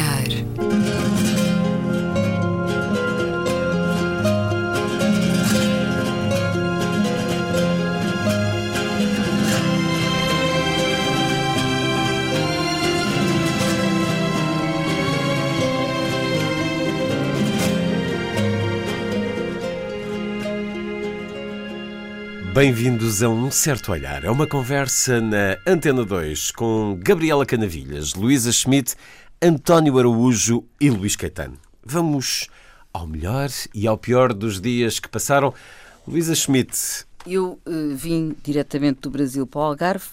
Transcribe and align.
olhar. 0.00 0.50
Bem-vindos 22.52 23.22
a 23.22 23.28
Um 23.28 23.50
Certo 23.50 23.92
Olhar. 23.92 24.24
É 24.24 24.30
uma 24.30 24.46
conversa 24.46 25.20
na 25.20 25.56
Antena 25.66 26.04
2 26.04 26.50
com 26.50 26.98
Gabriela 27.00 27.46
Canavilhas, 27.46 28.14
Luísa 28.14 28.52
Schmidt, 28.52 28.96
António 29.42 29.98
Araújo 29.98 30.64
e 30.78 30.90
Luís 30.90 31.16
Caetano. 31.16 31.56
Vamos 31.82 32.50
ao 32.92 33.06
melhor 33.06 33.48
e 33.74 33.86
ao 33.86 33.96
pior 33.96 34.34
dos 34.34 34.60
dias 34.60 35.00
que 35.00 35.08
passaram. 35.08 35.54
Luísa 36.06 36.34
Schmidt. 36.34 37.06
Eu 37.26 37.58
uh, 37.66 37.96
vim 37.96 38.36
diretamente 38.42 39.00
do 39.00 39.08
Brasil 39.08 39.46
para 39.46 39.60
o 39.60 39.64
Algarve 39.64 40.04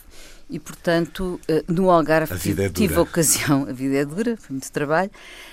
e, 0.50 0.58
portanto, 0.58 1.42
uh, 1.50 1.72
no 1.74 1.92
Algarve 1.92 2.40
tive, 2.40 2.64
é 2.64 2.70
tive 2.70 2.96
a 2.96 3.02
ocasião, 3.02 3.68
a 3.68 3.74
vida 3.74 3.98
é 3.98 4.06
dura, 4.06 4.38
foi 4.38 4.54
muito 4.54 4.72
trabalho, 4.72 5.12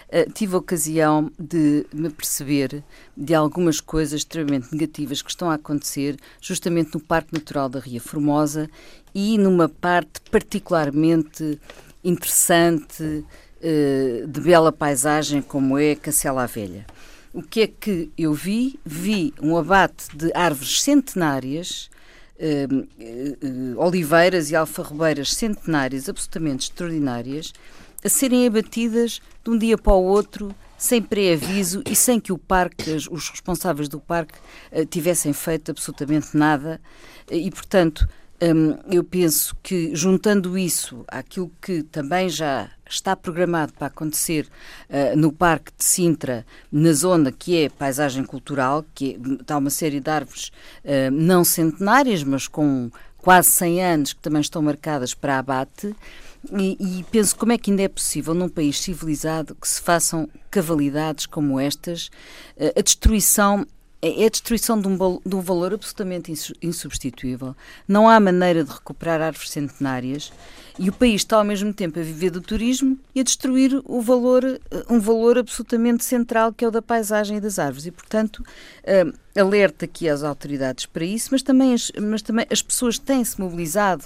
uh, 0.08 0.32
tive 0.32 0.54
a 0.54 0.58
ocasião 0.58 1.32
de 1.36 1.84
me 1.92 2.10
perceber 2.10 2.80
de 3.16 3.34
algumas 3.34 3.80
coisas 3.80 4.20
extremamente 4.20 4.68
negativas 4.70 5.20
que 5.20 5.30
estão 5.30 5.50
a 5.50 5.54
acontecer 5.54 6.16
justamente 6.40 6.94
no 6.94 7.00
Parque 7.00 7.34
Natural 7.34 7.68
da 7.68 7.80
Ria 7.80 8.00
Formosa 8.00 8.70
e 9.12 9.36
numa 9.36 9.68
parte 9.68 10.20
particularmente 10.30 11.58
interessante 12.04 13.24
de 14.28 14.40
bela 14.40 14.70
paisagem 14.70 15.40
como 15.40 15.78
é 15.78 15.94
Cacela 15.94 16.46
Velha. 16.46 16.86
O 17.32 17.42
que 17.42 17.62
é 17.62 17.66
que 17.66 18.12
eu 18.16 18.32
vi? 18.32 18.78
Vi 18.84 19.34
um 19.40 19.56
abate 19.56 20.14
de 20.14 20.30
árvores 20.34 20.82
centenárias 20.82 21.90
Uh, 22.36 22.80
uh, 22.80 23.80
oliveiras 23.80 24.50
e 24.50 24.56
alfarrobeiras 24.56 25.32
centenárias 25.34 26.08
absolutamente 26.08 26.64
extraordinárias 26.64 27.52
a 28.04 28.08
serem 28.08 28.44
abatidas 28.44 29.22
de 29.44 29.50
um 29.50 29.56
dia 29.56 29.78
para 29.78 29.92
o 29.92 30.02
outro 30.02 30.52
sem 30.76 31.00
pré-aviso 31.00 31.84
e 31.88 31.94
sem 31.94 32.18
que 32.18 32.32
o 32.32 32.36
parque, 32.36 32.90
os 32.90 33.28
responsáveis 33.28 33.88
do 33.88 34.00
parque 34.00 34.34
tivessem 34.90 35.32
feito 35.32 35.70
absolutamente 35.70 36.36
nada 36.36 36.80
e 37.30 37.48
portanto 37.52 38.08
eu 38.90 39.04
penso 39.04 39.56
que, 39.62 39.94
juntando 39.94 40.58
isso 40.58 41.04
àquilo 41.08 41.50
que 41.60 41.82
também 41.82 42.28
já 42.28 42.70
está 42.88 43.16
programado 43.16 43.72
para 43.72 43.86
acontecer 43.86 44.46
uh, 44.88 45.16
no 45.16 45.32
Parque 45.32 45.72
de 45.76 45.84
Sintra, 45.84 46.44
na 46.70 46.92
zona 46.92 47.32
que 47.32 47.56
é 47.56 47.68
paisagem 47.68 48.24
cultural, 48.24 48.84
que 48.94 49.14
é, 49.14 49.34
está 49.40 49.56
uma 49.56 49.70
série 49.70 50.00
de 50.00 50.10
árvores 50.10 50.48
uh, 50.84 51.10
não 51.10 51.44
centenárias, 51.44 52.22
mas 52.22 52.46
com 52.46 52.90
quase 53.18 53.50
100 53.52 53.84
anos, 53.84 54.12
que 54.12 54.20
também 54.20 54.40
estão 54.40 54.60
marcadas 54.60 55.14
para 55.14 55.38
abate. 55.38 55.94
E, 56.52 56.76
e, 56.98 57.04
penso 57.04 57.34
como 57.36 57.52
é 57.52 57.58
que 57.58 57.70
ainda 57.70 57.82
é 57.82 57.88
possível 57.88 58.34
num 58.34 58.50
país 58.50 58.78
civilizado 58.78 59.54
que 59.54 59.66
se 59.66 59.80
façam 59.80 60.28
cavalidades 60.50 61.24
como 61.24 61.58
estas, 61.58 62.08
uh, 62.58 62.78
a 62.78 62.82
destruição 62.82 63.66
é, 64.04 64.22
é 64.22 64.26
a 64.26 64.28
destruição 64.28 64.78
de 64.78 64.86
um, 64.86 64.96
de 65.24 65.34
um 65.34 65.40
valor 65.40 65.72
absolutamente 65.72 66.30
insubstituível. 66.60 67.56
Não 67.88 68.06
há 68.06 68.20
maneira 68.20 68.62
de 68.62 68.70
recuperar 68.70 69.22
árvores 69.22 69.50
centenárias 69.50 70.30
e 70.78 70.90
o 70.90 70.92
país 70.92 71.22
está 71.22 71.38
ao 71.38 71.44
mesmo 71.44 71.72
tempo 71.72 71.98
a 71.98 72.02
viver 72.02 72.30
do 72.30 72.42
turismo 72.42 72.98
e 73.14 73.20
a 73.20 73.22
destruir 73.22 73.80
o 73.86 74.02
valor, 74.02 74.44
eh, 74.44 74.60
um 74.90 75.00
valor 75.00 75.38
absolutamente 75.38 76.04
central 76.04 76.52
que 76.52 76.64
é 76.64 76.68
o 76.68 76.70
da 76.70 76.82
paisagem 76.82 77.38
e 77.38 77.40
das 77.40 77.58
árvores. 77.58 77.86
E, 77.86 77.90
portanto, 77.90 78.40
uh, 78.40 79.40
alerta 79.40 79.86
aqui 79.86 80.06
às 80.06 80.22
autoridades 80.22 80.84
para 80.84 81.04
isso, 81.04 81.28
mas 81.32 81.42
também 81.42 81.72
as, 81.72 81.90
mas 81.98 82.20
também 82.20 82.46
as 82.50 82.60
pessoas 82.60 82.98
têm-se 82.98 83.40
mobilizado 83.40 84.04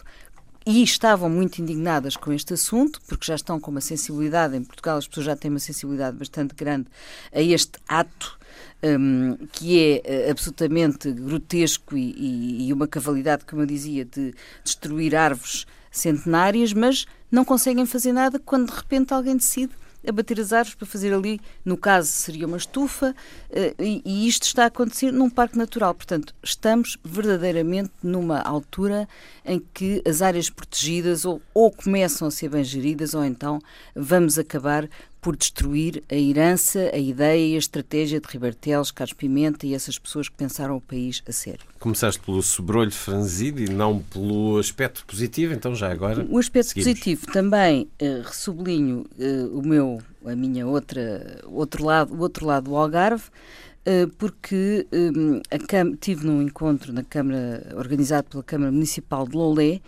e 0.65 0.83
estavam 0.83 1.31
muito 1.31 1.61
indignadas 1.61 2.17
com 2.17 2.33
este 2.33 2.53
assunto, 2.53 3.01
porque 3.09 3.27
já 3.27 3.35
estão 3.35 3.59
com 3.59 3.71
uma 3.71 3.81
sensibilidade, 3.81 4.55
em 4.55 4.63
Portugal 4.63 4.99
as 4.99 5.09
pessoas 5.09 5.27
já 5.27 5.35
têm 5.35 5.51
uma 5.51 5.59
sensibilidade 5.59 6.17
bastante 6.17 6.55
grande 6.55 6.87
a 7.33 7.41
este 7.41 7.81
ato 7.89 8.38
um, 8.83 9.37
que 9.53 9.79
é 9.79 10.03
eh, 10.05 10.31
absolutamente 10.31 11.11
grotesco 11.13 11.97
e, 11.97 12.13
e, 12.17 12.69
e, 12.69 12.73
uma 12.73 12.87
cavalidade, 12.87 13.45
como 13.45 13.63
eu 13.63 13.67
dizia, 13.67 14.05
de 14.05 14.35
destruir 14.63 15.17
árvores 15.17 15.67
centenárias, 15.91 16.73
mas 16.73 17.07
não 17.31 17.45
conseguem 17.45 17.87
fazer 17.87 18.13
nada 18.13 18.39
quando 18.39 18.71
de 18.71 18.77
repente 18.77 19.13
alguém 19.13 19.37
decide 19.37 19.73
abater 20.07 20.41
as 20.41 20.53
árvores 20.53 20.75
para 20.75 20.87
fazer 20.87 21.13
ali, 21.13 21.41
no 21.65 21.77
caso 21.77 22.11
seria 22.11 22.47
uma 22.47 22.57
estufa, 22.57 23.15
eh, 23.51 23.75
e, 23.79 24.03
e 24.05 24.29
isto 24.29 24.45
está 24.45 24.65
a 24.65 24.67
acontecer 24.67 25.13
num 25.13 25.29
parque 25.29 25.59
natural. 25.59 25.95
Portanto, 25.95 26.35
estamos 26.43 26.97
verdadeiramente 27.05 27.91
numa 28.03 28.41
altura 28.41 29.09
em 29.45 29.63
que 29.75 30.03
as 30.07 30.23
áreas 30.23 30.49
protegidas 30.49 31.25
ou, 31.25 31.43
ou 31.53 31.71
começam 31.71 32.29
a 32.29 32.31
ser 32.31 32.49
bem 32.49 32.65
geridas, 32.65 33.15
ou 33.15 33.25
então 33.25 33.61
vamos 33.95 34.39
acabar 34.39 34.89
por 35.21 35.37
destruir 35.37 36.03
a 36.11 36.15
herança, 36.15 36.91
a 36.93 36.99
ideia 36.99 37.53
e 37.53 37.55
a 37.55 37.59
estratégia 37.59 38.21
de 38.21 38.29
Ribartelos, 38.29 38.91
Carlos 38.91 39.15
Pimenta 39.15 39.67
e 39.67 39.75
essas 39.75 39.99
pessoas 39.99 40.29
que 40.29 40.37
pensaram 40.37 40.77
o 40.77 40.81
país 40.81 41.23
a 41.29 41.33
sério. 41.33 41.67
Começaste 41.79 42.21
pelo 42.21 42.43
sobrolho 42.43 42.93
franzido 42.93 43.61
e 43.61 43.69
não 43.69 44.01
pelo 44.01 44.59
aspecto 44.59 45.05
positivo, 45.05 45.53
então 45.53 45.75
já 45.75 45.91
agora. 45.91 46.27
O 46.29 46.39
aspecto 46.39 46.69
seguimos. 46.69 46.93
positivo 46.93 47.27
também 47.33 47.89
uh, 48.01 48.33
sublinho 48.33 49.07
uh, 49.19 49.59
o 49.59 49.67
meu, 49.67 50.01
a 50.25 50.37
minha 50.37 50.67
outra, 50.67 51.41
outro 51.45 51.85
lado, 51.85 52.15
o 52.15 52.21
outro 52.21 52.47
lado 52.47 52.71
do 52.71 52.77
Algarve, 52.77 53.25
uh, 53.25 54.09
porque 54.19 54.87
um, 54.93 55.41
a 55.51 55.97
tive 56.01 56.27
num 56.27 56.43
encontro 56.43 56.93
na 56.93 57.03
Câmara, 57.03 57.75
organizado 57.77 58.29
pela 58.31 58.43
Câmara 58.43 58.71
Municipal 58.71 59.27
de 59.27 59.37
Lolé, 59.37 59.81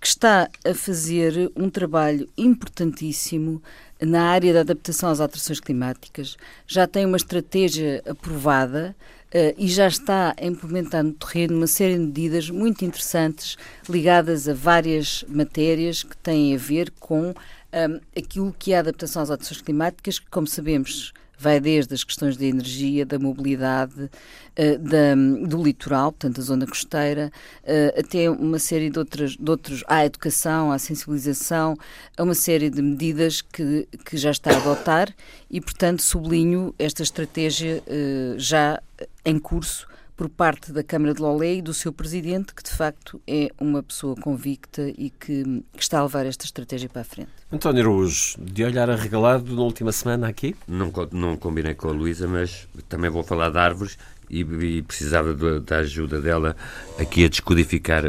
que 0.00 0.08
está 0.08 0.50
a 0.64 0.74
fazer 0.74 1.52
um 1.54 1.70
trabalho 1.70 2.28
importantíssimo 2.36 3.62
na 4.04 4.30
área 4.30 4.52
da 4.52 4.60
adaptação 4.60 5.10
às 5.10 5.20
alterações 5.20 5.60
climáticas, 5.60 6.36
já 6.66 6.86
tem 6.86 7.06
uma 7.06 7.16
estratégia 7.16 8.02
aprovada 8.06 8.96
uh, 9.28 9.54
e 9.56 9.68
já 9.68 9.86
está 9.86 10.34
a 10.40 10.46
implementar 10.46 11.02
no 11.02 11.12
terreno 11.12 11.56
uma 11.56 11.66
série 11.66 11.94
de 11.94 12.00
medidas 12.00 12.50
muito 12.50 12.84
interessantes 12.84 13.56
ligadas 13.88 14.48
a 14.48 14.54
várias 14.54 15.24
matérias 15.28 16.02
que 16.02 16.16
têm 16.16 16.54
a 16.54 16.58
ver 16.58 16.90
com 16.98 17.28
um, 17.30 17.34
eh, 17.72 18.00
aquilo 18.16 18.54
que 18.58 18.72
é 18.72 18.76
a 18.76 18.80
adaptação 18.80 19.22
às 19.22 19.30
alterações 19.30 19.62
climáticas, 19.62 20.18
que, 20.18 20.28
como 20.28 20.46
sabemos, 20.46 21.14
vai 21.42 21.58
desde 21.58 21.92
as 21.92 22.04
questões 22.04 22.36
da 22.36 22.44
energia, 22.44 23.04
da 23.04 23.18
mobilidade, 23.18 24.04
uh, 24.04 24.78
da, 24.78 25.14
do 25.46 25.62
litoral, 25.62 26.12
portanto, 26.12 26.40
a 26.40 26.44
zona 26.44 26.66
costeira, 26.66 27.32
uh, 27.64 28.00
até 28.00 28.30
uma 28.30 28.58
série 28.58 28.88
de, 28.88 28.98
outras, 28.98 29.36
de 29.36 29.50
outros, 29.50 29.82
à 29.88 30.06
educação, 30.06 30.70
à 30.70 30.78
sensibilização, 30.78 31.76
a 32.16 32.22
uma 32.22 32.34
série 32.34 32.70
de 32.70 32.80
medidas 32.80 33.42
que, 33.42 33.88
que 34.04 34.16
já 34.16 34.30
está 34.30 34.52
a 34.52 34.56
adotar 34.56 35.12
e, 35.50 35.60
portanto, 35.60 36.00
sublinho 36.00 36.72
esta 36.78 37.02
estratégia 37.02 37.82
uh, 37.86 38.38
já 38.38 38.80
em 39.24 39.38
curso 39.38 39.86
por 40.22 40.28
parte 40.28 40.70
da 40.70 40.84
Câmara 40.84 41.12
de 41.12 41.20
Lolé 41.20 41.54
e 41.54 41.62
do 41.62 41.74
seu 41.74 41.92
presidente, 41.92 42.54
que 42.54 42.62
de 42.62 42.70
facto 42.70 43.20
é 43.26 43.50
uma 43.60 43.82
pessoa 43.82 44.14
convicta 44.14 44.88
e 44.96 45.10
que, 45.10 45.42
que 45.72 45.82
está 45.82 45.98
a 45.98 46.04
levar 46.04 46.24
esta 46.24 46.44
estratégia 46.44 46.88
para 46.88 47.02
a 47.02 47.04
frente. 47.04 47.32
António 47.50 47.82
Araújo, 47.82 48.36
de 48.40 48.62
olhar 48.62 48.88
arregalado 48.88 49.52
na 49.52 49.62
última 49.62 49.90
semana 49.90 50.28
aqui? 50.28 50.54
Não, 50.68 50.92
não 51.10 51.36
combinei 51.36 51.74
com 51.74 51.88
a 51.88 51.90
Luísa, 51.90 52.28
mas 52.28 52.68
também 52.88 53.10
vou 53.10 53.24
falar 53.24 53.50
de 53.50 53.58
árvores 53.58 53.98
e, 54.30 54.42
e 54.42 54.82
precisava 54.82 55.34
de, 55.34 55.58
da 55.58 55.78
ajuda 55.78 56.20
dela 56.20 56.54
aqui 57.00 57.24
a 57.24 57.28
descodificar 57.28 58.04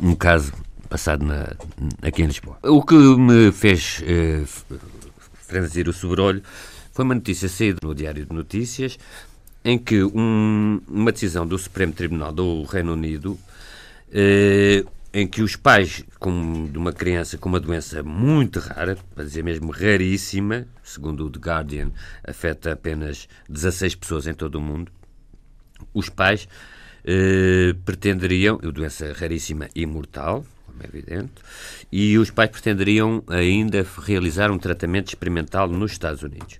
um 0.00 0.14
caso 0.14 0.52
passado 0.88 1.24
na, 1.24 1.56
aqui 2.02 2.22
em 2.22 2.26
Lisboa. 2.26 2.56
O 2.62 2.84
que 2.84 2.94
me 2.94 3.50
fez 3.50 4.00
eh, 4.06 4.44
franzir 5.32 5.88
o 5.88 5.92
sobrolho 5.92 6.40
foi 6.96 7.04
uma 7.04 7.14
notícia 7.14 7.46
saída 7.46 7.78
no 7.82 7.94
Diário 7.94 8.24
de 8.24 8.32
Notícias 8.32 8.96
em 9.66 9.76
que 9.76 10.00
um, 10.04 10.80
uma 10.86 11.10
decisão 11.10 11.44
do 11.44 11.58
Supremo 11.58 11.92
Tribunal 11.92 12.32
do 12.32 12.62
Reino 12.62 12.92
Unido, 12.92 13.36
eh, 14.12 14.84
em 15.12 15.26
que 15.26 15.42
os 15.42 15.56
pais 15.56 16.04
com, 16.20 16.66
de 16.70 16.78
uma 16.78 16.92
criança 16.92 17.36
com 17.36 17.48
uma 17.48 17.58
doença 17.58 18.00
muito 18.00 18.60
rara, 18.60 18.96
para 19.12 19.24
dizer 19.24 19.42
mesmo 19.42 19.72
raríssima, 19.72 20.68
segundo 20.84 21.26
o 21.26 21.30
The 21.30 21.40
Guardian, 21.40 21.90
afeta 22.22 22.74
apenas 22.74 23.28
16 23.48 23.96
pessoas 23.96 24.28
em 24.28 24.34
todo 24.34 24.54
o 24.54 24.60
mundo, 24.60 24.92
os 25.92 26.08
pais 26.08 26.46
eh, 27.04 27.74
pretenderiam, 27.84 28.58
doença 28.58 29.12
raríssima 29.14 29.68
e 29.74 29.84
mortal, 29.84 30.46
como 30.64 30.80
é 30.80 30.86
evidente, 30.86 31.32
e 31.90 32.16
os 32.18 32.30
pais 32.30 32.50
pretenderiam 32.50 33.24
ainda 33.26 33.84
realizar 34.04 34.52
um 34.52 34.58
tratamento 34.58 35.08
experimental 35.08 35.66
nos 35.66 35.90
Estados 35.90 36.22
Unidos. 36.22 36.56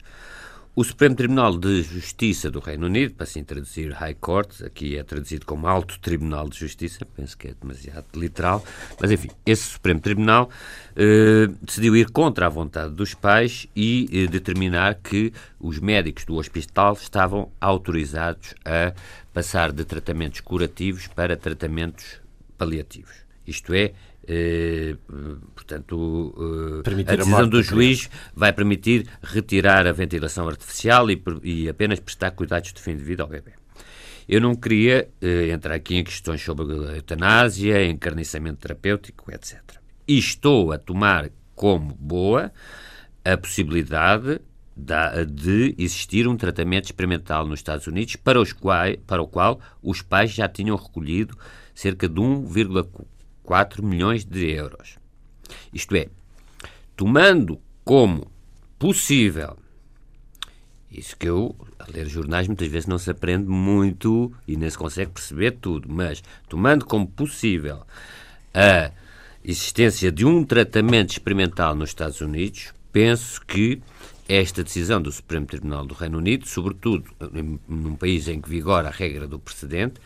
O 0.79 0.85
Supremo 0.85 1.15
Tribunal 1.15 1.57
de 1.57 1.81
Justiça 1.81 2.51
do 2.51 2.61
Reino 2.61 2.85
Unido, 2.85 3.15
para 3.15 3.25
assim 3.25 3.43
traduzir 3.43 3.93
High 3.93 4.17
Court, 4.21 4.61
aqui 4.61 4.99
é 4.99 5.03
traduzido 5.03 5.47
como 5.47 5.67
Alto 5.67 5.99
Tribunal 5.99 6.51
de 6.51 6.59
Justiça, 6.59 7.03
penso 7.17 7.35
que 7.39 7.49
é 7.49 7.55
demasiado 7.59 8.05
literal, 8.15 8.63
mas 9.01 9.11
enfim, 9.11 9.31
esse 9.47 9.63
Supremo 9.63 10.01
Tribunal 10.01 10.51
eh, 10.95 11.49
decidiu 11.63 11.97
ir 11.97 12.11
contra 12.11 12.45
a 12.45 12.51
vontade 12.51 12.93
dos 12.93 13.15
pais 13.15 13.67
e 13.75 14.07
eh, 14.13 14.27
determinar 14.27 14.97
que 14.97 15.33
os 15.59 15.79
médicos 15.79 16.27
do 16.27 16.35
hospital 16.35 16.93
estavam 16.93 17.51
autorizados 17.59 18.55
a 18.63 18.93
passar 19.33 19.73
de 19.73 19.83
tratamentos 19.83 20.41
curativos 20.41 21.07
para 21.07 21.39
tratamentos 21.39 22.21
paliativos. 22.59 23.15
Isto 23.47 23.73
é, 23.73 23.95
eh, 24.29 24.97
portanto, 25.55 26.83
eh, 26.85 26.91
a 27.13 27.17
decisão 27.17 27.39
a 27.39 27.45
do 27.45 27.63
juiz 27.63 28.11
vai 28.35 28.53
permitir 28.53 29.07
retirar 29.23 29.87
a 29.87 29.93
ventilação 29.93 30.49
artificial 30.49 31.09
e, 31.11 31.23
e, 31.45 31.69
apenas 31.69 32.01
prestar 32.01 32.33
cuidados 32.33 32.73
de 32.73 32.81
fim 32.81 32.97
de 32.97 33.05
vida 33.05 33.23
ao 33.23 33.29
bebê. 33.29 33.53
Eu 34.29 34.41
não 34.41 34.57
queria 34.57 35.09
eh, 35.23 35.51
entrar 35.51 35.75
aqui 35.75 35.95
em 35.95 36.03
questões 36.03 36.43
sobre 36.43 36.65
a 36.65 36.97
eutanásia, 36.97 37.87
encarniçamento 37.87 38.59
terapêutico, 38.59 39.33
etc. 39.33 39.61
E 40.09 40.19
estou 40.19 40.73
a 40.73 40.79
tomar 40.79 41.31
como 41.55 41.95
boa 41.95 42.53
a 43.25 43.37
possibilidade 43.37 44.41
de 44.77 45.75
existir 45.79 46.29
um 46.29 46.37
tratamento 46.37 46.85
experimental 46.85 47.47
nos 47.47 47.61
Estados 47.61 47.87
Unidos 47.87 48.17
para, 48.17 48.39
os 48.39 48.55
para 49.07 49.23
o 49.23 49.27
qual 49.27 49.59
os 49.83 50.03
pais 50.03 50.33
já 50.33 50.47
tinham 50.47 50.77
recolhido 50.77 51.35
cerca 51.75 52.07
de 52.07 52.21
1,4 52.21 53.07
4 53.47 53.83
milhões 53.83 54.25
de 54.25 54.51
euros. 54.51 54.99
Isto 55.73 55.97
é, 55.97 56.09
tomando 56.97 57.59
como 57.85 58.31
possível, 58.79 59.57
isso 60.91 61.17
que 61.17 61.29
eu, 61.29 61.55
a 61.79 61.91
ler 61.91 62.09
jornais, 62.09 62.49
muitas 62.49 62.69
vezes 62.69 62.87
não 62.87 62.99
se 62.99 63.11
aprende 63.11 63.47
muito 63.49 64.33
e 64.47 64.57
nem 64.57 64.69
se 64.69 64.77
consegue 64.77 65.13
perceber 65.13 65.53
tudo, 65.53 65.89
mas 65.89 66.23
tomando 66.49 66.85
como 66.85 67.07
possível 67.07 67.87
a 68.53 68.91
existência 69.45 70.11
de 70.11 70.27
um 70.27 70.45
tratamento 70.45 71.13
experimental 71.13 71.75
nos 71.75 71.91
Estados 71.91 72.21
Unidos, 72.21 72.75
penso 72.91 73.41
que 73.47 73.81
esta 74.29 74.65
decisão 74.65 75.01
do 75.01 75.13
Supremo 75.13 75.47
Tribunal 75.47 75.87
do 75.87 75.95
Reino 75.95 76.19
Unido, 76.19 76.49
sobretudo 76.49 77.05
num 77.69 77.95
país 77.95 78.27
em 78.27 78.41
que 78.41 78.49
vigora 78.49 78.89
a 78.89 78.91
regra 78.91 79.29
do 79.29 79.39
precedente, 79.39 80.01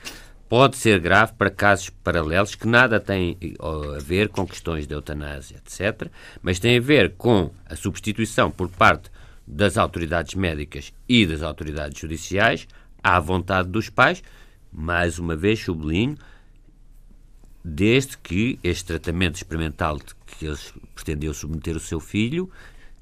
pode 0.50 0.76
ser 0.76 0.98
grave 0.98 1.32
para 1.34 1.48
casos 1.48 1.90
paralelos 1.90 2.56
que 2.56 2.66
nada 2.66 2.98
têm 2.98 3.38
a 3.60 4.00
ver 4.02 4.28
com 4.30 4.44
questões 4.44 4.84
de 4.84 4.92
eutanásia, 4.92 5.58
etc., 5.64 6.10
mas 6.42 6.58
tem 6.58 6.76
a 6.76 6.80
ver 6.80 7.14
com 7.16 7.52
a 7.64 7.76
substituição 7.76 8.50
por 8.50 8.68
parte 8.68 9.12
das 9.46 9.78
autoridades 9.78 10.34
médicas 10.34 10.92
e 11.08 11.24
das 11.24 11.42
autoridades 11.42 11.96
judiciais 11.96 12.66
à 13.00 13.20
vontade 13.20 13.68
dos 13.68 13.88
pais, 13.88 14.24
mais 14.72 15.20
uma 15.20 15.36
vez 15.36 15.60
sublinho, 15.60 16.18
desde 17.64 18.18
que 18.18 18.58
este 18.64 18.86
tratamento 18.86 19.36
experimental 19.36 20.00
que 20.26 20.46
eles 20.46 20.74
pretendiam 20.96 21.32
submeter 21.32 21.76
o 21.76 21.80
seu 21.80 22.00
filho, 22.00 22.50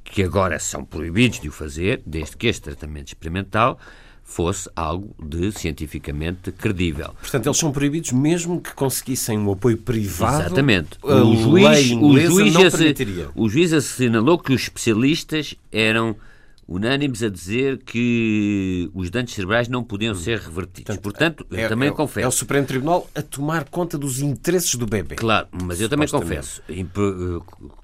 que 0.05 0.23
agora 0.23 0.59
são 0.59 0.85
proibidos 0.85 1.41
de 1.41 1.49
o 1.49 1.53
fazer, 1.53 2.03
desde 2.05 2.37
que 2.37 2.47
este 2.47 2.61
tratamento 2.61 3.09
experimental 3.09 3.81
fosse 4.29 4.71
algo 4.77 5.17
de 5.19 5.51
cientificamente 5.51 6.53
credível. 6.53 7.15
Portanto, 7.19 7.47
eles 7.47 7.57
são 7.57 7.73
proibidos 7.73 8.13
mesmo 8.13 8.61
que 8.61 8.75
conseguissem 8.75 9.39
um 9.39 9.51
apoio 9.51 9.79
privado. 9.79 10.43
Exatamente. 10.43 10.99
O 11.03 11.35
juiz, 11.35 11.91
o 11.93 12.19
juiz, 12.19 13.31
o 13.35 13.49
juiz 13.49 13.73
assinalou 13.73 14.39
que 14.39 14.53
os 14.53 14.63
especialistas 14.63 15.55
eram 15.73 16.15
unânimes 16.69 17.23
a 17.23 17.31
dizer 17.31 17.79
que 17.79 18.91
os 18.95 19.09
danos 19.09 19.33
cerebrais 19.33 19.67
não 19.67 19.83
podiam 19.83 20.13
hum. 20.13 20.17
ser 20.17 20.39
revertidos. 20.39 20.99
Portanto, 20.99 21.47
é, 21.51 21.65
eu 21.65 21.69
também 21.71 21.89
é, 21.89 21.93
confesso. 21.93 22.27
É 22.27 22.29
o 22.29 22.31
Supremo 22.31 22.67
Tribunal 22.67 23.09
a 23.15 23.23
tomar 23.23 23.65
conta 23.65 23.97
dos 23.97 24.21
interesses 24.21 24.75
do 24.75 24.87
bebê. 24.87 25.15
Claro, 25.17 25.49
mas 25.65 25.81
eu 25.81 25.89
também 25.89 26.07
confesso. 26.07 26.63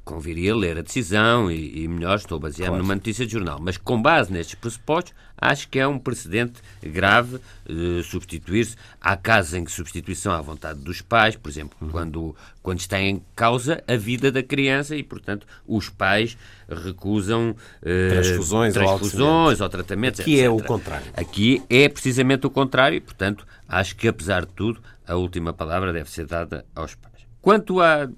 Eh, 0.04 0.14
conviria 0.14 0.54
ler 0.54 0.78
a 0.78 0.82
decisão 0.82 1.50
e, 1.50 1.82
e 1.82 1.88
melhor, 1.88 2.16
estou 2.16 2.38
baseado 2.38 2.68
claro. 2.68 2.82
numa 2.82 2.94
notícia 2.94 3.26
de 3.26 3.32
jornal. 3.32 3.58
Mas 3.60 3.76
com 3.76 4.00
base 4.00 4.32
nestes 4.32 4.54
pressupostos, 4.54 5.14
acho 5.36 5.68
que 5.68 5.78
é 5.78 5.86
um 5.86 5.98
precedente 5.98 6.60
grave 6.82 7.36
uh, 7.36 8.02
substituir-se. 8.02 8.76
Há 9.00 9.16
casos 9.16 9.54
em 9.54 9.64
que 9.64 9.72
substituição 9.72 10.32
à 10.32 10.40
vontade 10.40 10.80
dos 10.80 11.00
pais, 11.00 11.36
por 11.36 11.48
exemplo, 11.48 11.76
uhum. 11.80 11.88
quando, 11.88 12.36
quando 12.62 12.80
está 12.80 13.00
em 13.00 13.22
causa 13.34 13.82
a 13.88 13.96
vida 13.96 14.30
da 14.30 14.42
criança 14.42 14.94
e, 14.94 15.02
portanto, 15.02 15.46
os 15.66 15.88
pais 15.88 16.36
recusam 16.68 17.50
uh, 17.50 18.10
transfusões, 18.10 18.74
transfusões 18.74 19.60
ou, 19.60 19.64
ou 19.64 19.70
tratamentos. 19.70 20.20
Aqui 20.20 20.34
etc. 20.34 20.44
é 20.44 20.50
o 20.50 20.62
contrário. 20.62 21.06
Aqui 21.14 21.62
é 21.68 21.88
precisamente 21.88 22.46
o 22.46 22.50
contrário 22.50 22.96
e, 22.96 23.00
portanto, 23.00 23.46
acho 23.68 23.96
que, 23.96 24.06
apesar 24.06 24.44
de 24.44 24.52
tudo, 24.52 24.80
a 25.06 25.14
última 25.16 25.52
palavra 25.52 25.92
deve 25.92 26.10
ser 26.10 26.26
dada 26.26 26.64
aos 26.74 26.94
pais. 26.94 27.13
Quanto 27.44 27.78
a, 27.82 28.08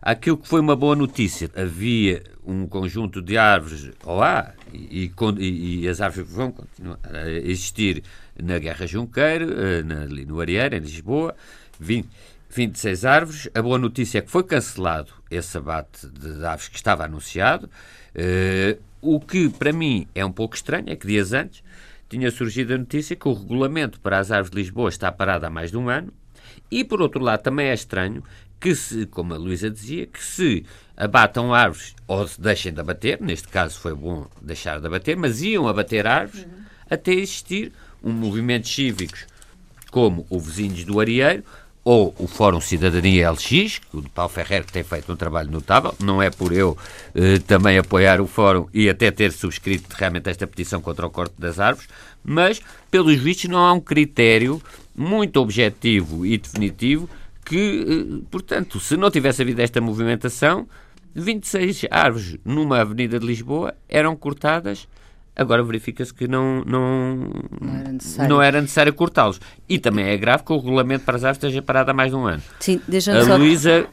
àquilo 0.00 0.38
que 0.38 0.46
foi 0.46 0.60
uma 0.60 0.76
boa 0.76 0.94
notícia, 0.94 1.50
havia 1.56 2.22
um 2.46 2.68
conjunto 2.68 3.20
de 3.20 3.36
árvores, 3.36 3.90
ou 4.04 4.22
há, 4.22 4.54
e, 4.72 5.10
e, 5.40 5.80
e 5.80 5.88
as 5.88 6.00
árvores 6.00 6.30
vão 6.30 6.52
continuar 6.52 7.00
a 7.02 7.28
existir 7.28 8.04
na 8.40 8.60
Guerra 8.60 8.86
Junqueiro, 8.86 9.52
eh, 9.60 9.82
na, 9.82 10.02
ali 10.02 10.24
no 10.24 10.40
Arieiro, 10.40 10.76
em 10.76 10.78
Lisboa, 10.78 11.34
20, 11.80 12.08
26 12.48 13.04
árvores. 13.04 13.48
A 13.52 13.60
boa 13.60 13.76
notícia 13.76 14.20
é 14.20 14.22
que 14.22 14.30
foi 14.30 14.44
cancelado 14.44 15.12
esse 15.28 15.58
abate 15.58 16.06
de 16.06 16.46
aves 16.46 16.68
que 16.68 16.76
estava 16.76 17.06
anunciado. 17.06 17.68
Uh, 18.14 18.80
o 19.02 19.18
que 19.18 19.48
para 19.48 19.72
mim 19.72 20.06
é 20.14 20.24
um 20.24 20.30
pouco 20.30 20.54
estranho 20.54 20.88
é 20.90 20.94
que 20.94 21.08
dias 21.08 21.32
antes 21.32 21.60
tinha 22.08 22.30
surgido 22.30 22.72
a 22.72 22.78
notícia 22.78 23.16
que 23.16 23.26
o 23.26 23.32
regulamento 23.32 23.98
para 23.98 24.20
as 24.20 24.30
árvores 24.30 24.52
de 24.52 24.58
Lisboa 24.58 24.88
está 24.90 25.10
parado 25.10 25.44
há 25.44 25.50
mais 25.50 25.72
de 25.72 25.76
um 25.76 25.88
ano. 25.88 26.12
E 26.70 26.84
por 26.84 27.00
outro 27.00 27.22
lado, 27.22 27.42
também 27.42 27.68
é 27.68 27.74
estranho 27.74 28.22
que 28.60 28.74
se, 28.74 29.06
como 29.06 29.34
a 29.34 29.36
Luísa 29.36 29.70
dizia, 29.70 30.06
que 30.06 30.22
se 30.22 30.64
abatam 30.96 31.52
árvores 31.52 31.94
ou 32.06 32.26
se 32.26 32.40
deixem 32.40 32.72
de 32.72 32.80
abater, 32.80 33.20
neste 33.20 33.48
caso 33.48 33.78
foi 33.78 33.94
bom 33.94 34.26
deixar 34.40 34.80
de 34.80 34.86
abater, 34.86 35.16
mas 35.16 35.42
iam 35.42 35.68
abater 35.68 36.06
árvores 36.06 36.44
uhum. 36.44 36.50
até 36.88 37.12
existir 37.12 37.72
um 38.02 38.12
movimento 38.12 38.68
cívicos 38.68 39.26
como 39.90 40.26
o 40.30 40.40
Vizinhos 40.40 40.84
do 40.84 41.00
Arieiro 41.00 41.44
ou 41.84 42.12
o 42.18 42.26
Fórum 42.26 42.60
Cidadania 42.60 43.30
LX, 43.30 43.80
o 43.92 44.00
de 44.00 44.08
Paulo 44.08 44.28
Ferreira, 44.28 44.64
que 44.64 44.72
tem 44.72 44.82
feito 44.82 45.12
um 45.12 45.14
trabalho 45.14 45.52
notável, 45.52 45.94
não 46.00 46.20
é 46.20 46.28
por 46.30 46.52
eu 46.52 46.76
eh, 47.14 47.38
também 47.46 47.78
apoiar 47.78 48.20
o 48.20 48.26
Fórum 48.26 48.66
e 48.74 48.88
até 48.88 49.08
ter 49.12 49.30
subscrito 49.30 49.94
realmente 49.96 50.28
esta 50.28 50.48
petição 50.48 50.80
contra 50.80 51.06
o 51.06 51.10
corte 51.10 51.34
das 51.38 51.60
árvores, 51.60 51.88
mas, 52.24 52.60
pelos 52.90 53.16
vistos, 53.16 53.48
não 53.48 53.60
há 53.60 53.72
um 53.72 53.80
critério 53.80 54.60
muito 54.96 55.40
objetivo 55.40 56.26
e 56.26 56.36
definitivo 56.36 57.08
que, 57.46 57.86
eh, 57.88 58.24
portanto, 58.28 58.80
se 58.80 58.96
não 58.96 59.08
tivesse 59.08 59.40
havido 59.40 59.62
esta 59.62 59.80
movimentação, 59.80 60.68
26 61.14 61.86
árvores 61.90 62.36
numa 62.44 62.80
avenida 62.80 63.18
de 63.18 63.24
Lisboa 63.24 63.74
eram 63.88 64.16
cortadas 64.16 64.88
Agora 65.36 65.62
verifica-se 65.62 66.14
que 66.14 66.26
não, 66.26 66.62
não, 66.64 67.30
não 67.60 67.74
era 67.76 67.92
necessário, 67.92 68.62
necessário 68.62 68.94
cortá-los. 68.94 69.38
E 69.68 69.78
também 69.78 70.06
é 70.06 70.16
grave 70.16 70.42
que 70.42 70.50
o 70.50 70.56
regulamento 70.56 71.04
para 71.04 71.16
as 71.16 71.24
árvores 71.24 71.44
esteja 71.44 71.60
parado 71.60 71.90
há 71.90 71.94
mais 71.94 72.10
de 72.10 72.16
um 72.16 72.26
ano. 72.26 72.42
Sim, 72.58 72.80
a 73.30 73.36
Luísa 73.36 73.86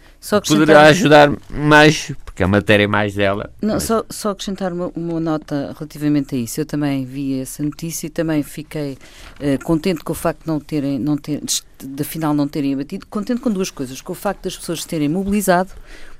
poderá 0.47 0.83
ajudar 0.83 1.33
mais, 1.50 2.13
porque 2.23 2.43
a 2.43 2.47
matéria 2.47 2.85
é 2.85 2.88
mais 2.88 3.13
dela. 3.13 3.51
Não, 3.62 3.73
mas... 3.73 3.83
só, 3.83 4.05
só 4.09 4.29
acrescentar 4.29 4.71
uma, 4.71 4.89
uma, 4.95 5.19
nota 5.19 5.75
relativamente 5.77 6.33
a 6.33 6.38
isso. 6.38 6.62
Eu 6.62 6.65
também 6.65 7.03
vi 7.03 7.41
essa 7.41 7.62
notícia 7.62 8.07
e 8.07 8.09
também 8.09 8.41
fiquei 8.41 8.93
uh, 8.93 9.63
contente 9.65 10.01
com 10.01 10.13
o 10.13 10.15
facto 10.15 10.43
de 10.43 10.47
não 10.47 10.62
terem, 10.62 10.97
não 10.97 11.17
ter, 11.17 11.41
de, 11.41 11.62
de, 11.85 12.01
afinal 12.01 12.33
não 12.33 12.47
terem 12.47 12.73
abatido, 12.73 13.05
contente 13.07 13.41
com 13.41 13.51
duas 13.51 13.69
coisas, 13.69 14.00
com 14.00 14.13
o 14.13 14.15
facto 14.15 14.43
das 14.43 14.55
pessoas 14.55 14.85
terem 14.85 15.09
mobilizado 15.09 15.71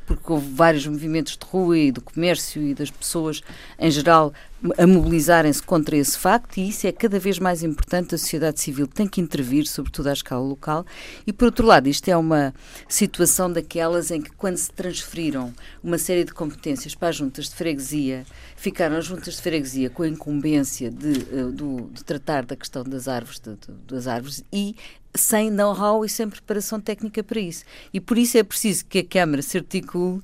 porque 0.06 0.32
houve 0.32 0.48
vários 0.54 0.86
movimentos 0.88 1.38
de 1.38 1.46
rua 1.46 1.78
e 1.78 1.92
do 1.92 2.02
comércio 2.02 2.62
e 2.62 2.74
das 2.74 2.92
pessoas 2.92 3.42
em 3.80 3.92
geral 3.92 4.34
a 4.78 4.88
mobilizarem-se 4.88 5.62
contra 5.62 5.98
esse 5.98 6.18
facto 6.18 6.58
e 6.58 6.70
isso 6.70 6.88
é 6.88 6.92
cada 6.92 7.20
vez 7.20 7.38
mais 7.38 7.64
importante. 7.64 8.16
A 8.16 8.18
sociedade 8.18 8.62
civil 8.62 8.88
tem 8.88 9.08
que 9.08 9.20
intervir, 9.20 9.66
sobretudo 9.68 10.08
à 10.08 10.14
escala 10.14 10.42
local. 10.42 10.86
E, 11.28 11.34
por 11.34 11.46
outro 11.46 11.68
lado, 11.68 11.90
isto 11.90 12.08
é 12.08 12.16
uma 12.16 12.54
situação 12.88 13.52
daquelas 13.52 14.10
em 14.10 14.22
que, 14.22 14.32
quando 14.32 14.56
se 14.56 14.72
transferiram 14.72 15.54
uma 15.84 15.98
série 15.98 16.24
de 16.24 16.34
competências 16.34 16.96
para 16.96 17.10
as 17.10 17.18
juntas 17.18 17.50
de 17.50 17.56
freguesia, 17.56 18.26
ficaram 18.56 18.96
as 18.96 19.06
juntas 19.06 19.36
de 19.36 19.42
freguesia 19.42 19.90
com 19.90 20.04
a 20.04 20.08
incumbência 20.08 20.90
de, 20.90 21.12
eh, 21.12 21.52
de, 21.52 21.92
de 21.92 22.04
tratar 22.06 22.46
da 22.46 22.56
questão 22.56 22.84
das 22.84 23.08
árvores, 23.08 23.40
de, 23.40 23.58
das 23.86 24.08
árvores 24.08 24.44
e 24.52 24.76
sem 25.16 25.52
know-how 25.52 26.04
e 26.04 26.10
sem 26.10 26.30
preparação 26.30 26.80
técnica 26.80 27.24
para 27.24 27.40
isso. 27.40 27.64
E 27.94 28.00
por 28.00 28.18
isso 28.18 28.38
é 28.38 28.44
preciso 28.44 28.86
que 28.86 29.00
a 29.00 29.04
Câmara 29.06 29.42
se 29.42 29.58
articule 29.58 30.22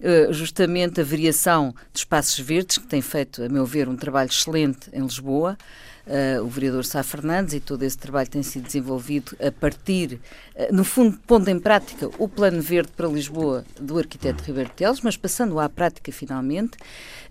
uh, 0.00 0.32
justamente 0.32 1.00
a 1.00 1.04
variação 1.04 1.74
de 1.92 2.00
espaços 2.00 2.38
verdes, 2.38 2.78
que 2.78 2.86
tem 2.86 3.02
feito, 3.02 3.42
a 3.42 3.48
meu 3.48 3.66
ver, 3.66 3.88
um 3.88 3.96
trabalho 3.96 4.30
excelente 4.30 4.88
em 4.92 5.02
Lisboa, 5.02 5.58
uh, 6.06 6.42
o 6.42 6.48
vereador 6.48 6.84
Sá 6.84 7.02
Fernandes, 7.02 7.54
e 7.54 7.60
todo 7.60 7.82
esse 7.82 7.98
trabalho 7.98 8.28
tem 8.28 8.42
sido 8.42 8.64
desenvolvido 8.64 9.36
a 9.44 9.50
partir, 9.50 10.20
uh, 10.54 10.74
no 10.74 10.84
fundo, 10.84 11.18
pondo 11.26 11.48
em 11.48 11.58
prática 11.58 12.08
o 12.18 12.28
Plano 12.28 12.62
Verde 12.62 12.92
para 12.96 13.08
Lisboa 13.08 13.64
do 13.80 13.98
arquiteto 13.98 14.44
Ribeiro 14.44 14.70
Teles, 14.70 15.00
mas 15.00 15.16
passando 15.16 15.58
à 15.58 15.68
prática 15.68 16.12
finalmente. 16.12 16.78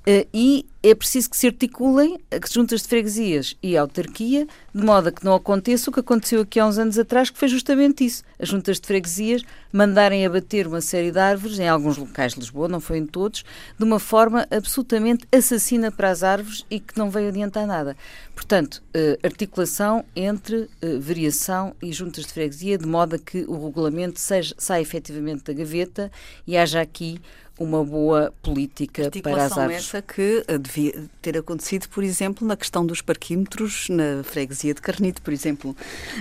Uh, 0.07 0.25
e 0.33 0.65
é 0.81 0.95
preciso 0.95 1.29
que 1.29 1.35
se 1.35 1.47
articulem 1.47 2.17
as 2.31 2.49
juntas 2.49 2.81
de 2.83 2.87
freguesias 2.87 3.57
e 3.61 3.75
a 3.75 3.81
autarquia, 3.81 4.47
de 4.73 4.81
modo 4.81 5.09
a 5.09 5.11
que 5.11 5.25
não 5.25 5.35
aconteça 5.35 5.89
o 5.89 5.93
que 5.93 5.99
aconteceu 5.99 6.39
aqui 6.39 6.61
há 6.61 6.65
uns 6.65 6.77
anos 6.77 6.97
atrás, 6.97 7.29
que 7.29 7.37
foi 7.37 7.49
justamente 7.49 8.05
isso. 8.05 8.23
As 8.39 8.47
juntas 8.47 8.79
de 8.79 8.87
freguesias 8.87 9.41
mandarem 9.69 10.25
abater 10.25 10.65
uma 10.65 10.79
série 10.79 11.11
de 11.11 11.19
árvores, 11.19 11.59
em 11.59 11.67
alguns 11.67 11.97
locais 11.97 12.33
de 12.33 12.39
Lisboa, 12.39 12.69
não 12.69 12.79
foi 12.79 12.99
em 12.99 13.05
todos, 13.05 13.43
de 13.77 13.83
uma 13.83 13.99
forma 13.99 14.47
absolutamente 14.49 15.27
assassina 15.29 15.91
para 15.91 16.09
as 16.09 16.23
árvores 16.23 16.65
e 16.71 16.79
que 16.79 16.97
não 16.97 17.09
veio 17.09 17.27
adiantar 17.27 17.67
nada. 17.67 17.97
Portanto, 18.33 18.81
uh, 18.95 19.19
articulação 19.27 20.05
entre 20.15 20.69
variação 21.01 21.75
e 21.81 21.91
juntas 21.91 22.25
de 22.25 22.31
freguesia, 22.31 22.77
de 22.77 22.87
modo 22.87 23.17
a 23.17 23.19
que 23.19 23.43
o 23.45 23.65
regulamento 23.65 24.21
seja, 24.21 24.55
saia 24.57 24.81
efetivamente 24.81 25.43
da 25.43 25.51
gaveta 25.51 26.09
e 26.45 26.55
haja 26.55 26.79
aqui 26.79 27.19
uma 27.57 27.83
boa 27.83 28.31
política 28.41 29.09
para 29.21 29.45
as 29.45 29.57
árvores. 29.57 29.85
essa 29.85 30.01
que 30.01 30.43
eh, 30.47 30.57
devia 30.57 31.05
ter 31.21 31.37
acontecido, 31.37 31.87
por 31.89 32.03
exemplo, 32.03 32.47
na 32.47 32.55
questão 32.55 32.85
dos 32.85 33.01
parquímetros 33.01 33.87
na 33.89 34.23
freguesia 34.23 34.73
de 34.73 34.81
Carnito, 34.81 35.21
por 35.21 35.33
exemplo, 35.33 35.75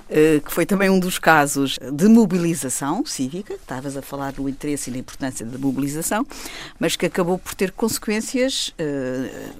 eh, 0.08 0.40
que 0.44 0.52
foi 0.52 0.64
também 0.64 0.88
um 0.88 0.98
dos 0.98 1.18
casos 1.18 1.76
de 1.92 2.08
mobilização 2.08 3.04
cívica, 3.04 3.54
estavas 3.54 3.96
a 3.96 4.02
falar 4.02 4.32
do 4.32 4.48
interesse 4.48 4.88
e 4.88 4.92
da 4.94 4.98
importância 4.98 5.44
da 5.44 5.58
mobilização, 5.58 6.26
mas 6.80 6.96
que 6.96 7.04
acabou 7.04 7.38
por 7.38 7.54
ter 7.54 7.70
consequências, 7.70 8.72
eh, 8.78 9.50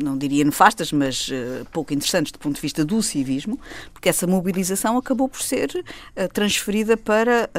não 0.00 0.16
diria 0.16 0.44
nefastas, 0.44 0.92
mas 0.92 1.30
pouco 1.72 1.92
interessantes 1.92 2.30
do 2.32 2.38
ponto 2.38 2.54
de 2.54 2.60
vista 2.60 2.84
do 2.84 3.02
civismo, 3.02 3.58
porque 3.92 4.08
essa 4.08 4.26
mobilização 4.26 4.96
acabou 4.96 5.28
por 5.28 5.42
ser 5.42 5.84
transferida 6.32 6.96
para 6.96 7.50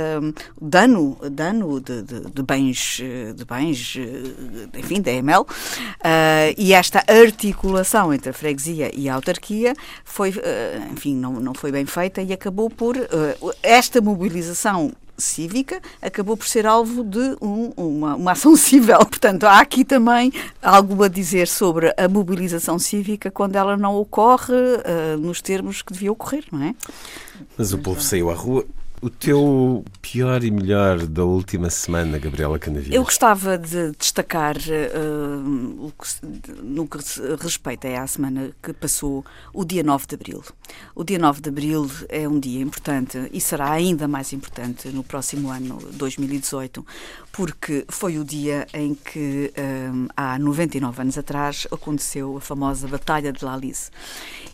dano, 0.61 1.17
dano 1.31 1.79
de, 1.79 2.01
de, 2.01 2.19
de 2.31 2.43
bens 2.43 3.01
de 3.33 3.45
bens, 3.45 3.97
eh, 3.97 4.79
enfim, 4.79 5.01
da 5.01 5.11
EML, 5.11 5.41
uh, 5.41 5.45
e 6.57 6.73
esta 6.73 7.03
articulação 7.07 8.13
entre 8.13 8.29
a 8.29 8.33
freguesia 8.33 8.91
e 8.93 9.09
a 9.09 9.15
autarquia 9.15 9.73
foi, 10.03 10.29
uh, 10.29 10.93
enfim, 10.93 11.15
não, 11.15 11.33
não 11.33 11.53
foi 11.53 11.71
bem 11.71 11.85
feita 11.85 12.21
e 12.21 12.31
acabou 12.31 12.69
por, 12.69 12.95
uh, 12.95 13.53
esta 13.61 14.01
mobilização 14.01 14.91
cívica 15.17 15.79
acabou 16.01 16.35
por 16.35 16.47
ser 16.47 16.65
alvo 16.65 17.03
de 17.03 17.37
um, 17.41 17.71
uma, 17.77 18.15
uma 18.15 18.31
ação 18.31 18.55
civil. 18.55 18.97
Portanto, 19.05 19.45
há 19.45 19.59
aqui 19.59 19.85
também 19.85 20.33
algo 20.61 21.03
a 21.03 21.07
dizer 21.07 21.47
sobre 21.47 21.93
a 21.97 22.07
mobilização 22.07 22.79
cívica 22.79 23.29
quando 23.29 23.55
ela 23.55 23.77
não 23.77 23.95
ocorre 23.95 24.53
uh, 24.53 25.17
nos 25.19 25.41
termos 25.41 25.81
que 25.81 25.93
devia 25.93 26.11
ocorrer, 26.11 26.43
não 26.51 26.63
é? 26.63 26.75
Mas 27.57 27.73
o 27.73 27.77
povo 27.77 28.01
saiu 28.01 28.29
à 28.29 28.33
rua 28.33 28.65
o 29.03 29.09
teu 29.09 29.83
pior 30.01 30.45
e 30.45 30.49
melhor 30.49 31.05
da 31.05 31.25
última 31.25 31.69
semana, 31.69 32.17
Gabriela 32.17 32.57
Canavias? 32.57 32.95
Eu 32.95 33.03
gostava 33.03 33.57
de 33.57 33.91
destacar 33.99 34.55
uh, 34.55 35.93
no 36.63 36.87
que 36.87 36.97
respeita 37.37 37.89
à 38.01 38.07
semana 38.07 38.51
que 38.63 38.71
passou, 38.71 39.25
o 39.53 39.65
dia 39.65 39.83
9 39.83 40.07
de 40.07 40.15
Abril. 40.15 40.43
O 40.95 41.03
dia 41.03 41.19
9 41.19 41.41
de 41.41 41.49
Abril 41.49 41.91
é 42.07 42.25
um 42.29 42.39
dia 42.39 42.61
importante 42.61 43.29
e 43.33 43.41
será 43.41 43.71
ainda 43.71 44.07
mais 44.07 44.31
importante 44.31 44.87
no 44.87 45.03
próximo 45.03 45.49
ano, 45.49 45.79
2018, 45.91 46.85
porque 47.33 47.85
foi 47.89 48.17
o 48.17 48.23
dia 48.23 48.65
em 48.73 48.95
que, 48.95 49.51
um, 49.91 50.05
eh, 50.05 50.09
há 50.15 50.39
99 50.39 51.01
anos 51.01 51.17
atrás, 51.17 51.67
aconteceu 51.69 52.37
a 52.37 52.41
famosa 52.41 52.87
Batalha 52.87 53.33
de 53.33 53.43
Lalice. 53.43 53.91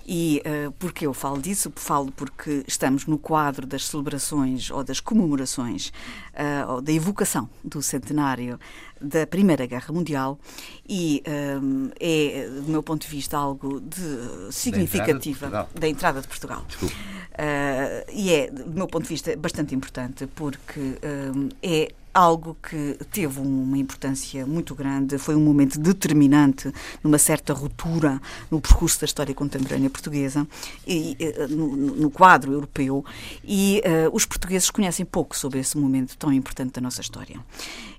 E 0.07 0.41
uh, 0.43 0.71
porque 0.79 1.05
eu 1.05 1.13
falo 1.13 1.39
disso? 1.39 1.71
Falo 1.75 2.11
porque 2.13 2.63
estamos 2.67 3.05
no 3.05 3.19
quadro 3.19 3.67
das 3.67 3.85
celebrações 3.85 4.38
ou 4.71 4.83
das 4.83 4.99
comemorações 4.99 5.87
uh, 6.33 6.73
ou 6.73 6.81
da 6.81 6.91
evocação 6.91 7.49
do 7.63 7.81
centenário 7.81 8.59
da 9.01 9.25
Primeira 9.25 9.65
Guerra 9.65 9.93
Mundial 9.93 10.39
e 10.87 11.23
um, 11.61 11.89
eh, 11.99 12.45
é, 12.45 12.61
do 12.61 12.71
meu 12.71 12.83
ponto 12.83 13.01
de 13.01 13.07
vista, 13.07 13.37
algo 13.37 13.79
de 13.81 14.51
significativo 14.51 15.47
da 15.73 15.87
entrada 15.87 16.21
de 16.21 16.27
Portugal. 16.27 16.65
Uh, 16.81 18.11
e 18.11 18.33
é, 18.33 18.51
do 18.51 18.71
meu 18.71 18.87
ponto 18.87 19.03
de 19.03 19.09
vista, 19.09 19.35
bastante 19.37 19.73
importante 19.73 20.27
porque 20.27 20.97
um, 21.33 21.49
é 21.63 21.89
algo 22.13 22.57
que 22.61 22.97
teve 23.11 23.39
uma 23.39 23.77
importância 23.77 24.45
muito 24.45 24.73
grande, 24.73 25.17
foi 25.17 25.35
um 25.35 25.39
momento 25.39 25.79
determinante 25.79 26.71
numa 27.03 27.17
certa 27.17 27.53
ruptura 27.53 28.21
no 28.49 28.59
percurso 28.59 28.99
da 28.99 29.05
história 29.05 29.33
contemporânea 29.33 29.89
portuguesa 29.89 30.47
e 30.87 31.15
eh, 31.19 31.47
no, 31.47 31.67
no 31.75 32.11
quadro 32.11 32.51
europeu 32.51 33.05
e 33.43 33.81
uh, 33.85 34.13
os 34.13 34.25
portugueses 34.25 34.69
conhecem 34.69 35.05
pouco 35.05 35.37
sobre 35.37 35.59
esse 35.59 35.77
momento 35.77 36.17
tão 36.17 36.33
importante 36.33 36.73
da 36.73 36.81
nossa 36.81 37.01
história. 37.01 37.39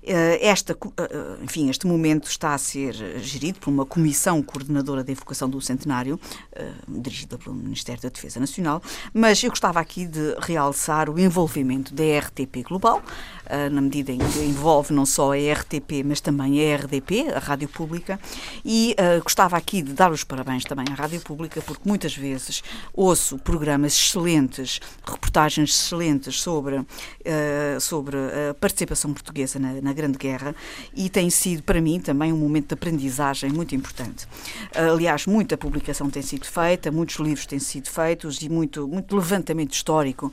Uh, 0.03 0.37
esta, 0.41 0.73
uh, 0.73 1.43
enfim, 1.43 1.69
este 1.69 1.85
momento 1.85 2.27
está 2.27 2.55
a 2.55 2.57
ser 2.57 2.93
gerido 3.19 3.59
por 3.59 3.69
uma 3.69 3.85
comissão 3.85 4.41
coordenadora 4.41 5.03
da 5.03 5.11
evocação 5.11 5.47
do 5.47 5.61
centenário, 5.61 6.19
dirigida 6.87 7.37
pelo 7.37 7.55
Ministério 7.55 8.01
da 8.01 8.09
Defesa 8.09 8.39
Nacional, 8.39 8.81
mas 9.13 9.43
eu 9.43 9.49
gostava 9.49 9.79
aqui 9.79 10.05
de 10.05 10.35
realçar 10.39 11.09
o 11.09 11.19
envolvimento 11.19 11.93
da 11.93 12.03
RTP 12.19 12.63
Global, 12.67 13.01
na 13.71 13.81
medida 13.81 14.11
em 14.11 14.17
que 14.17 14.39
envolve 14.39 14.93
não 14.93 15.05
só 15.05 15.33
a 15.33 15.35
RTP, 15.35 16.03
mas 16.05 16.21
também 16.21 16.71
a 16.71 16.75
RDP, 16.77 17.31
a 17.33 17.39
Rádio 17.39 17.67
Pública, 17.67 18.19
e 18.63 18.95
gostava 19.23 19.57
aqui 19.57 19.81
de 19.81 19.93
dar 19.93 20.11
os 20.11 20.23
parabéns 20.23 20.63
também 20.63 20.85
à 20.91 20.93
Rádio 20.93 21.21
Pública, 21.21 21.61
porque 21.61 21.87
muitas 21.87 22.15
vezes 22.15 22.63
ouço 22.93 23.37
programas 23.39 23.93
excelentes, 23.93 24.79
reportagens 25.05 25.69
excelentes 25.71 26.41
sobre, 26.41 26.85
sobre 27.79 28.17
a 28.17 28.53
participação 28.53 29.13
portuguesa 29.13 29.59
na, 29.59 29.81
na, 29.81 29.90
Grande 29.93 30.17
Guerra, 30.17 30.55
e 30.95 31.09
tem 31.09 31.29
sido 31.29 31.63
para 31.63 31.81
mim 31.81 31.99
também 31.99 32.31
um 32.33 32.37
momento 32.37 32.69
de 32.69 32.73
aprendizagem 32.73 33.51
muito 33.51 33.75
importante. 33.75 34.25
Uh, 34.75 34.93
aliás, 34.93 35.25
muita 35.25 35.57
publicação 35.57 36.09
tem 36.09 36.21
sido 36.21 36.45
feita, 36.45 36.91
muitos 36.91 37.15
livros 37.17 37.45
têm 37.45 37.59
sido 37.59 37.89
feitos 37.89 38.41
e 38.41 38.49
muito, 38.49 38.87
muito 38.87 39.15
levantamento 39.15 39.73
histórico, 39.73 40.31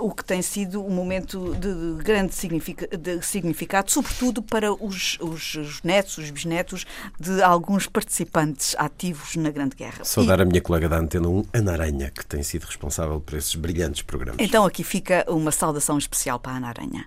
o 0.00 0.12
que 0.12 0.24
tem 0.24 0.40
sido 0.42 0.84
um 0.84 0.90
momento 0.90 1.54
de, 1.56 1.96
de 1.96 2.02
grande 2.04 2.34
significado 2.34 2.96
de 2.96 3.22
significado, 3.24 3.90
sobretudo 3.90 4.42
para 4.42 4.72
os, 4.72 5.18
os, 5.20 5.54
os, 5.54 5.82
netos, 5.82 6.18
os 6.18 6.30
bisnetos 6.30 6.86
de 7.18 7.42
alguns 7.42 7.86
participantes 7.86 8.74
ativos 8.78 9.36
na 9.36 9.50
Grande 9.50 9.76
Guerra. 9.76 10.04
Saudar 10.04 10.38
e... 10.38 10.42
a 10.42 10.44
minha 10.44 10.60
colega 10.60 10.88
da 10.88 10.98
Antena 10.98 11.28
1, 11.28 11.44
Ana 11.52 11.72
Aranha, 11.72 12.10
que 12.10 12.24
tem 12.24 12.42
sido 12.42 12.64
responsável 12.64 13.20
por 13.20 13.36
esses 13.36 13.54
brilhantes 13.54 14.02
programas. 14.02 14.40
Então 14.40 14.64
aqui 14.64 14.84
fica 14.84 15.24
uma 15.28 15.50
saudação 15.50 15.98
especial 15.98 16.38
para 16.38 16.52
a 16.52 16.56
Ana 16.56 16.68
Aranha. 16.68 17.06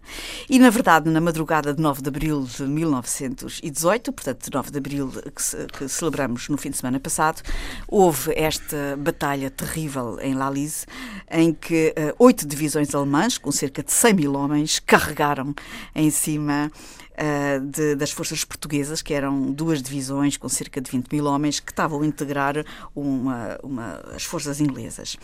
E 0.50 0.60
na 0.60 0.70
verdade, 0.70 1.10
na 1.10 1.22
madrugada 1.22 1.75
de 1.76 1.82
9 1.82 2.02
de 2.02 2.10
abril 2.10 2.44
de 2.44 2.64
1918, 2.64 4.12
portanto, 4.14 4.44
de 4.44 4.52
9 4.52 4.72
de 4.72 4.78
abril 4.78 5.12
que, 5.12 5.78
que 5.78 5.88
celebramos 5.88 6.50
no 6.50 6.58
fim 6.58 6.70
de 6.70 6.78
semana 6.78 7.00
passado, 7.00 7.42
houve 7.88 8.34
esta 8.36 8.98
batalha 8.98 9.50
terrível 9.50 10.18
em 10.20 10.34
Lalise, 10.34 10.86
em 11.30 11.54
que 11.54 11.94
uh, 11.98 12.16
oito 12.24 12.48
divisões 12.48 12.94
alemãs, 12.96 13.38
com 13.38 13.52
cerca 13.52 13.84
de 13.84 13.92
100 13.92 14.14
mil 14.14 14.34
homens, 14.36 14.80
carregaram 14.80 15.54
em 15.94 16.10
cima 16.10 16.72
uh, 17.16 17.60
de, 17.66 17.96
das 17.96 18.12
forças 18.12 18.44
portuguesas, 18.44 19.02
que 19.02 19.14
eram 19.14 19.52
duas 19.52 19.82
divisões 19.82 20.38
com 20.38 20.50
cerca 20.50 20.80
de 20.82 20.90
20 20.92 21.12
mil 21.12 21.26
homens, 21.26 21.60
que 21.60 21.72
estavam 21.72 22.02
a 22.02 22.06
integrar 22.06 22.56
uma, 22.96 23.58
uma, 23.64 24.04
as 24.16 24.24
forças 24.24 24.60
inglesas. 24.60 25.18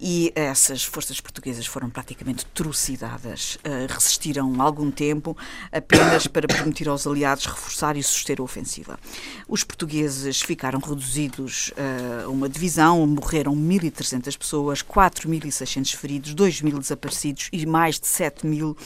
E 0.00 0.32
essas 0.34 0.84
forças 0.84 1.20
portuguesas 1.20 1.66
foram 1.66 1.90
praticamente 1.90 2.44
trucidadas, 2.46 3.56
uh, 3.56 3.92
resistiram 3.92 4.60
algum 4.60 4.90
tempo 4.90 5.36
apenas 5.72 6.26
para 6.26 6.46
permitir 6.46 6.88
aos 6.88 7.06
aliados 7.06 7.46
reforçar 7.46 7.96
e 7.96 8.02
suster 8.02 8.40
a 8.40 8.42
ofensiva. 8.42 8.98
Os 9.48 9.64
portugueses 9.64 10.40
ficaram 10.42 10.78
reduzidos 10.78 11.72
uh, 11.76 12.26
a 12.26 12.28
uma 12.28 12.48
divisão, 12.48 13.06
morreram 13.06 13.54
1.300 13.54 14.36
pessoas, 14.36 14.82
4.600 14.82 15.94
feridos, 15.94 16.34
2.000 16.34 16.78
desaparecidos 16.78 17.48
e 17.52 17.66
mais 17.66 17.98
de 17.98 18.06
7 18.06 18.46
mil 18.46 18.76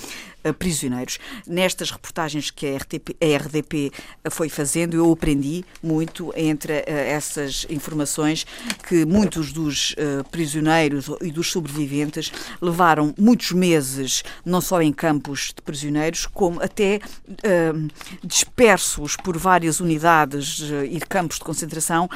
prisioneiros. 0.53 1.19
Nestas 1.47 1.91
reportagens 1.91 2.51
que 2.51 2.67
a, 2.67 2.77
RTP, 2.77 3.17
a 3.21 3.37
RDP 3.37 3.93
foi 4.31 4.49
fazendo, 4.49 4.95
eu 4.95 5.13
aprendi 5.13 5.65
muito 5.83 6.33
entre 6.37 6.73
uh, 6.73 6.85
essas 6.87 7.67
informações 7.69 8.47
que 8.89 9.05
muitos 9.05 9.53
dos 9.53 9.93
uh, 9.93 10.25
prisioneiros 10.31 11.07
e 11.21 11.31
dos 11.31 11.51
sobreviventes 11.51 12.33
levaram 12.61 13.15
muitos 13.19 13.53
meses, 13.53 14.23
não 14.45 14.61
só 14.61 14.81
em 14.83 14.93
campos 14.93 15.53
de 15.55 15.63
prisioneiros, 15.63 16.27
como 16.27 16.63
até 16.63 17.01
uh, 17.29 17.89
dispersos 18.23 19.17
por 19.17 19.37
várias 19.37 19.81
unidades 19.81 20.61
e 20.91 21.01
campos 21.01 21.39
de 21.39 21.45
concentração, 21.45 22.09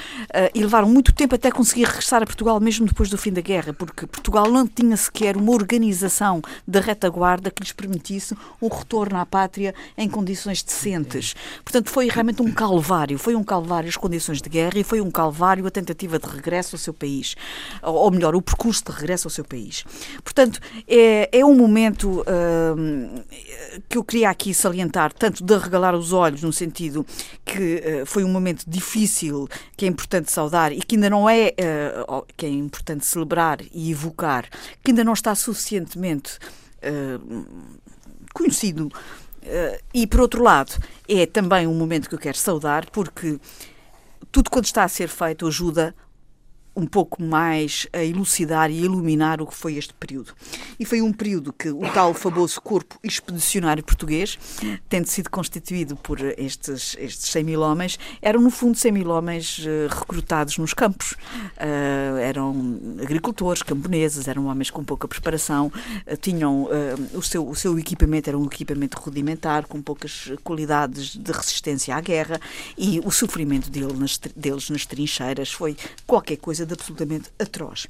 e 0.54 0.60
levaram 0.60 0.88
muito 0.88 1.12
tempo 1.12 1.34
até 1.34 1.50
conseguir 1.50 1.84
regressar 1.84 2.22
a 2.22 2.26
Portugal, 2.26 2.60
mesmo 2.60 2.86
depois 2.86 3.10
do 3.10 3.18
fim 3.18 3.32
da 3.32 3.40
guerra, 3.40 3.72
porque 3.72 4.06
Portugal 4.06 4.50
não 4.50 4.66
tinha 4.66 4.96
sequer 4.96 5.36
uma 5.36 5.52
organização 5.52 6.40
da 6.66 6.80
retaguarda 6.80 7.50
que 7.50 7.62
lhes 7.62 7.72
permitia 7.72 8.17
disse, 8.18 8.36
um 8.60 8.68
retorno 8.68 9.18
à 9.18 9.26
pátria 9.26 9.74
em 9.96 10.08
condições 10.08 10.62
decentes. 10.62 11.34
Portanto, 11.64 11.90
foi 11.90 12.08
realmente 12.08 12.42
um 12.42 12.52
calvário. 12.52 13.18
Foi 13.18 13.34
um 13.34 13.44
calvário 13.44 13.88
as 13.88 13.96
condições 13.96 14.42
de 14.42 14.48
guerra 14.48 14.78
e 14.78 14.84
foi 14.84 15.00
um 15.00 15.10
calvário 15.10 15.66
a 15.66 15.70
tentativa 15.70 16.18
de 16.18 16.26
regresso 16.26 16.74
ao 16.74 16.78
seu 16.78 16.92
país. 16.92 17.36
Ou 17.82 18.10
melhor, 18.10 18.34
o 18.34 18.42
percurso 18.42 18.84
de 18.84 18.92
regresso 18.92 19.26
ao 19.26 19.30
seu 19.30 19.44
país. 19.44 19.84
Portanto, 20.22 20.60
é, 20.86 21.28
é 21.32 21.44
um 21.44 21.54
momento 21.54 22.20
uh, 22.20 23.24
que 23.88 23.98
eu 23.98 24.04
queria 24.04 24.30
aqui 24.30 24.52
salientar, 24.52 25.12
tanto 25.12 25.44
de 25.44 25.56
regalar 25.56 25.94
os 25.94 26.12
olhos, 26.12 26.42
no 26.42 26.52
sentido 26.52 27.06
que 27.44 28.02
uh, 28.02 28.06
foi 28.06 28.24
um 28.24 28.28
momento 28.28 28.64
difícil, 28.66 29.48
que 29.76 29.84
é 29.84 29.88
importante 29.88 30.30
saudar 30.30 30.72
e 30.72 30.80
que 30.80 30.96
ainda 30.96 31.10
não 31.10 31.28
é, 31.28 31.54
uh, 32.08 32.24
que 32.36 32.46
é 32.46 32.48
importante 32.48 33.06
celebrar 33.06 33.58
e 33.72 33.90
evocar, 33.90 34.48
que 34.82 34.90
ainda 34.90 35.04
não 35.04 35.12
está 35.12 35.34
suficientemente 35.34 36.38
conhecido. 38.38 38.88
e, 39.94 40.06
por 40.06 40.20
outro 40.20 40.42
lado, 40.42 40.72
é 41.08 41.26
também 41.26 41.66
um 41.66 41.74
momento 41.74 42.08
que 42.08 42.14
eu 42.14 42.18
quero 42.18 42.36
saudar, 42.36 42.90
porque 42.90 43.38
tudo 44.30 44.50
quanto 44.50 44.66
está 44.66 44.84
a 44.84 44.88
ser 44.88 45.08
feito 45.08 45.46
ajuda 45.46 45.94
um 46.78 46.86
pouco 46.86 47.20
mais 47.20 47.88
a 47.92 48.04
elucidar 48.04 48.70
e 48.70 48.84
iluminar 48.84 49.42
o 49.42 49.46
que 49.48 49.54
foi 49.54 49.74
este 49.74 49.92
período. 49.94 50.32
E 50.78 50.84
foi 50.84 51.02
um 51.02 51.12
período 51.12 51.52
que 51.52 51.70
o 51.70 51.80
tal 51.92 52.14
famoso 52.14 52.60
corpo 52.60 52.96
expedicionário 53.02 53.82
português, 53.82 54.38
tendo 54.88 55.08
sido 55.08 55.28
constituído 55.28 55.96
por 55.96 56.20
estes, 56.38 56.96
estes 57.00 57.30
100 57.30 57.42
mil 57.42 57.60
homens, 57.62 57.98
eram 58.22 58.40
no 58.40 58.50
fundo 58.50 58.78
100 58.78 58.92
mil 58.92 59.10
homens 59.10 59.58
uh, 59.58 59.92
recrutados 59.92 60.56
nos 60.56 60.72
campos. 60.72 61.12
Uh, 61.12 62.18
eram 62.22 62.78
agricultores, 63.02 63.60
camponeses, 63.64 64.28
eram 64.28 64.46
homens 64.46 64.70
com 64.70 64.84
pouca 64.84 65.08
preparação, 65.08 65.72
uh, 66.06 66.16
tinham 66.16 66.68
o, 67.12 67.22
seu, 67.22 67.48
o 67.48 67.56
seu 67.56 67.76
equipamento 67.76 68.30
era 68.30 68.38
um 68.38 68.44
equipamento 68.44 69.00
rudimentar, 69.00 69.66
com 69.66 69.82
poucas 69.82 70.30
qualidades 70.44 71.16
de 71.16 71.32
resistência 71.32 71.96
à 71.96 72.00
guerra 72.00 72.40
e 72.76 73.00
o 73.04 73.10
sofrimento 73.10 73.68
dele 73.68 73.94
nas, 73.94 74.16
deles 74.36 74.70
nas 74.70 74.86
trincheiras 74.86 75.50
foi 75.50 75.76
qualquer 76.06 76.36
coisa 76.36 76.67
absolutamente 76.72 77.30
atroz. 77.38 77.86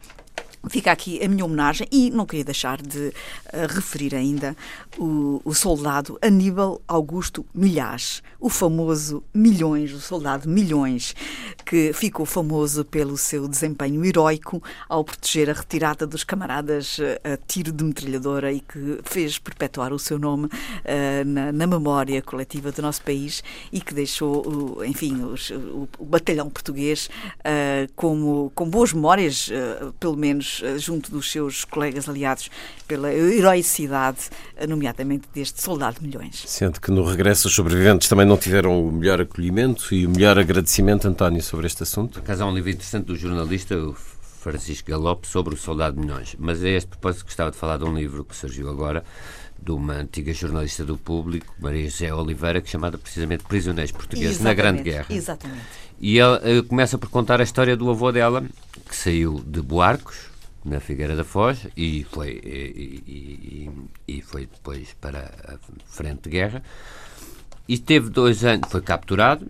Fica 0.67 0.91
aqui 0.91 1.23
a 1.25 1.29
minha 1.29 1.45
homenagem 1.45 1.87
e 1.91 2.11
não 2.11 2.27
queria 2.27 2.45
deixar 2.45 2.83
de 2.83 3.09
uh, 3.09 3.13
referir 3.69 4.15
ainda 4.15 4.57
o, 4.99 5.41
o, 5.45 5.55
soldado 5.55 6.19
Aníbal 6.21 6.83
Augusto 6.87 7.47
Milhás, 7.55 8.23
o 8.41 8.51
famoso 8.51 9.23
Milhões, 9.33 9.93
o 9.93 10.01
soldado 10.01 10.49
Milhões, 10.49 11.15
que 11.65 11.93
ficou 11.93 12.27
famoso 12.27 12.85
pelo 12.85 13.17
seu 13.17 13.47
desempenho 13.47 14.05
heroico 14.05 14.63
ao 14.89 15.05
proteger 15.05 15.49
a 15.49 15.53
retirada 15.53 16.07
dos 16.07 16.25
camaradas 16.25 16.99
uh, 16.99 17.03
a 17.35 17.37
tiro 17.47 17.73
de 17.73 17.85
metralhadora 17.85 18.53
e 18.53 18.61
que 18.61 18.99
fez 19.05 19.39
perpetuar 19.39 19.93
o 19.93 19.99
seu 19.99 20.19
nome 20.19 20.47
uh, 20.47 21.25
na, 21.25 21.53
na, 21.53 21.67
memória 21.69 22.21
coletiva 22.21 22.73
do 22.73 22.83
nosso 22.83 23.03
país 23.03 23.45
e 23.73 23.81
que 23.81 23.95
deixou, 23.95 24.85
enfim, 24.85 25.23
os, 25.23 25.51
o, 25.51 25.89
o, 25.99 26.05
batalhão 26.05 26.51
português 26.51 27.11
como, 27.95 28.51
com 28.55 28.69
boas 28.69 28.93
memórias, 28.93 29.51
pelo 30.01 30.17
menos 30.17 30.48
eh, 30.63 30.79
junto 30.79 31.11
dos 31.11 31.31
seus 31.31 31.65
colegas 31.65 32.09
aliados 32.09 32.51
pela 32.87 33.13
heroicidade, 33.13 34.31
eh, 34.57 34.67
nomeadamente 34.67 35.29
deste 35.35 35.63
soldado 35.63 36.01
de 36.01 36.07
milhões. 36.07 36.45
Sendo 36.47 36.81
que 36.81 36.91
no 36.91 37.05
regresso 37.05 37.49
os 37.49 37.55
sobreviventes 37.55 38.09
também 38.09 38.27
não 38.27 38.37
tiveram 38.37 38.87
o 38.87 38.93
melhor 38.93 39.21
acolhimento 39.21 39.95
e 39.95 40.07
o 40.07 40.11
melhor 40.11 40.39
agradecimento, 40.39 41.07
António, 41.07 41.43
sobre 41.43 41.67
este 41.67 41.83
assunto? 41.83 42.15
Por 42.15 42.21
acaso 42.21 42.43
há 42.43 42.47
um 42.47 42.55
livro 42.55 42.71
interessante 42.71 43.07
do 43.07 43.17
jornalista 43.17 43.77
Francisco 44.41 44.91
Galope 44.91 45.27
sobre 45.27 45.55
o 45.55 45.57
soldado 45.57 45.97
de 45.97 46.07
milhões, 46.07 46.37
mas 46.39 46.63
a 46.63 46.69
este 46.69 46.89
propósito 46.89 47.25
gostava 47.25 47.51
de 47.51 47.57
falar 47.57 47.77
de 47.77 47.85
um 47.85 47.95
livro 47.95 48.25
que 48.25 48.37
surgiu 48.37 48.69
agora, 48.71 49.05
de 49.61 49.73
uma 49.73 49.95
antiga 49.95 50.33
jornalista 50.33 50.85
do 50.85 50.97
público, 50.97 51.55
Maria 51.59 51.89
José 51.91 52.15
Oliveira, 52.15 52.61
que 52.61 52.69
é 52.69 52.71
chamada 52.71 52.97
precisamente 52.97 53.45
Prisioneiros 53.45 53.93
Portugueses 53.93 54.41
Exatamente. 54.41 54.57
na 54.57 54.63
Grande 54.63 54.83
Guerra. 54.83 55.07
Exatamente. 55.11 55.63
E 56.01 56.19
ela 56.19 56.39
uh, 56.39 56.63
começa 56.65 56.97
por 56.97 57.11
contar 57.11 57.41
a 57.41 57.45
história 57.45 57.77
do 57.77 57.91
avô 57.91 58.13
dela, 58.13 58.45
que 58.89 58.95
saiu 58.95 59.43
de 59.45 59.61
Boarcos, 59.61 60.28
na 60.69 60.81
Figueira 60.81 61.17
da 61.17 61.25
Foz 61.25 61.67
e 61.77 62.05
foi, 62.11 62.41
e, 62.45 63.03
e, 63.07 63.71
e, 64.07 64.23
foi 64.23 64.47
depois 64.47 64.95
para 65.01 65.31
a 65.45 65.59
frente 65.87 66.23
de 66.25 66.31
guerra. 66.31 66.63
E 67.69 67.79
teve 67.79 68.11
dois 68.11 68.45
anos, 68.45 68.71
foi 68.71 68.81
capturado 68.81 69.47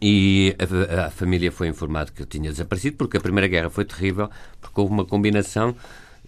e 0.00 0.56
a, 0.58 1.06
a 1.06 1.10
família 1.10 1.52
foi 1.52 1.68
informada 1.68 2.10
que 2.10 2.24
tinha 2.24 2.50
desaparecido 2.50 2.96
porque 2.96 3.16
a 3.16 3.20
Primeira 3.20 3.48
Guerra 3.48 3.70
foi 3.70 3.84
terrível 3.84 4.30
porque 4.60 4.80
houve 4.80 4.92
uma 4.92 5.04
combinação 5.04 5.74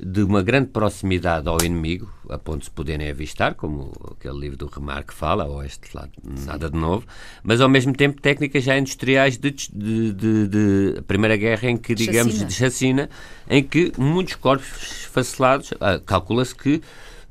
de 0.04 0.22
uma 0.22 0.42
grande 0.42 0.68
proximidade 0.68 1.48
ao 1.48 1.56
inimigo, 1.64 2.12
a 2.28 2.36
ponto 2.36 2.58
de 2.58 2.64
se 2.66 2.70
poderem 2.70 3.08
avistar, 3.08 3.54
como 3.54 3.90
aquele 4.10 4.38
livro 4.38 4.58
do 4.58 4.66
Remarque 4.66 5.14
fala, 5.14 5.46
ou 5.46 5.64
este 5.64 5.88
lá, 5.94 6.06
nada 6.44 6.70
de 6.70 6.76
novo, 6.76 7.06
mas 7.42 7.58
ao 7.60 7.70
mesmo 7.70 7.94
tempo 7.94 8.20
técnicas 8.20 8.62
já 8.62 8.76
industriais 8.76 9.38
de, 9.38 9.50
de, 9.50 10.12
de, 10.12 10.48
de 10.48 11.02
Primeira 11.06 11.36
Guerra, 11.38 11.70
em 11.70 11.78
que, 11.78 11.94
digamos, 11.94 12.34
chacina. 12.34 12.48
de 12.48 12.54
chacina, 12.54 13.10
em 13.48 13.62
que 13.62 13.92
muitos 13.96 14.34
corpos 14.34 15.08
facelados, 15.10 15.72
ah, 15.80 15.98
calcula-se 16.04 16.54
que 16.54 16.82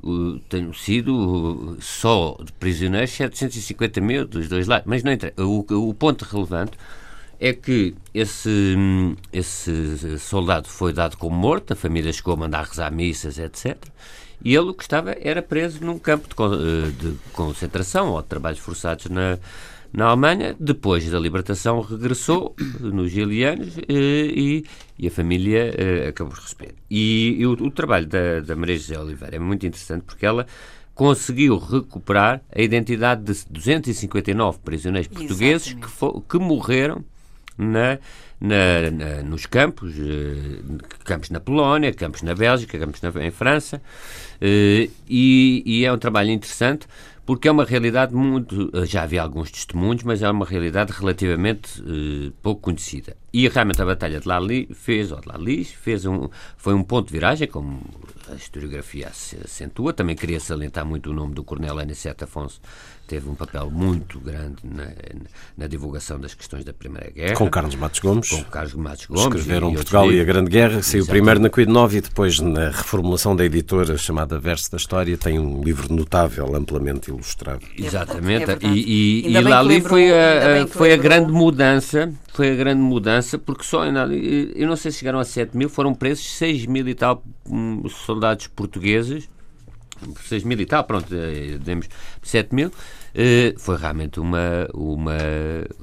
uh, 0.02 0.40
tenham 0.50 0.74
sido 0.74 1.14
uh, 1.14 1.78
só 1.80 2.36
de 2.44 2.52
prisioneiros 2.54 3.12
750 3.12 4.02
mil 4.02 4.26
dos 4.26 4.50
dois 4.50 4.68
lados, 4.68 4.88
mas 4.88 5.04
não 5.04 5.12
entra. 5.12 5.32
O, 5.38 5.60
o 5.90 5.94
ponto 5.94 6.24
relevante 6.24 6.76
é 7.44 7.52
que 7.52 7.94
esse, 8.14 8.74
esse 9.34 10.18
soldado 10.18 10.70
foi 10.70 10.94
dado 10.94 11.18
como 11.18 11.36
morto, 11.36 11.74
a 11.74 11.76
família 11.76 12.14
chegou 12.14 12.36
a 12.36 12.38
mandar 12.38 12.64
rezar 12.64 12.90
missas, 12.90 13.38
etc. 13.38 13.76
E 14.42 14.56
ele 14.56 14.70
o 14.70 14.74
que 14.74 14.84
estava 14.84 15.14
era 15.20 15.42
preso 15.42 15.84
num 15.84 16.00
campo 16.00 16.26
de, 16.30 16.56
eh, 16.56 16.92
de 16.98 17.18
concentração 17.34 18.12
ou 18.12 18.22
de 18.22 18.30
trabalhos 18.30 18.60
forçados 18.60 19.08
na, 19.08 19.38
na 19.92 20.06
Alemanha. 20.06 20.56
Depois 20.58 21.10
da 21.10 21.20
libertação, 21.20 21.82
regressou 21.82 22.56
nos 22.80 23.12
Gilianos 23.12 23.78
eh, 23.78 23.84
e, 23.90 24.66
e, 24.98 25.06
a 25.06 25.12
família 25.12 25.76
eh, 25.78 26.08
acabou 26.08 26.34
por 26.34 26.44
receber. 26.44 26.76
E, 26.90 27.36
e 27.40 27.46
o, 27.46 27.52
o, 27.52 27.70
trabalho 27.70 28.08
da, 28.08 28.40
da 28.40 28.56
Maria 28.56 28.78
José 28.78 28.98
Oliveira 28.98 29.36
é 29.36 29.40
muito 29.40 29.66
interessante 29.66 30.04
porque 30.04 30.26
ela 30.26 30.48
conseguiu 30.96 31.58
recuperar 31.58 32.42
a 32.56 32.62
identidade 32.62 33.22
de 33.22 33.46
259 33.50 34.60
prisioneiros 34.60 35.10
portugueses 35.10 35.74
que, 35.74 36.22
que 36.30 36.40
morreram 36.40 37.04
na, 37.58 38.00
na, 38.40 38.92
na, 38.92 39.24
nos 39.24 39.46
campos, 39.46 39.94
eh, 39.98 40.62
campos 41.04 41.30
na 41.30 41.40
Polónia, 41.40 41.94
campos 41.94 42.22
na 42.22 42.34
Bélgica, 42.36 42.78
campos 42.78 43.02
na, 43.02 43.26
em 43.26 43.32
França, 43.32 43.82
eh, 44.42 44.90
e, 45.08 45.64
e, 45.66 45.86
é 45.86 45.94
um 45.94 45.98
trabalho 45.98 46.32
interessante 46.32 46.88
porque 47.26 47.48
é 47.48 47.52
uma 47.52 47.64
realidade 47.64 48.14
muito. 48.14 48.70
Já 48.86 49.04
havia 49.04 49.22
alguns 49.22 49.50
testemunhos, 49.50 50.04
mas 50.04 50.22
é 50.22 50.30
uma 50.30 50.46
realidade 50.46 50.92
relativamente 50.92 51.82
eh, 51.82 52.32
pouco 52.42 52.62
conhecida. 52.62 53.16
E 53.32 53.48
realmente 53.48 53.82
a 53.82 53.86
Batalha 53.86 54.20
de 54.20 54.28
Lali 54.28 54.70
fez, 54.74 55.12
ou 55.12 55.22
de 55.22 55.28
Lalis, 55.28 55.72
fez 55.72 56.06
um, 56.06 56.30
foi 56.58 56.74
um 56.74 56.84
ponto 56.84 57.08
de 57.08 57.14
viragem, 57.14 57.48
como 57.48 57.82
a 58.30 58.36
historiografia 58.36 59.08
acentua. 59.08 59.94
Também 59.94 60.16
queria 60.16 60.40
salientar 60.40 60.86
muito 60.86 61.12
o 61.12 61.14
nome 61.14 61.34
do 61.34 61.44
Coronel 61.44 61.80
Aniceto 61.80 62.26
Afonso, 62.26 62.62
teve 63.08 63.30
um 63.30 63.36
papel 63.36 63.70
muito 63.70 64.20
grande 64.20 64.58
na, 64.64 64.88
na, 65.58 65.68
divulgação 65.68 66.20
das 66.20 66.34
questões 66.34 66.64
da 66.64 66.74
Primeira 66.74 67.12
Guerra. 67.12 67.36
Com 67.36 67.50
Carlos 67.50 67.76
Matos 67.76 68.00
Gomes. 68.00 68.30
Com 68.30 68.44
Carlos 68.46 68.74
Matos 68.74 69.06
Gomes. 69.06 69.26
Escreveram 69.26 69.72
e, 69.72 69.76
Portugal 69.76 70.12
e 70.12 70.22
a 70.22 70.24
Grande 70.24 70.50
Guerra, 70.50 70.82
saiu 70.82 71.06
primeiro 71.06 71.40
na 71.40 71.50
Cuido 71.50 71.72
9 71.72 71.98
e 71.98 72.02
depois 72.02 72.40
na 72.40 72.70
reformulação 72.70 73.36
da 73.36 73.46
editora 73.46 73.98
chamada 73.98 74.40
Verso 74.40 74.72
da 74.72 74.78
História, 74.78 75.18
tem 75.18 75.38
um 75.38 75.62
livro 75.64 75.94
notável, 75.94 76.56
amplamente 76.56 77.10
ilustrado. 77.10 77.66
É 77.78 77.86
Exatamente. 77.86 78.52
É 78.52 78.58
e, 78.62 79.28
e, 79.28 79.32
e 79.32 79.42
lá 79.42 79.60
ali 79.60 79.82
foi 79.82 80.12
a, 80.12 80.68
foi 80.68 80.94
a 80.94 80.98
grande 80.98 81.32
mudança, 81.32 82.12
foi 82.34 82.52
a 82.52 82.56
grande 82.56 82.82
mudança, 82.82 83.38
porque 83.38 83.64
só, 83.64 83.86
eu 83.86 84.68
não 84.68 84.76
sei 84.76 84.92
se 84.92 85.00
chegaram 85.00 85.20
a 85.20 85.26
7 85.26 85.56
mil, 85.58 85.70
foram 85.70 85.94
presos 85.94 86.26
6 86.38 86.66
mil 86.68 86.88
e 86.88 86.96
tal 86.96 87.24
hum, 87.50 87.84
soldados 87.90 88.48
portugueses 88.48 89.28
6 90.28 90.44
mil 90.44 90.60
e 90.60 90.66
tal, 90.66 90.84
pronto, 90.84 91.08
eh, 91.14 91.58
demos 91.60 91.88
7 92.22 92.54
mil. 92.54 92.72
Eh, 93.16 93.54
foi 93.58 93.78
realmente 93.78 94.20
uma, 94.20 94.68
uma, 94.74 95.18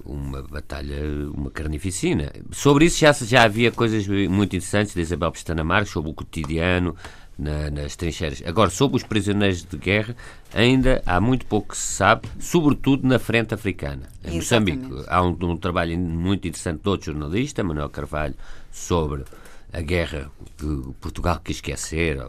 uma 0.04 0.42
batalha, 0.42 0.96
uma 1.32 1.50
carnificina. 1.50 2.32
Sobre 2.50 2.86
isso 2.86 2.98
já, 2.98 3.12
já 3.12 3.44
havia 3.44 3.70
coisas 3.70 4.06
muito 4.06 4.56
interessantes 4.56 4.94
de 4.94 5.00
Isabel 5.00 5.30
Pestana 5.30 5.62
Marques, 5.62 5.92
sobre 5.92 6.10
o 6.10 6.14
cotidiano 6.14 6.96
na, 7.40 7.70
nas 7.70 7.96
trincheiras. 7.96 8.42
Agora, 8.44 8.68
sobre 8.68 8.98
os 8.98 9.02
prisioneiros 9.02 9.64
de 9.64 9.76
guerra, 9.76 10.14
ainda 10.52 11.02
há 11.06 11.20
muito 11.20 11.46
pouco 11.46 11.68
que 11.68 11.76
se 11.76 11.94
sabe, 11.94 12.28
sobretudo 12.38 13.08
na 13.08 13.18
frente 13.18 13.54
africana. 13.54 14.02
Em 14.24 14.36
Moçambique, 14.36 14.86
há 15.08 15.22
um, 15.22 15.36
um 15.40 15.56
trabalho 15.56 15.98
muito 15.98 16.46
interessante 16.46 16.82
de 16.82 16.88
outro 16.88 17.12
jornalista, 17.12 17.64
Manuel 17.64 17.88
Carvalho, 17.88 18.34
sobre 18.70 19.24
a 19.72 19.80
guerra 19.80 20.30
que 20.58 20.66
Portugal 21.00 21.40
quis 21.42 21.56
esquecer, 21.56 22.20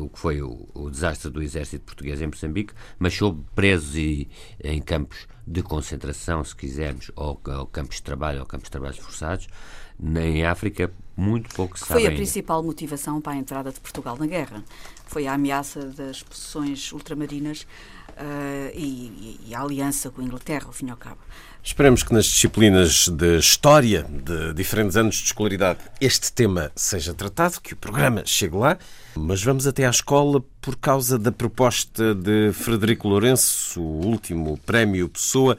o 0.00 0.08
que 0.08 0.18
foi 0.18 0.42
o, 0.42 0.68
o, 0.74 0.90
desastre 0.90 1.30
do 1.30 1.42
exército 1.42 1.84
português 1.84 2.20
em 2.20 2.26
Moçambique, 2.26 2.74
mas 2.98 3.14
soube 3.14 3.44
presos 3.54 3.94
e, 3.96 4.28
em 4.62 4.80
campos 4.80 5.26
de 5.46 5.62
concentração, 5.62 6.42
se 6.42 6.54
quisermos, 6.54 7.10
ou, 7.14 7.40
ou 7.46 7.66
campos 7.66 7.96
de 7.96 8.02
trabalho, 8.02 8.40
ou 8.40 8.46
campos 8.46 8.64
de 8.64 8.72
trabalhos 8.72 8.98
forçados, 8.98 9.46
em 10.00 10.44
África 10.44 10.90
muito 11.16 11.54
pouco 11.54 11.78
se 11.78 11.86
sabe. 11.86 12.00
Foi 12.00 12.12
a 12.12 12.16
principal 12.16 12.62
motivação 12.62 13.20
para 13.20 13.34
a 13.34 13.36
entrada 13.36 13.70
de 13.70 13.80
Portugal 13.80 14.16
na 14.18 14.26
guerra. 14.26 14.64
foi 15.06 15.26
a 15.26 15.34
ameaça 15.34 15.86
das 15.86 16.22
posições 16.22 16.92
ultramarinas 16.92 17.66
Uh, 18.14 18.70
e, 18.72 19.40
e, 19.48 19.54
a 19.56 19.60
aliança 19.60 20.08
com 20.08 20.20
a 20.20 20.24
Inglaterra, 20.24 20.66
ao 20.66 20.72
fim 20.72 20.86
e 20.86 20.90
ao 20.90 20.96
cabo. 20.96 21.18
Esperamos 21.66 22.02
que 22.02 22.12
nas 22.12 22.26
disciplinas 22.26 23.08
de 23.08 23.38
História 23.38 24.02
de 24.02 24.52
diferentes 24.52 24.98
anos 24.98 25.16
de 25.16 25.24
escolaridade 25.24 25.78
este 25.98 26.30
tema 26.30 26.70
seja 26.76 27.14
tratado, 27.14 27.58
que 27.58 27.72
o 27.72 27.76
programa 27.76 28.22
chegue 28.26 28.54
lá, 28.54 28.76
mas 29.16 29.42
vamos 29.42 29.66
até 29.66 29.86
à 29.86 29.90
escola 29.90 30.44
por 30.60 30.76
causa 30.76 31.18
da 31.18 31.32
proposta 31.32 32.14
de 32.14 32.52
Frederico 32.52 33.08
Lourenço, 33.08 33.80
o 33.80 34.04
último 34.04 34.58
prémio 34.58 35.08
Pessoa, 35.08 35.56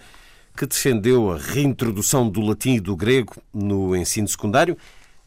que 0.56 0.68
defendeu 0.68 1.32
a 1.32 1.40
reintrodução 1.40 2.30
do 2.30 2.40
latim 2.40 2.76
e 2.76 2.80
do 2.80 2.96
grego 2.96 3.36
no 3.52 3.96
ensino 3.96 4.28
secundário 4.28 4.78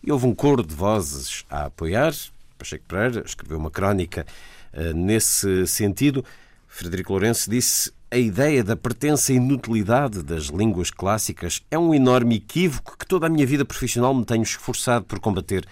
e 0.00 0.12
houve 0.12 0.26
um 0.26 0.34
coro 0.34 0.62
de 0.62 0.76
vozes 0.76 1.44
a 1.50 1.64
apoiar. 1.64 2.14
Pacheco 2.56 2.84
Pereira 2.86 3.24
escreveu 3.26 3.58
uma 3.58 3.70
crónica 3.70 4.24
uh, 4.72 4.94
nesse 4.94 5.66
sentido. 5.66 6.24
Frederico 6.68 7.12
Lourenço 7.12 7.50
disse 7.50 7.90
a 8.10 8.16
ideia 8.16 8.64
da 8.64 8.74
pertença 8.74 9.32
e 9.32 9.36
inutilidade 9.36 10.22
das 10.22 10.44
línguas 10.44 10.90
clássicas 10.90 11.62
é 11.70 11.78
um 11.78 11.92
enorme 11.92 12.36
equívoco 12.36 12.96
que 12.96 13.06
toda 13.06 13.26
a 13.26 13.28
minha 13.28 13.46
vida 13.46 13.64
profissional 13.64 14.14
me 14.14 14.24
tenho 14.24 14.42
esforçado 14.42 15.04
por 15.04 15.20
combater. 15.20 15.66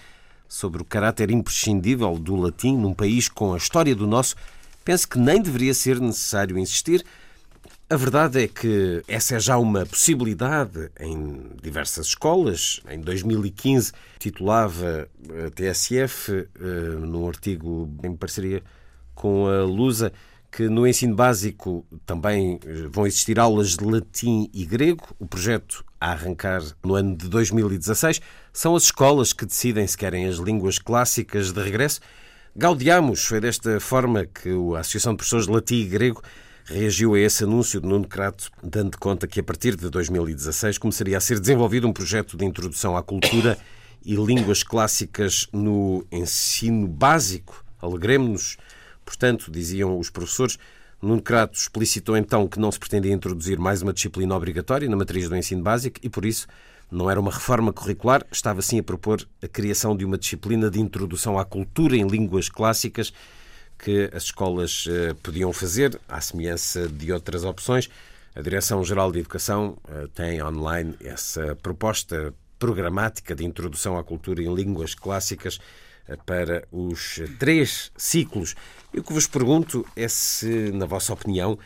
Sobre 0.46 0.83
o 0.83 0.85
caráter 0.85 1.31
imprescindível 1.31 2.18
do 2.18 2.37
latim 2.37 2.77
num 2.77 2.92
país 2.92 3.29
com 3.29 3.55
a 3.55 3.57
história 3.57 3.94
do 3.94 4.07
nosso, 4.07 4.37
penso 4.85 5.09
que 5.09 5.18
nem 5.18 5.40
deveria 5.40 5.72
ser 5.72 5.99
necessário 5.99 6.59
insistir. 6.59 7.05
A 7.88 7.96
verdade 7.96 8.44
é 8.44 8.49
que 8.49 9.03
essa 9.09 9.37
é 9.37 9.40
já 9.40 9.57
uma 9.57 9.87
possibilidade 9.87 10.90
em 11.01 11.53
diversas 11.62 12.09
escolas. 12.09 12.81
Em 12.90 13.01
2015, 13.01 13.92
titulava 14.18 15.09
a 15.46 15.51
TSF, 15.51 16.33
eh, 16.33 16.46
num 17.01 17.27
artigo 17.27 17.88
em 18.05 18.14
parceria 18.14 18.62
com 19.14 19.46
a 19.46 19.62
Lusa, 19.64 20.12
que 20.50 20.68
no 20.68 20.87
ensino 20.87 21.14
básico 21.14 21.85
também 22.04 22.59
eh, 22.64 22.88
vão 22.90 23.06
existir 23.06 23.38
aulas 23.38 23.76
de 23.76 23.85
latim 23.85 24.48
e 24.52 24.64
grego. 24.64 25.06
O 25.18 25.26
projeto 25.26 25.85
a 26.00 26.12
arrancar 26.12 26.62
no 26.85 26.94
ano 26.94 27.16
de 27.16 27.28
2016 27.28 28.20
são 28.52 28.74
as 28.74 28.85
escolas 28.85 29.32
que 29.32 29.46
decidem 29.46 29.87
se 29.87 29.96
querem 29.96 30.26
as 30.26 30.37
línguas 30.37 30.78
clássicas 30.78 31.52
de 31.52 31.62
regresso. 31.62 32.00
Gaudiamos, 32.54 33.24
foi 33.24 33.40
desta 33.40 33.78
forma 33.80 34.24
que 34.24 34.48
a 34.74 34.80
Associação 34.80 35.12
de 35.12 35.18
Professores 35.18 35.46
de 35.46 35.52
Latim 35.52 35.76
e 35.76 35.85
Grego 35.85 36.22
reagiu 36.64 37.14
a 37.14 37.18
esse 37.18 37.44
anúncio 37.44 37.80
de 37.80 37.87
Nuno 37.87 38.09
Crato, 38.09 38.50
dando 38.62 38.98
conta 38.98 39.26
que 39.26 39.38
a 39.38 39.42
partir 39.42 39.76
de 39.76 39.88
2016 39.88 40.78
começaria 40.78 41.16
a 41.16 41.20
ser 41.20 41.38
desenvolvido 41.38 41.87
um 41.87 41.92
projeto 41.92 42.37
de 42.37 42.44
introdução 42.44 42.96
à 42.96 43.02
cultura 43.02 43.56
e 44.04 44.14
línguas 44.14 44.62
clássicas 44.62 45.48
no 45.52 46.04
ensino 46.11 46.88
básico. 46.88 47.64
Alegremos-nos 47.80 48.56
Portanto, 49.06 49.50
diziam 49.50 49.98
os 49.98 50.10
professores, 50.10 50.58
Nuno 51.00 51.22
Crato 51.22 51.56
explicitou 51.56 52.16
então 52.16 52.48
que 52.48 52.58
não 52.58 52.72
se 52.72 52.78
pretendia 52.78 53.12
introduzir 53.12 53.58
mais 53.58 53.80
uma 53.80 53.92
disciplina 53.92 54.34
obrigatória 54.34 54.88
na 54.88 54.96
matriz 54.96 55.28
do 55.28 55.36
ensino 55.36 55.62
básico 55.62 56.00
e, 56.02 56.10
por 56.10 56.26
isso, 56.26 56.48
não 56.90 57.08
era 57.08 57.20
uma 57.20 57.30
reforma 57.30 57.72
curricular, 57.72 58.26
estava 58.32 58.60
sim 58.60 58.80
a 58.80 58.82
propor 58.82 59.26
a 59.42 59.46
criação 59.48 59.96
de 59.96 60.04
uma 60.04 60.18
disciplina 60.18 60.68
de 60.68 60.80
introdução 60.80 61.38
à 61.38 61.44
cultura 61.44 61.96
em 61.96 62.06
línguas 62.06 62.48
clássicas 62.48 63.12
que 63.78 64.10
as 64.12 64.24
escolas 64.24 64.86
eh, 64.88 65.14
podiam 65.22 65.52
fazer, 65.52 66.00
à 66.08 66.20
semelhança 66.20 66.88
de 66.88 67.12
outras 67.12 67.44
opções. 67.44 67.88
A 68.34 68.40
Direção-Geral 68.40 69.12
de 69.12 69.20
Educação 69.20 69.76
eh, 69.88 70.08
tem 70.14 70.42
online 70.42 70.94
essa 71.00 71.54
proposta 71.56 72.34
programática 72.58 73.34
de 73.34 73.44
introdução 73.44 73.98
à 73.98 74.02
cultura 74.02 74.42
em 74.42 74.52
línguas 74.52 74.94
clássicas 74.94 75.60
para 76.24 76.66
os 76.70 77.20
três 77.38 77.90
ciclos. 77.96 78.54
E 78.92 79.00
o 79.00 79.02
que 79.02 79.12
vos 79.12 79.26
pergunto 79.26 79.84
é 79.96 80.08
se, 80.08 80.70
na 80.72 80.86
vossa 80.86 81.12
opinião, 81.12 81.58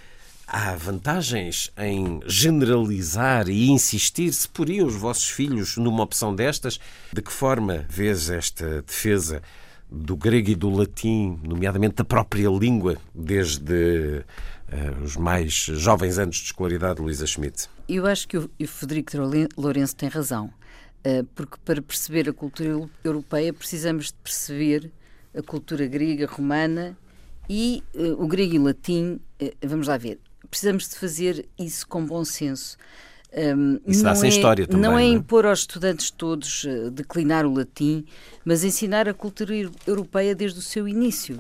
há 0.46 0.74
vantagens 0.74 1.70
em 1.78 2.20
generalizar 2.26 3.48
e 3.48 3.70
insistir 3.70 4.32
se 4.32 4.48
poriam 4.48 4.86
os 4.86 4.96
vossos 4.96 5.28
filhos 5.28 5.76
numa 5.76 6.02
opção 6.02 6.34
destas? 6.34 6.80
De 7.12 7.22
que 7.22 7.30
forma 7.30 7.84
vês 7.88 8.30
esta 8.30 8.82
defesa 8.82 9.42
do 9.90 10.16
grego 10.16 10.50
e 10.50 10.54
do 10.54 10.70
latim, 10.70 11.38
nomeadamente 11.42 11.96
da 11.96 12.04
própria 12.04 12.48
língua, 12.48 12.96
desde 13.14 14.24
uh, 14.72 15.02
os 15.02 15.16
mais 15.16 15.52
jovens 15.52 16.18
anos 16.18 16.36
de 16.36 16.44
escolaridade, 16.46 17.00
Luísa 17.00 17.26
Schmidt? 17.26 17.68
Eu 17.88 18.06
acho 18.06 18.26
que 18.28 18.36
o 18.36 18.48
Federico 18.66 19.12
Lourenço 19.56 19.96
tem 19.96 20.08
razão. 20.08 20.52
Eh, 21.02 21.24
porque 21.34 21.56
para 21.64 21.80
perceber 21.80 22.28
a 22.28 22.32
cultura 22.32 22.88
europeia 23.02 23.52
precisamos 23.52 24.06
de 24.06 24.14
perceber 24.22 24.92
a 25.34 25.42
cultura 25.42 25.86
grega, 25.86 26.26
romana 26.26 26.96
e 27.48 27.82
uh, 27.94 28.22
o 28.22 28.28
grego 28.28 28.54
e 28.54 28.58
o 28.58 28.64
latim. 28.64 29.20
Uh, 29.40 29.50
vamos 29.62 29.88
lá 29.88 29.96
ver. 29.96 30.18
Precisamos 30.50 30.88
de 30.88 30.96
fazer 30.96 31.48
isso 31.58 31.86
com 31.88 32.04
bom 32.04 32.24
senso. 32.24 32.76
Um, 33.32 33.80
isso 33.86 34.02
dá 34.02 34.14
sem 34.14 34.28
é, 34.28 34.32
história 34.32 34.66
também. 34.66 34.82
Não 34.82 34.98
é, 34.98 35.04
é 35.04 35.06
impor 35.06 35.46
aos 35.46 35.60
estudantes 35.60 36.10
todos 36.10 36.64
uh, 36.64 36.90
declinar 36.90 37.46
o 37.46 37.54
latim, 37.54 38.04
mas 38.44 38.62
ensinar 38.64 39.08
a 39.08 39.14
cultura 39.14 39.54
europeia 39.86 40.34
desde 40.34 40.58
o 40.58 40.62
seu 40.62 40.86
início. 40.86 41.36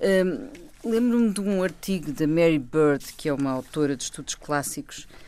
Um, 0.00 0.04
ehm, 0.04 0.48
Lembro-me 0.86 1.32
de 1.32 1.40
um 1.40 1.64
artigo 1.64 2.12
da 2.12 2.28
Mary 2.28 2.60
Bird, 2.60 3.04
que 3.16 3.28
é 3.28 3.32
uma 3.32 3.50
autora 3.50 3.96
de 3.96 4.04
estudos 4.04 4.36
clássicos, 4.36 5.08
eh, 5.10 5.25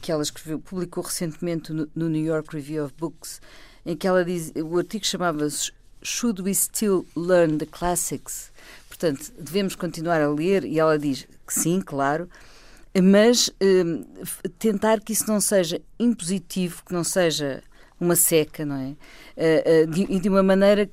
que 0.00 0.10
ela 0.10 0.22
escreveu, 0.22 0.58
publicou 0.58 1.04
recentemente 1.04 1.72
no, 1.72 1.88
New 1.94 2.24
York 2.24 2.54
Review 2.54 2.84
of 2.84 2.94
Books, 2.98 3.40
em 3.86 3.96
que 3.96 4.06
ela 4.06 4.24
diz, 4.24 4.52
o 4.56 4.78
artigo 4.78 5.06
chamava-se 5.06 5.72
Should 6.02 6.42
We 6.42 6.54
Still 6.54 7.06
Learn 7.16 7.58
the 7.58 7.66
Classics? 7.66 8.50
Portanto, 8.88 9.32
devemos 9.38 9.74
continuar 9.74 10.20
a 10.20 10.28
ler, 10.28 10.64
e 10.64 10.78
ela 10.78 10.98
diz 10.98 11.26
que 11.46 11.54
sim, 11.54 11.80
claro, 11.80 12.28
mas 13.02 13.50
eh, 13.60 13.84
tentar 14.58 15.00
que 15.00 15.12
isso 15.12 15.28
não 15.28 15.40
seja 15.40 15.80
impositivo, 15.98 16.82
que 16.84 16.92
não 16.92 17.04
seja 17.04 17.62
uma 18.00 18.16
seca, 18.16 18.64
não 18.64 18.76
é? 18.76 18.96
E 19.36 19.84
uh, 19.84 19.86
de, 19.86 20.20
de 20.20 20.28
uma 20.28 20.42
maneira 20.42 20.90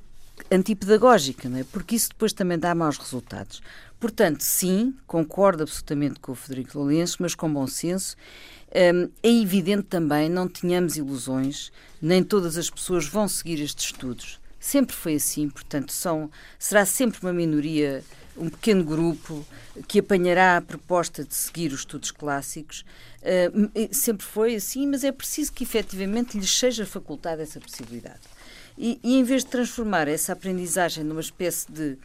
antipedagógica, 0.51 1.49
não 1.49 1.57
é? 1.57 1.63
Porque 1.63 1.95
isso 1.95 2.09
depois 2.09 2.33
também 2.33 2.59
dá 2.59 2.75
maus 2.75 2.97
resultados. 2.97 3.61
Portanto, 3.99 4.41
sim, 4.41 4.93
concordo 5.07 5.63
absolutamente 5.63 6.19
com 6.19 6.33
o 6.33 6.35
Federico 6.35 6.77
Lourenço, 6.77 7.17
mas 7.19 7.33
com 7.33 7.51
bom 7.51 7.65
senso 7.65 8.15
é 8.71 9.29
evidente 9.29 9.83
também, 9.83 10.29
não 10.29 10.47
tenhamos 10.47 10.97
ilusões, 10.97 11.71
nem 12.01 12.23
todas 12.23 12.57
as 12.57 12.69
pessoas 12.69 13.07
vão 13.07 13.27
seguir 13.27 13.61
estes 13.61 13.85
estudos. 13.85 14.39
Sempre 14.59 14.95
foi 14.95 15.15
assim, 15.15 15.49
portanto, 15.49 15.91
são, 15.91 16.29
será 16.59 16.85
sempre 16.85 17.19
uma 17.21 17.31
minoria, 17.31 18.03
um 18.35 18.49
pequeno 18.49 18.83
grupo 18.83 19.45
que 19.87 19.99
apanhará 19.99 20.57
a 20.57 20.61
proposta 20.61 21.23
de 21.23 21.33
seguir 21.33 21.71
os 21.71 21.79
estudos 21.79 22.11
clássicos. 22.11 22.85
sempre 23.91 24.25
foi 24.25 24.55
assim, 24.55 24.87
mas 24.87 25.03
é 25.03 25.11
preciso 25.11 25.53
que 25.53 25.63
efetivamente 25.63 26.37
lhes 26.37 26.51
seja 26.51 26.85
facultada 26.85 27.41
essa 27.41 27.59
possibilidade. 27.59 28.19
E, 28.77 28.99
e 29.03 29.15
em 29.17 29.23
vez 29.23 29.43
de 29.43 29.49
transformar 29.49 30.07
essa 30.07 30.33
aprendizagem 30.33 31.03
numa 31.03 31.21
espécie 31.21 31.71
de 31.71 31.97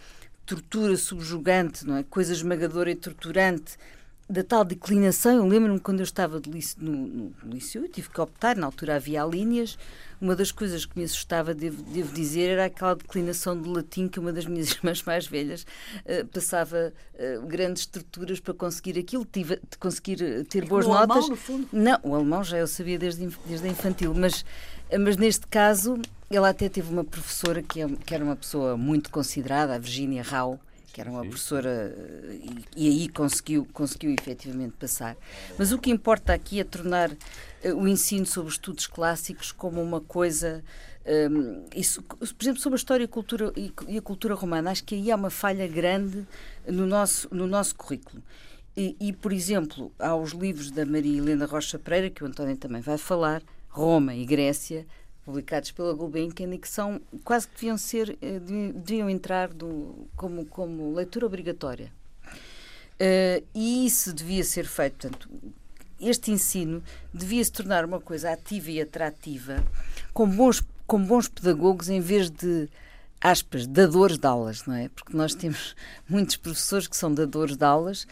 tortura 0.47 0.97
subjugante, 0.97 1.87
não 1.87 1.97
é? 1.97 2.03
coisa 2.03 2.33
esmagadora 2.33 2.91
e 2.91 2.95
torturante, 2.95 3.77
da 4.33 4.43
tal 4.43 4.65
declinação, 4.65 5.37
eu 5.37 5.47
lembro-me 5.47 5.79
quando 5.79 6.01
eu 6.01 6.05
estava 6.05 6.41
no, 6.79 6.91
no, 6.91 7.35
no 7.45 7.53
liceu, 7.53 7.83
eu 7.83 7.89
tive 7.89 8.09
que 8.09 8.19
optar, 8.19 8.57
na 8.57 8.65
altura 8.65 8.97
havia 8.97 9.23
linhas, 9.27 9.77
uma 10.19 10.35
das 10.35 10.51
coisas 10.51 10.87
que 10.87 10.99
me 10.99 11.05
assustava, 11.05 11.53
devo, 11.53 11.83
devo, 11.83 12.15
dizer, 12.15 12.49
era 12.49 12.65
aquela 12.65 12.95
declinação 12.95 13.55
do 13.55 13.71
latim 13.71 14.09
que 14.09 14.19
uma 14.19 14.33
das 14.33 14.47
minhas 14.47 14.71
irmãs 14.73 15.03
mais 15.03 15.27
velhas 15.27 15.67
uh, 16.07 16.27
passava 16.29 16.95
uh, 17.15 17.47
grandes 17.47 17.85
torturas 17.85 18.41
para 18.41 18.55
conseguir 18.55 18.99
aquilo, 18.99 19.27
tive, 19.27 19.57
de 19.57 19.77
conseguir 19.79 20.23
eh, 20.23 20.45
ter 20.45 20.65
boas 20.65 20.87
o 20.87 20.89
notas. 20.89 21.11
Alemão, 21.11 21.29
no 21.29 21.37
fundo. 21.37 21.69
Não, 21.71 21.99
o 22.03 22.15
alemão 22.15 22.43
já 22.43 22.57
eu 22.57 22.67
sabia 22.67 22.99
desde, 22.99 23.29
desde 23.45 23.69
a 23.69 23.71
infantil, 23.71 24.15
mas, 24.15 24.47
mas 24.99 25.19
neste 25.19 25.47
caso 25.47 26.01
ela 26.31 26.49
até 26.49 26.71
teve 26.71 26.91
uma 26.91 27.05
professora 27.05 27.63
que, 27.63 27.83
é, 27.83 27.89
que 27.89 28.15
era 28.15 28.25
uma 28.25 28.37
pessoa 28.37 28.79
muito 28.79 29.11
considerada, 29.11 29.75
a 29.75 29.79
Virginia 29.79 30.23
Rau, 30.23 30.59
que 30.93 31.01
era 31.01 31.11
uma 31.11 31.23
Sim. 31.23 31.29
professora, 31.29 31.95
e, 32.31 32.85
e, 32.85 32.89
aí 32.89 33.09
conseguiu, 33.09 33.67
conseguiu 33.73 34.13
efetivamente 34.13 34.75
passar. 34.79 35.17
Mas 35.59 35.73
o 35.73 35.79
que 35.79 35.91
importa 35.91 36.33
aqui 36.35 36.61
é 36.61 36.65
tornar 36.65 37.11
uh, 37.11 37.75
o 37.75 37.89
ensino 37.89 38.27
sobre 38.27 38.51
estudos 38.51 38.87
clássicos 38.87 39.51
como 39.51 39.83
uma 39.83 40.01
coisa. 40.01 40.63
Um, 41.05 41.65
isso, 41.75 42.03
por 42.03 42.19
exemplo, 42.41 42.61
sobre 42.61 42.77
a 42.77 42.79
história 42.79 43.03
e 43.03 43.07
a, 43.07 43.09
cultura, 43.09 43.53
e, 43.57 43.73
e 43.89 43.99
a 43.99 44.03
cultura 44.03 44.35
romana, 44.35 44.71
acho 44.71 44.85
que 44.85 44.95
aí 44.95 45.11
há 45.11 45.17
uma 45.17 45.31
falha 45.31 45.67
grande 45.67 46.27
no 46.67 46.87
nosso, 46.87 47.29
no 47.35 47.47
nosso 47.47 47.75
currículo. 47.75 48.23
E, 48.77 48.97
e, 49.01 49.13
por 49.13 49.33
exemplo, 49.33 49.93
há 49.99 50.15
os 50.15 50.33
livros 50.33 50.71
da 50.71 50.87
Maria 50.87 51.19
Helena 51.19 51.47
Rocha 51.47 51.79
Pereira, 51.79 52.09
que 52.09 52.23
o 52.23 52.27
António 52.27 52.57
também 52.57 52.81
vai 52.81 52.97
falar, 52.97 53.43
Roma 53.69 54.15
e 54.15 54.25
Grécia, 54.25 54.87
publicados 55.25 55.71
pela 55.71 55.93
Gulbenkian 55.95 56.53
e 56.55 56.59
que 56.59 56.69
são 56.69 57.01
quase 57.25 57.47
que 57.49 57.55
deviam 57.55 57.79
ser 57.79 58.17
eh, 58.21 58.41
deviam 58.75 59.09
entrar 59.09 59.49
do, 59.49 60.09
como 60.17 60.45
como 60.47 60.95
leitura 60.95 61.27
obrigatória. 61.27 61.93
Uh, 62.95 63.43
e 63.55 63.87
isso 63.87 64.13
devia 64.13 64.45
ser 64.45 64.65
feito 64.65 65.09
portanto 65.09 65.29
este 65.99 66.31
ensino 66.31 66.83
devia 67.13 67.43
se 67.43 67.51
tornar 67.51 67.85
uma 67.85 68.01
coisa 68.01 68.31
ativa 68.31 68.71
e 68.71 68.81
atrativa 68.81 69.65
com 70.13 70.29
bons 70.29 70.63
com 70.87 71.03
bons 71.03 71.27
pedagogos 71.27 71.89
em 71.89 72.01
vez 72.01 72.31
de 72.31 72.69
aspas, 73.23 73.67
dadores 73.67 74.19
de 74.19 74.27
aulas, 74.27 74.67
não 74.67 74.75
é? 74.75 74.89
Porque 74.89 75.17
nós 75.17 75.35
temos 75.35 75.77
muitos 76.09 76.37
professores 76.37 76.89
que 76.89 76.97
são 76.97 77.15
dadores 77.15 77.57
de 77.57 77.65
aulas 77.65 78.07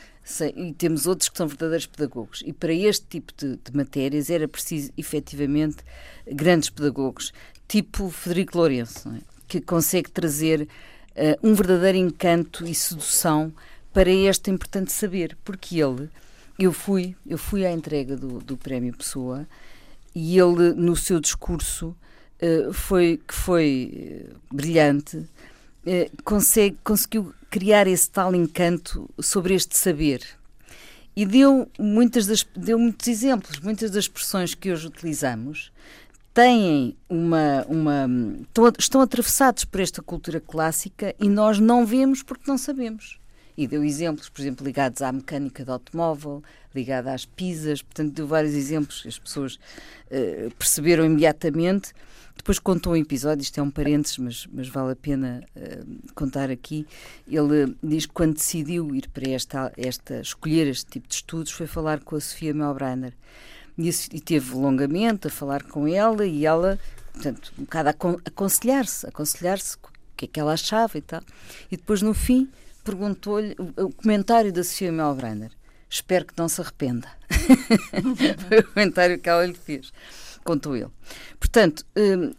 e 0.55 0.73
temos 0.73 1.07
outros 1.07 1.29
que 1.29 1.37
são 1.37 1.49
verdadeiros 1.49 1.87
pedagogos. 1.87 2.43
E 2.47 2.53
para 2.53 2.73
este 2.73 3.07
tipo 3.07 3.33
de, 3.37 3.57
de 3.57 3.77
matérias 3.77 4.31
era 4.31 4.47
preciso, 4.47 4.93
efetivamente, 4.97 5.79
grandes 6.31 6.71
pedagogos, 6.71 7.33
tipo 7.67 8.09
Federico 8.09 8.57
Lourenço, 8.57 9.09
é? 9.09 9.19
que 9.49 9.61
consegue 9.61 10.11
trazer 10.11 10.63
uh, 10.63 11.47
um 11.47 11.55
verdadeiro 11.55 11.99
encanto 11.99 12.65
e 12.65 12.73
sedução 12.73 13.53
para 13.93 14.11
este 14.11 14.51
importante 14.51 14.93
saber, 14.93 15.37
porque 15.43 15.83
ele, 15.83 16.09
eu 16.57 16.73
fui, 16.73 17.17
eu 17.27 17.37
fui 17.37 17.67
à 17.67 17.73
entrega 17.73 18.17
do, 18.17 18.39
do 18.39 18.57
Prémio 18.57 18.97
Pessoa 18.97 19.45
e 20.15 20.39
ele, 20.39 20.73
no 20.75 20.95
seu 20.95 21.19
discurso, 21.19 21.97
foi, 22.73 23.21
que 23.27 23.35
foi 23.35 24.29
uh, 24.31 24.55
brilhante, 24.55 25.17
uh, 25.17 26.23
consegue, 26.25 26.79
conseguiu 26.83 27.35
criar 27.51 27.87
esse 27.87 28.11
tal 28.11 28.35
encanto 28.35 29.09
sobre 29.21 29.55
este 29.55 29.77
saber. 29.77 30.23
E 31.15 31.27
deu, 31.27 31.69
muitas 31.79 32.27
das, 32.27 32.47
deu 32.57 32.79
muitos 32.79 33.07
exemplos, 33.09 33.59
muitas 33.61 33.91
das 33.91 34.05
expressões 34.05 34.55
que 34.55 34.71
hoje 34.73 34.87
utilizamos 34.87 35.73
têm 36.33 36.97
uma, 37.09 37.67
uma 37.69 38.09
estão 38.79 39.01
atravessados 39.01 39.65
por 39.65 39.81
esta 39.81 40.01
cultura 40.01 40.41
clássica 40.41 41.15
e 41.19 41.29
nós 41.29 41.59
não 41.59 41.85
vemos 41.85 42.23
porque 42.23 42.49
não 42.49 42.57
sabemos 42.57 43.21
e 43.61 43.67
deu 43.67 43.85
exemplos, 43.85 44.31
por 44.31 44.41
exemplo, 44.41 44.65
ligados 44.65 45.03
à 45.03 45.13
mecânica 45.13 45.63
do 45.67 45.73
automóvel, 45.73 46.43
ligada 46.75 47.13
às 47.13 47.25
pisas, 47.25 47.83
portanto, 47.83 48.13
deu 48.13 48.27
vários 48.27 48.55
exemplos 48.55 49.03
que 49.03 49.09
as 49.09 49.19
pessoas 49.19 49.55
uh, 49.55 50.51
perceberam 50.57 51.05
imediatamente. 51.05 51.93
Depois 52.37 52.59
contou 52.59 52.95
um 52.95 52.97
episódio, 52.97 53.43
isto 53.43 53.59
é 53.59 53.63
um 53.63 53.71
parênteses, 53.71 54.17
mas, 54.19 54.49
mas 54.51 54.69
vale 54.69 54.93
a 54.93 54.97
pena 54.97 55.45
uh, 55.55 56.13
contar 56.15 56.51
aqui. 56.51 56.87
Ele 57.29 57.77
diz 57.83 58.07
que 58.07 58.13
quando 58.13 58.35
decidiu 58.35 58.95
ir 58.95 59.09
para 59.09 59.29
esta, 59.31 59.73
esta, 59.77 60.21
escolher 60.21 60.67
este 60.67 60.87
tipo 60.87 61.09
de 61.09 61.15
estudos, 61.15 61.53
foi 61.53 61.67
falar 61.67 62.01
com 62.01 62.17
a 62.17 62.21
Sofia 62.21 62.55
Melbrenner. 62.55 63.13
E, 63.77 63.89
e 63.89 64.21
teve 64.21 64.55
longamente 64.55 65.27
a 65.27 65.31
falar 65.31 65.63
com 65.65 65.87
ela 65.87 66.27
e 66.27 66.47
ela, 66.47 66.79
portanto, 67.13 67.53
um 67.59 67.65
bocado 67.65 67.89
a 67.91 67.95
aconselhar-se, 68.27 69.07
aconselhar-se 69.07 69.77
o 69.77 69.81
que 70.17 70.25
é 70.25 70.29
que 70.29 70.41
ela 70.41 70.53
achava 70.53 70.97
e 70.97 71.03
tal. 71.03 71.23
E 71.71 71.77
depois, 71.77 72.01
no 72.03 72.15
fim, 72.15 72.49
perguntou-lhe 72.85 73.55
o 73.77 73.93
comentário 73.93 74.53
da 74.53 74.65
Sofia 74.65 74.91
Melbrenner. 74.91 75.51
Espero 75.91 76.25
que 76.25 76.35
não 76.39 76.49
se 76.49 76.61
arrependa. 76.61 77.09
Foi 78.49 78.59
o 78.61 78.67
comentário 78.69 79.19
que 79.19 79.29
ela 79.29 79.45
lhe 79.45 79.55
fez, 79.55 79.93
contou 80.45 80.77
ele. 80.77 80.91
Portanto, 81.39 81.85
hum, 81.97 82.33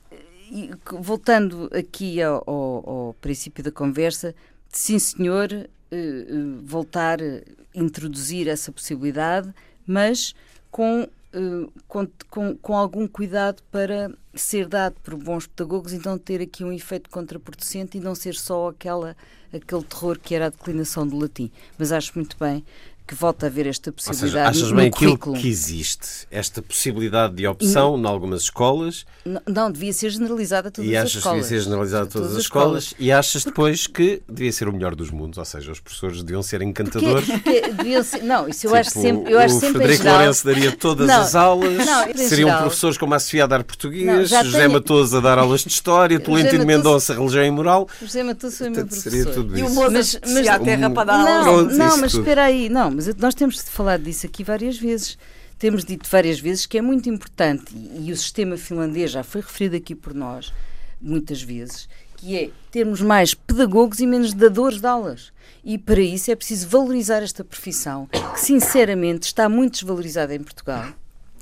voltando 1.02 1.70
aqui 1.74 2.22
ao, 2.22 2.44
ao, 2.48 3.16
princípio 3.20 3.62
da 3.62 3.72
conversa, 3.72 4.34
sim 4.70 4.98
senhor, 4.98 5.52
eh, 5.52 5.68
eh, 5.92 6.26
voltar 6.64 7.20
a 7.22 7.42
introduzir 7.76 8.48
essa 8.48 8.72
possibilidade, 8.72 9.54
mas 9.86 10.34
com 10.70 11.08
eh, 11.34 11.70
com, 11.88 12.08
com, 12.30 12.58
com, 12.58 12.78
algum 12.78 13.08
cuidado 13.08 13.64
para 13.72 14.12
ser 14.34 14.68
dado 14.68 14.96
por 15.02 15.16
bons 15.16 15.48
pedagogos 15.48 15.94
e 15.94 16.06
não 16.06 16.18
ter 16.18 16.42
aqui 16.42 16.64
um 16.64 16.74
efeito 16.74 17.10
contraproducente 17.10 17.98
e 17.98 18.02
não 18.02 18.14
ser 18.14 18.36
só 18.36 18.70
aquela, 18.70 19.16
aquele 19.54 19.84
terror 19.84 20.20
que 20.20 20.36
era 20.36 20.48
a 20.48 20.50
declinação 20.50 21.08
do 21.08 21.18
latim. 21.18 21.50
Mas 21.78 21.94
acho 21.94 22.12
muito 22.16 22.36
bem 22.38 22.66
que 23.12 23.16
volta 23.16 23.46
a 23.46 23.50
haver 23.50 23.68
esta 23.68 23.92
possibilidade. 23.92 24.48
Ou 24.48 24.54
seja, 24.54 24.66
achas 24.66 24.72
bem 24.72 24.88
aquilo 24.88 25.18
que 25.18 25.50
existe, 25.50 26.26
esta 26.32 26.62
possibilidade 26.62 27.36
de 27.36 27.46
opção 27.46 27.98
em 27.98 28.06
algumas 28.06 28.44
escolas? 28.44 29.06
Não, 29.26 29.42
não, 29.46 29.70
devia 29.70 29.92
ser 29.92 30.12
generalizada 30.12 30.70
a 30.70 30.72
todas 30.72 30.90
as 30.90 31.08
escolas. 31.08 31.14
E 31.14 31.18
achas 31.18 31.24
que 31.24 31.30
devia 31.30 31.44
ser 31.44 31.60
generalizada 31.60 32.04
a 32.04 32.08
todas, 32.08 32.28
todas 32.28 32.38
as 32.38 32.44
escolas, 32.44 32.84
escolas, 32.84 33.06
e 33.06 33.12
achas 33.12 33.44
depois 33.44 33.86
que 33.86 34.22
devia 34.30 34.52
ser 34.54 34.70
o 34.70 34.72
melhor 34.72 34.96
dos 34.96 35.12
mundos, 35.12 35.38
ou 35.38 35.44
seja, 35.44 35.74
os 35.74 35.82
professores 35.82 36.24
deviam 36.24 36.42
ser 36.42 36.62
encantadores. 36.62 37.26
Porque, 37.28 37.62
porque 37.76 38.04
ser, 38.04 38.24
não, 38.24 38.48
isso 38.48 38.66
eu 38.66 38.72
tipo, 38.72 38.80
acho 38.80 38.90
sempre. 38.92 39.34
Eu 39.34 39.40
acho 39.40 39.58
o 39.58 39.60
sempre 39.60 39.76
Frederico 39.76 40.04
geral, 40.04 40.18
Lourenço 40.18 40.46
daria 40.46 40.72
todas 40.78 41.08
não, 41.08 41.22
as 41.22 41.36
aulas, 41.36 41.86
não, 41.86 42.14
seriam 42.16 42.48
geral, 42.48 42.62
professores 42.62 42.98
como 42.98 43.14
a 43.14 43.20
Sofia 43.20 43.44
a 43.44 43.48
dar 43.48 43.64
português, 43.66 44.06
não, 44.06 44.46
José 44.46 44.58
tenho... 44.58 44.72
Matoso 44.72 45.18
a 45.18 45.20
dar 45.20 45.38
aulas 45.38 45.62
de 45.62 45.70
história, 45.70 46.18
Tolentino 46.24 46.66
Mendonça, 46.66 47.14
religião 47.14 47.44
e 47.44 47.52
moral. 47.52 47.90
José 48.02 48.24
Matoso 48.24 48.56
foi 48.56 48.70
meu 48.70 48.88
professor. 48.88 49.34
Tudo 49.34 49.58
isso. 49.58 49.66
E 49.66 49.68
o 49.68 49.74
Mozart 49.74 49.92
mas, 49.92 50.34
mas, 50.34 50.48
a 50.48 50.60
terra 50.60 50.90
para 50.90 51.04
dar 51.04 51.46
aulas. 51.46 51.78
Não, 51.78 51.90
não 51.90 51.98
mas 51.98 52.14
espera 52.14 52.46
aí, 52.46 52.70
não, 52.70 53.01
mas 53.08 53.16
nós 53.16 53.36
temos 53.36 53.62
falado 53.62 54.04
disso 54.04 54.26
aqui 54.26 54.44
várias 54.44 54.78
vezes. 54.78 55.18
Temos 55.58 55.86
dito 55.86 56.10
várias 56.10 56.40
vezes 56.40 56.66
que 56.66 56.78
é 56.78 56.82
muito 56.82 57.10
importante, 57.10 57.74
e, 57.76 58.08
e 58.08 58.12
o 58.12 58.18
sistema 58.18 58.58
finlandês 58.58 59.12
já 59.12 59.24
foi 59.24 59.42
referido 59.42 59.76
aqui 59.76 59.94
por 59.94 60.14
nós 60.14 60.52
muitas 61.00 61.42
vezes, 61.42 61.90
que 62.18 62.38
é 62.38 62.50
termos 62.70 63.02
mais 63.02 63.34
pedagogos 63.34 64.00
e 64.00 64.08
menos 64.08 64.34
dadores 64.34 64.80
de 64.80 64.88
aulas. 64.88 65.32
E 65.64 65.78
para 65.78 66.00
isso 66.00 66.32
é 66.32 66.36
preciso 66.36 66.68
valorizar 66.68 67.22
esta 67.24 67.44
profissão, 67.44 68.08
que 68.08 68.40
sinceramente 68.40 69.24
está 69.24 69.50
muito 69.50 69.74
desvalorizada 69.74 70.34
em 70.34 70.44
Portugal 70.44 70.94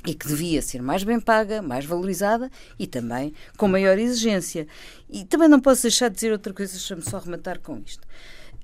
e 0.06 0.14
que 0.14 0.26
devia 0.26 0.62
ser 0.62 0.80
mais 0.82 1.04
bem 1.04 1.20
paga, 1.20 1.60
mais 1.60 1.84
valorizada 1.84 2.50
e 2.78 2.86
também 2.86 3.34
com 3.56 3.68
maior 3.68 3.98
exigência. 3.98 4.66
E 5.08 5.24
também 5.24 5.48
não 5.48 5.60
posso 5.60 5.82
deixar 5.82 6.08
de 6.08 6.14
dizer 6.14 6.32
outra 6.32 6.52
coisa, 6.52 6.72
deixa-me 6.72 7.02
só 7.02 7.18
rematar 7.18 7.58
com 7.60 7.78
isto. 7.84 8.06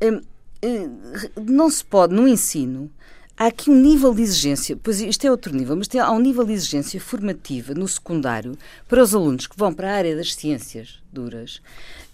Hum, 0.03 0.21
não 1.37 1.71
se 1.71 1.85
pode, 1.85 2.15
no 2.15 2.27
ensino, 2.27 2.91
há 3.37 3.47
aqui 3.47 3.71
um 3.71 3.81
nível 3.81 4.15
de 4.15 4.23
exigência, 4.23 4.79
pois 4.83 5.01
isto 5.01 5.27
é 5.27 5.31
outro 5.31 5.55
nível, 5.55 5.77
mas 5.77 5.89
há 5.95 6.11
um 6.11 6.21
nível 6.21 6.45
de 6.45 6.53
exigência 6.53 7.01
formativa 7.01 7.75
no 7.75 7.87
secundário 7.87 8.57
para 8.89 9.03
os 9.03 9.15
alunos 9.15 9.47
que 9.47 9.57
vão 9.57 9.73
para 9.73 9.91
a 9.91 9.97
área 9.97 10.17
das 10.17 10.35
ciências 10.35 11.01
duras 11.17 11.57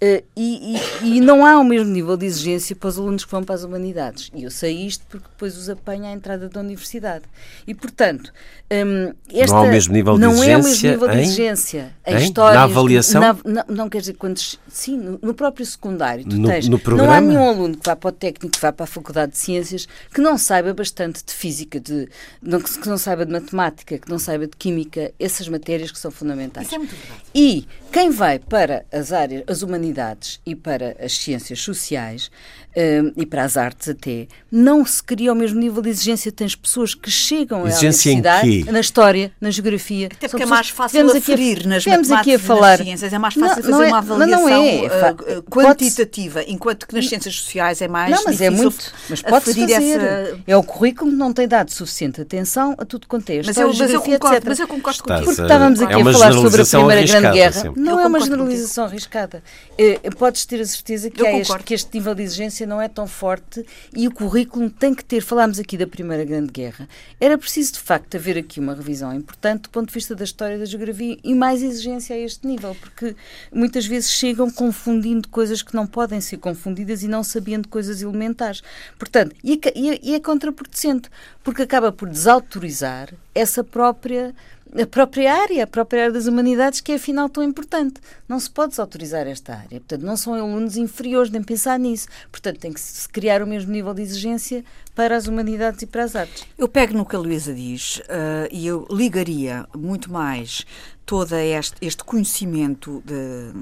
uh, 0.03 0.23
e, 0.37 0.77
e, 1.03 1.17
e, 1.17 1.21
não 1.21 1.45
há 1.45 1.59
o 1.59 1.65
mesmo 1.65 1.91
nível 1.91 2.17
de 2.17 2.25
exigência 2.25 2.77
para 2.77 2.89
os 2.89 2.99
alunos 2.99 3.25
que 3.25 3.31
vão 3.31 3.43
para 3.43 3.57
as 3.57 3.65
humanidades. 3.65 4.31
E 4.33 4.45
eu 4.45 4.51
sei 4.51 4.87
isto 4.87 5.05
porque 5.09 5.27
depois 5.29 5.57
os 5.57 5.69
apanha 5.69 6.11
à 6.11 6.13
entrada 6.13 6.49
da 6.49 6.61
universidade. 6.61 7.25
E, 7.67 7.75
portanto, 7.75 8.33
um, 8.73 9.13
esta 9.33 9.55
não 9.55 9.65
há 9.65 9.67
o 9.67 9.71
mesmo 9.71 9.93
nível 9.93 10.19
de 10.19 10.25
exigência. 10.25 10.53
É 10.53 10.57
o 10.57 10.63
mesmo 10.63 10.91
nível 10.91 11.09
de 11.09 11.21
exigência. 11.21 11.95
A 12.05 12.13
história. 12.21 12.59
Na 12.59 12.65
avaliação? 12.65 13.21
Na, 13.21 13.37
na, 13.45 13.65
não 13.69 13.89
quer 13.89 13.99
dizer, 13.99 14.15
quando, 14.15 14.41
sim, 14.69 14.97
no, 14.97 15.19
no 15.21 15.35
próprio 15.35 15.67
secundário, 15.67 16.25
tu 16.25 16.37
no, 16.37 16.49
tens. 16.49 16.69
No 16.69 16.79
programa? 16.79 17.09
Não 17.09 17.17
há 17.17 17.21
nenhum 17.21 17.49
aluno 17.49 17.77
que 17.77 17.85
vá 17.85 17.97
para 17.97 18.09
o 18.09 18.13
técnico, 18.13 18.55
que 18.55 18.61
vá 18.61 18.73
para 18.73 18.85
a 18.85 18.87
Faculdade 18.87 19.33
de 19.33 19.39
Ciências, 19.39 19.89
que 20.15 20.21
não 20.21 20.39
saiba 20.39 20.73
bastante 20.73 21.25
de 21.25 21.33
física, 21.33 21.81
de, 21.81 22.09
não, 22.41 22.61
que 22.61 22.89
não 22.89 22.99
saiba 22.99 23.27
de 23.27 23.33
matemática, 23.33 23.99
que 23.99 24.09
não 24.09 24.19
saiba 24.19 24.47
de 24.47 24.57
química, 24.57 25.13
essas 25.19 25.49
matérias 25.49 25.91
que 25.91 25.99
são 25.99 26.11
fundamentais. 26.11 26.67
Isso 26.67 26.75
é 26.75 26.79
muito 26.79 26.95
verdade. 26.95 27.21
E 27.35 27.67
quem 27.93 28.11
vai 28.11 28.39
para 28.39 28.85
as 28.93 29.13
áreas, 29.13 29.43
as 29.47 29.63
humanidades 29.63 30.41
e 30.45 30.55
para 30.55 30.97
as 31.01 31.17
ciências 31.17 31.61
sociais 31.61 32.31
uh, 32.77 33.13
e 33.17 33.25
para 33.25 33.45
as 33.45 33.57
artes 33.57 33.89
até, 33.89 34.27
não 34.51 34.85
se 34.85 35.03
cria 35.03 35.33
o 35.33 35.35
mesmo 35.35 35.59
nível 35.59 35.83
de 35.83 35.89
exigência. 35.89 36.31
Tens 36.31 36.55
pessoas 36.55 36.95
que 36.95 37.11
chegam 37.11 37.67
exigência 37.67 38.11
à 38.11 38.15
universidade 38.15 38.73
na 38.73 38.81
história, 38.81 39.33
na 39.41 39.51
geografia. 39.51 40.09
Até 40.13 40.29
porque 40.29 40.43
é 40.43 40.47
mais 40.47 40.69
fácil 40.69 41.11
aferir 41.17 41.67
nas 41.67 41.87
matemáticas 41.87 42.21
aqui 42.21 42.35
a 42.35 42.39
falar, 42.39 42.79
nas 42.79 42.87
ciências. 42.87 43.13
É 43.13 43.19
mais 43.19 43.35
fácil 43.35 43.63
não, 43.63 43.71
fazer 43.71 43.85
é, 43.85 43.89
uma 43.89 43.99
avaliação 43.99 44.65
é, 44.65 45.39
uh, 45.39 45.43
quantitativa, 45.45 46.43
enquanto 46.47 46.87
que 46.87 46.95
nas 46.95 47.09
ciências 47.09 47.35
sociais 47.35 47.81
é 47.81 47.89
mais 47.89 48.11
não, 48.11 48.25
mas 48.25 48.41
é 48.41 48.51
difícil. 48.51 48.69
É 48.69 48.71
muito, 48.71 48.93
mas 49.09 49.23
pode 49.23 49.45
fazer. 49.47 49.73
Essa... 49.73 50.39
É 50.47 50.57
o 50.57 50.63
currículo 50.63 51.11
que 51.11 51.17
não 51.17 51.33
tem 51.33 51.49
dado 51.49 51.71
suficiente 51.71 52.21
atenção 52.21 52.75
a 52.77 52.85
tudo 52.85 53.07
quanto 53.07 53.31
é. 53.31 53.43
Mas, 53.45 53.57
eu, 53.57 53.69
mas, 53.69 53.91
eu 53.91 54.03
concordo, 54.03 54.47
mas 54.47 54.61
eu 54.61 54.69
concordo 54.69 55.03
contigo. 55.03 55.25
Porque 55.25 55.43
estávamos 55.43 55.81
aqui 55.81 55.93
é 55.93 56.01
a 56.01 56.13
falar 56.13 56.33
sobre 56.33 56.63
a 56.63 56.67
Primeira 56.67 57.07
Grande 57.07 57.31
Guerra. 57.33 57.73
Não 57.77 58.01
é 58.01 58.07
uma 58.07 58.21
generalização 58.21 58.72
arriscada. 58.81 59.43
Eh, 59.77 59.99
podes 60.19 60.47
ter 60.47 60.61
a 60.61 60.67
certeza 60.67 61.11
que, 61.11 61.23
este, 61.23 61.59
que 61.65 61.75
este 61.75 61.95
nível 61.95 62.15
de 62.15 62.23
exigência 62.23 62.67
não 62.67 62.81
é 62.81 62.89
tão 62.89 63.07
forte 63.07 63.65
e 63.95 64.09
o 64.09 64.11
currículo 64.11 64.71
tem 64.71 64.95
que 64.95 65.05
ter. 65.05 65.21
Falámos 65.21 65.59
aqui 65.59 65.77
da 65.77 65.87
Primeira 65.87 66.25
Grande 66.25 66.51
Guerra. 66.51 66.89
Era 67.21 67.37
preciso, 67.37 67.75
de 67.75 67.81
facto, 67.81 68.17
haver 68.17 68.39
aqui 68.39 68.61
uma 68.61 68.75
revisão 68.75 69.13
importante 69.15 69.63
do 69.63 69.71
ponto 69.71 69.89
de 69.89 69.95
vista 69.95 70.15
da 70.15 70.25
história 70.25 70.59
da 70.59 70.65
geografia 70.65 71.19
e 71.23 71.35
mais 71.35 71.63
exigência 71.63 72.17
a 72.17 72.19
este 72.19 72.47
nível, 72.47 72.75
porque 72.75 73.15
muitas 73.53 73.87
vezes 73.87 74.11
chegam 74.11 74.51
confundindo 74.51 75.29
coisas 75.29 75.63
que 75.63 75.75
não 75.75 75.87
podem 75.87 76.21
ser 76.21 76.39
confundidas 76.39 77.03
e 77.03 77.09
não 77.09 77.23
sabendo 77.23 77.69
coisas 77.69 78.01
elementares. 78.01 78.63
Portanto, 78.99 79.35
e 79.43 79.55
é, 79.55 80.01
e 80.03 80.15
é 80.15 80.21
contraproducente, 80.21 81.11
porque 81.43 81.63
acaba 81.63 81.93
por 81.93 82.09
desautorizar 82.09 83.13
essa 83.35 83.65
própria 83.65 84.35
a 84.81 84.87
própria 84.87 85.35
área, 85.35 85.65
a 85.65 85.67
própria 85.67 86.03
área 86.05 86.13
das 86.13 86.27
humanidades, 86.27 86.81
que 86.81 86.93
é 86.93 86.95
afinal 86.95 87.29
tão 87.29 87.43
importante. 87.43 88.01
Não 88.29 88.41
se 88.41 88.51
pode 88.51 88.71
desautorizar 88.71 89.27
esta 89.27 89.55
área. 89.55 89.81
Portanto, 89.81 90.03
não 90.03 90.17
são 90.17 90.35
alunos 90.35 90.77
inferiores, 90.77 91.31
nem 91.31 91.43
pensar 91.43 91.79
nisso. 91.79 92.09
Portanto, 92.31 92.59
tem 92.59 92.73
que 92.73 92.81
se 92.81 93.09
criar 93.09 93.43
o 93.43 93.47
mesmo 93.47 93.71
nível 93.71 93.93
de 93.93 94.03
exigência 94.03 94.65
para 94.95 95.17
as 95.17 95.27
humanidades 95.27 95.83
e 95.83 95.87
para 95.87 96.05
as 96.05 96.17
artes. 96.17 96.47
Eu 96.57 96.69
pego 96.69 96.95
no 96.95 97.05
que 97.05 97.17
a 97.17 97.19
Luísa 97.19 97.53
diz 97.53 97.99
uh, 97.99 98.49
e 98.51 98.67
eu 98.67 98.87
ligaria 98.91 99.67
muito 99.75 100.11
mais 100.11 100.65
todo 101.05 101.35
este, 101.35 101.77
este 101.81 102.05
conhecimento 102.05 103.03
de 103.05 103.53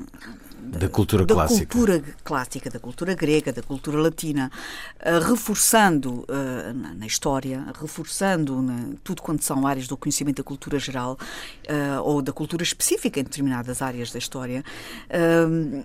da 0.61 0.89
cultura 0.89 1.25
da 1.25 1.35
clássica. 1.35 1.67
cultura 1.67 2.03
clássica, 2.23 2.71
da 2.71 2.79
cultura 2.79 3.15
grega, 3.15 3.53
da 3.53 3.63
cultura 3.63 3.99
latina, 3.99 4.51
uh, 5.01 5.25
reforçando 5.29 6.25
uh, 6.29 6.75
na, 6.75 6.95
na, 6.95 7.07
história, 7.07 7.65
reforçando 7.81 8.61
na, 8.61 8.91
tudo 9.03 9.23
quanto 9.23 9.45
são 9.45 9.67
áreas 9.67 9.89
do 9.89 9.97
conhecimento 9.97 10.37
da 10.37 10.45
cultura 10.45 10.79
geral 10.79 11.19
uh, 11.69 12.03
ou 12.03 12.23
da 12.23 12.33
cultura 12.33 12.63
específica 12.63 13.21
em 13.21 13.25
determinadas 13.25 13.83
áreas 13.83 14.13
da 14.13 14.19
história 14.19 14.65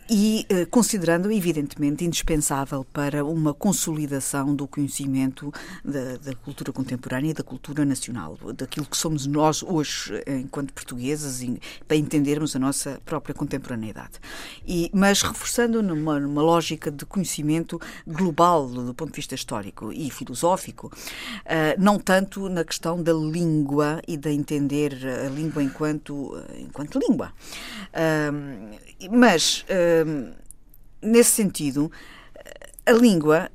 e 0.09 0.45
considerando, 0.69 1.31
evidentemente, 1.31 2.03
indispensável 2.05 2.85
para 2.85 3.23
uma 3.23 3.53
consolidação 3.53 4.55
do 4.55 4.67
conhecimento 4.67 5.53
da, 5.83 6.17
da 6.17 6.35
cultura 6.35 6.71
contemporânea 6.71 7.31
e 7.31 7.33
da 7.33 7.43
cultura 7.43 7.85
nacional, 7.85 8.37
daquilo 8.55 8.85
que 8.85 8.97
somos 8.97 9.25
nós 9.25 9.63
hoje 9.63 10.13
enquanto 10.27 10.73
portugueses, 10.73 11.45
para 11.87 11.97
entendermos 11.97 12.55
a 12.55 12.59
nossa 12.59 12.99
própria 13.05 13.33
contemporaneidade. 13.33 14.19
E, 14.67 14.89
mas 14.93 15.21
reforçando 15.21 15.81
numa, 15.81 16.19
numa 16.19 16.41
lógica 16.41 16.91
de 16.91 17.05
conhecimento 17.05 17.79
global 18.05 18.67
do 18.67 18.93
ponto 18.93 19.11
de 19.11 19.15
vista 19.15 19.35
histórico 19.35 19.91
e 19.93 20.09
filosófico, 20.09 20.87
uh, 20.87 21.81
não 21.81 21.99
tanto 21.99 22.49
na 22.49 22.63
questão 22.63 23.01
da 23.01 23.13
língua 23.13 24.01
e 24.07 24.17
de 24.17 24.31
entender 24.31 24.93
a 25.25 25.29
língua 25.29 25.61
enquanto, 25.61 26.35
enquanto 26.57 26.99
língua. 26.99 27.31
Uh, 27.91 28.75
mas, 29.11 29.63
uh, 29.69 30.33
nesse 31.01 31.31
sentido, 31.31 31.91
a 32.85 32.91
língua 32.91 33.49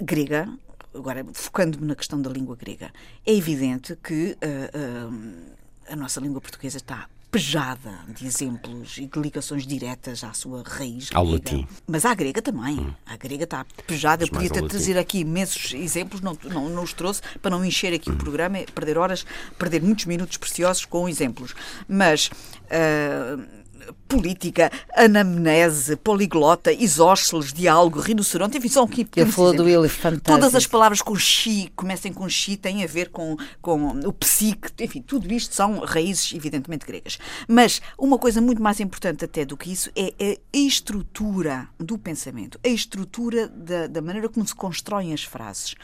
grega 0.00 0.48
agora 0.96 1.24
focando-me 1.32 1.86
na 1.86 1.94
questão 1.94 2.20
da 2.20 2.30
língua 2.30 2.56
grega, 2.56 2.90
é 3.24 3.34
evidente 3.34 3.96
que 3.96 4.36
uh, 4.42 5.12
uh, 5.12 5.92
a 5.92 5.96
nossa 5.96 6.20
língua 6.20 6.40
portuguesa 6.40 6.78
está 6.78 7.08
pejada 7.36 7.92
de 8.08 8.26
exemplos 8.26 8.96
e 8.96 9.04
de 9.04 9.20
ligações 9.20 9.66
diretas 9.66 10.24
à 10.24 10.32
sua 10.32 10.62
raiz. 10.64 11.10
Ao 11.12 11.22
latim. 11.22 11.68
Mas 11.86 12.06
à 12.06 12.14
grega 12.14 12.40
também. 12.40 12.80
Hum. 12.80 12.94
A 13.04 13.14
grega 13.18 13.44
está 13.44 13.66
pejada. 13.86 14.24
Eu 14.24 14.28
podia 14.28 14.48
ter 14.48 14.66
trazer 14.66 14.96
aqui 14.96 15.18
imensos 15.18 15.74
exemplos, 15.74 16.22
não, 16.22 16.36
não, 16.44 16.70
não 16.70 16.82
os 16.82 16.94
trouxe 16.94 17.20
para 17.42 17.50
não 17.50 17.62
encher 17.62 17.92
aqui 17.92 18.10
hum. 18.10 18.14
o 18.14 18.16
programa, 18.16 18.58
perder 18.74 18.96
horas, 18.96 19.26
perder 19.58 19.82
muitos 19.82 20.06
minutos 20.06 20.38
preciosos 20.38 20.86
com 20.86 21.06
exemplos. 21.06 21.54
Mas. 21.86 22.30
Uh, 22.70 23.66
política, 24.08 24.70
anamnese, 24.94 25.96
poliglota, 25.96 26.72
isósceles, 26.72 27.52
diálogo, 27.52 28.00
rinoceronte, 28.00 28.58
enfim, 28.58 28.68
são 28.68 28.84
aqui 28.84 29.06
Eu 29.16 29.26
falo 29.26 29.52
do 29.52 29.68
elefante. 29.68 30.20
Todas 30.20 30.54
as 30.54 30.66
palavras 30.66 31.02
com 31.02 31.16
chi, 31.16 31.70
comecem 31.74 32.12
com 32.12 32.28
chi, 32.28 32.56
têm 32.56 32.84
a 32.84 32.86
ver 32.86 33.10
com, 33.10 33.36
com 33.60 33.88
o 34.06 34.12
psique, 34.12 34.70
enfim, 34.80 35.02
tudo 35.02 35.32
isto 35.32 35.54
são 35.54 35.80
raízes 35.80 36.32
evidentemente 36.34 36.86
gregas. 36.86 37.18
Mas 37.48 37.80
uma 37.98 38.18
coisa 38.18 38.40
muito 38.40 38.62
mais 38.62 38.80
importante 38.80 39.24
até 39.24 39.44
do 39.44 39.56
que 39.56 39.72
isso 39.72 39.90
é 39.96 40.38
a 40.54 40.56
estrutura 40.56 41.68
do 41.78 41.98
pensamento, 41.98 42.58
a 42.64 42.68
estrutura 42.68 43.48
da, 43.48 43.86
da 43.86 44.00
maneira 44.00 44.28
como 44.28 44.46
se 44.46 44.54
constroem 44.54 45.12
as 45.12 45.22
frases. 45.22 45.74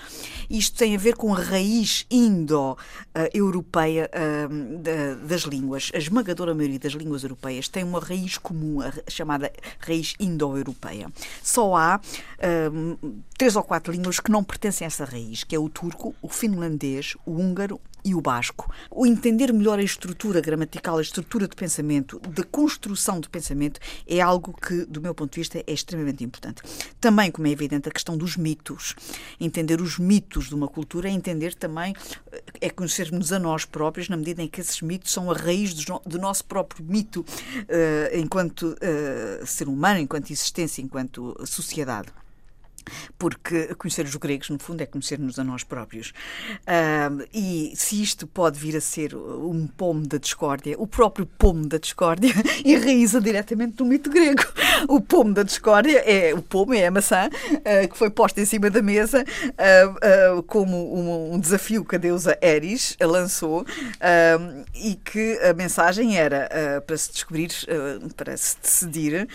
Isto 0.48 0.78
tem 0.78 0.94
a 0.94 0.98
ver 0.98 1.16
com 1.16 1.34
a 1.34 1.38
raiz 1.38 2.06
indo-europeia 2.10 4.10
uh, 4.12 5.26
das 5.26 5.42
línguas. 5.42 5.90
A 5.94 5.98
esmagadora 5.98 6.54
maioria 6.54 6.78
das 6.78 6.92
línguas 6.92 7.22
europeias 7.22 7.68
tem 7.68 7.84
uma 7.84 8.00
raiz 8.00 8.11
comum, 8.38 8.80
a 8.80 8.92
chamada 9.10 9.52
raiz 9.78 10.14
indo-europeia. 10.18 11.10
Só 11.42 11.76
há 11.76 12.00
um, 12.72 13.20
três 13.36 13.56
ou 13.56 13.62
quatro 13.62 13.92
línguas 13.92 14.20
que 14.20 14.30
não 14.30 14.44
pertencem 14.44 14.84
a 14.84 14.88
essa 14.88 15.04
raiz, 15.04 15.44
que 15.44 15.54
é 15.54 15.58
o 15.58 15.68
turco, 15.68 16.14
o 16.20 16.28
finlandês, 16.28 17.16
o 17.24 17.32
húngaro 17.32 17.80
e 18.04 18.14
o 18.14 18.20
basco. 18.20 18.70
O 18.90 19.06
entender 19.06 19.52
melhor 19.52 19.78
a 19.78 19.82
estrutura 19.82 20.40
gramatical, 20.40 20.98
a 20.98 21.02
estrutura 21.02 21.46
de 21.46 21.54
pensamento, 21.54 22.20
de 22.28 22.42
construção 22.42 23.20
de 23.20 23.28
pensamento, 23.28 23.80
é 24.06 24.20
algo 24.20 24.54
que, 24.54 24.84
do 24.86 25.00
meu 25.00 25.14
ponto 25.14 25.32
de 25.32 25.40
vista, 25.40 25.58
é 25.58 25.72
extremamente 25.72 26.24
importante. 26.24 26.62
Também, 27.00 27.30
como 27.30 27.46
é 27.46 27.50
evidente, 27.50 27.88
a 27.88 27.92
questão 27.92 28.16
dos 28.16 28.36
mitos. 28.36 28.94
Entender 29.40 29.80
os 29.80 29.98
mitos 29.98 30.48
de 30.48 30.54
uma 30.54 30.68
cultura 30.68 31.08
é 31.08 31.12
entender 31.12 31.54
também, 31.54 31.94
é 32.60 32.70
conhecermos 32.70 33.32
a 33.32 33.38
nós 33.38 33.64
próprios, 33.64 34.08
na 34.08 34.16
medida 34.16 34.42
em 34.42 34.48
que 34.48 34.60
esses 34.60 34.80
mitos 34.82 35.12
são 35.12 35.30
a 35.30 35.34
raiz 35.34 35.74
do, 35.74 36.00
do 36.04 36.18
nosso 36.18 36.44
próprio 36.44 36.84
mito 36.84 37.20
uh, 37.20 38.16
enquanto 38.16 38.62
uh, 38.62 39.46
ser 39.46 39.68
humano, 39.68 40.00
enquanto 40.00 40.30
existência, 40.30 40.82
enquanto 40.82 41.34
sociedade 41.46 42.12
porque 43.18 43.74
conhecer 43.74 44.04
os 44.04 44.16
gregos, 44.16 44.50
no 44.50 44.58
fundo, 44.58 44.80
é 44.80 44.86
conhecer-nos 44.86 45.38
a 45.38 45.44
nós 45.44 45.64
próprios. 45.64 46.12
Uh, 46.60 47.26
e 47.32 47.72
se 47.74 48.02
isto 48.02 48.26
pode 48.26 48.58
vir 48.58 48.76
a 48.76 48.80
ser 48.80 49.14
um 49.14 49.66
pomo 49.66 50.06
da 50.06 50.18
discórdia, 50.18 50.76
o 50.78 50.86
próprio 50.86 51.26
pomo 51.26 51.66
da 51.66 51.78
discórdia 51.78 52.32
enraiza 52.64 53.20
diretamente 53.20 53.80
no 53.80 53.86
mito 53.86 54.10
grego. 54.10 54.42
O 54.88 55.00
pomo 55.00 55.32
da 55.32 55.42
discórdia 55.42 55.98
é 55.98 56.34
o 56.34 56.42
pomo, 56.42 56.74
é 56.74 56.86
a 56.86 56.90
maçã, 56.90 57.28
uh, 57.28 57.88
que 57.88 57.96
foi 57.96 58.10
posta 58.10 58.40
em 58.40 58.44
cima 58.44 58.70
da 58.70 58.82
mesa 58.82 59.24
uh, 59.24 60.42
como 60.44 60.96
um, 60.96 61.34
um, 61.34 61.40
desafio 61.40 61.84
que 61.84 61.96
a 61.96 61.98
deusa 61.98 62.38
Eris 62.40 62.96
lançou 63.00 63.64
e 64.74 64.94
que 64.96 65.38
a 65.38 65.52
mensagem 65.52 66.16
era 66.16 66.48
para 66.86 66.96
se 66.96 67.12
descobrir, 67.12 67.50
para 68.16 68.36
se 68.36 68.56
decidir 68.60 69.28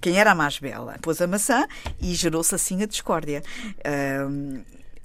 quem 0.00 0.18
era 0.18 0.32
a 0.32 0.34
mais 0.34 0.58
bela. 0.58 0.96
Pôs 1.02 1.20
a 1.20 1.26
maçã 1.26 1.66
e 2.00 2.14
gerou-se 2.14 2.54
assim 2.54 2.82
a 2.82 2.86
discórdia. 2.86 3.42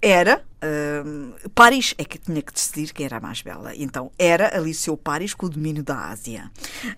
era 0.01 0.43
Uh, 0.63 1.49
Paris 1.56 1.95
é 1.97 2.06
que 2.06 2.19
tinha 2.19 2.39
que 2.39 2.54
decidir 2.54 2.93
quem 2.93 3.08
era 3.08 3.17
a 3.17 3.19
mais 3.19 3.41
bela. 3.41 3.75
Então 3.75 4.12
era 4.17 4.56
aliciou 4.56 4.95
Paris 4.95 5.34
com 5.34 5.47
o 5.47 5.49
domínio 5.49 5.84
da 5.84 6.10
Ásia. 6.10 6.51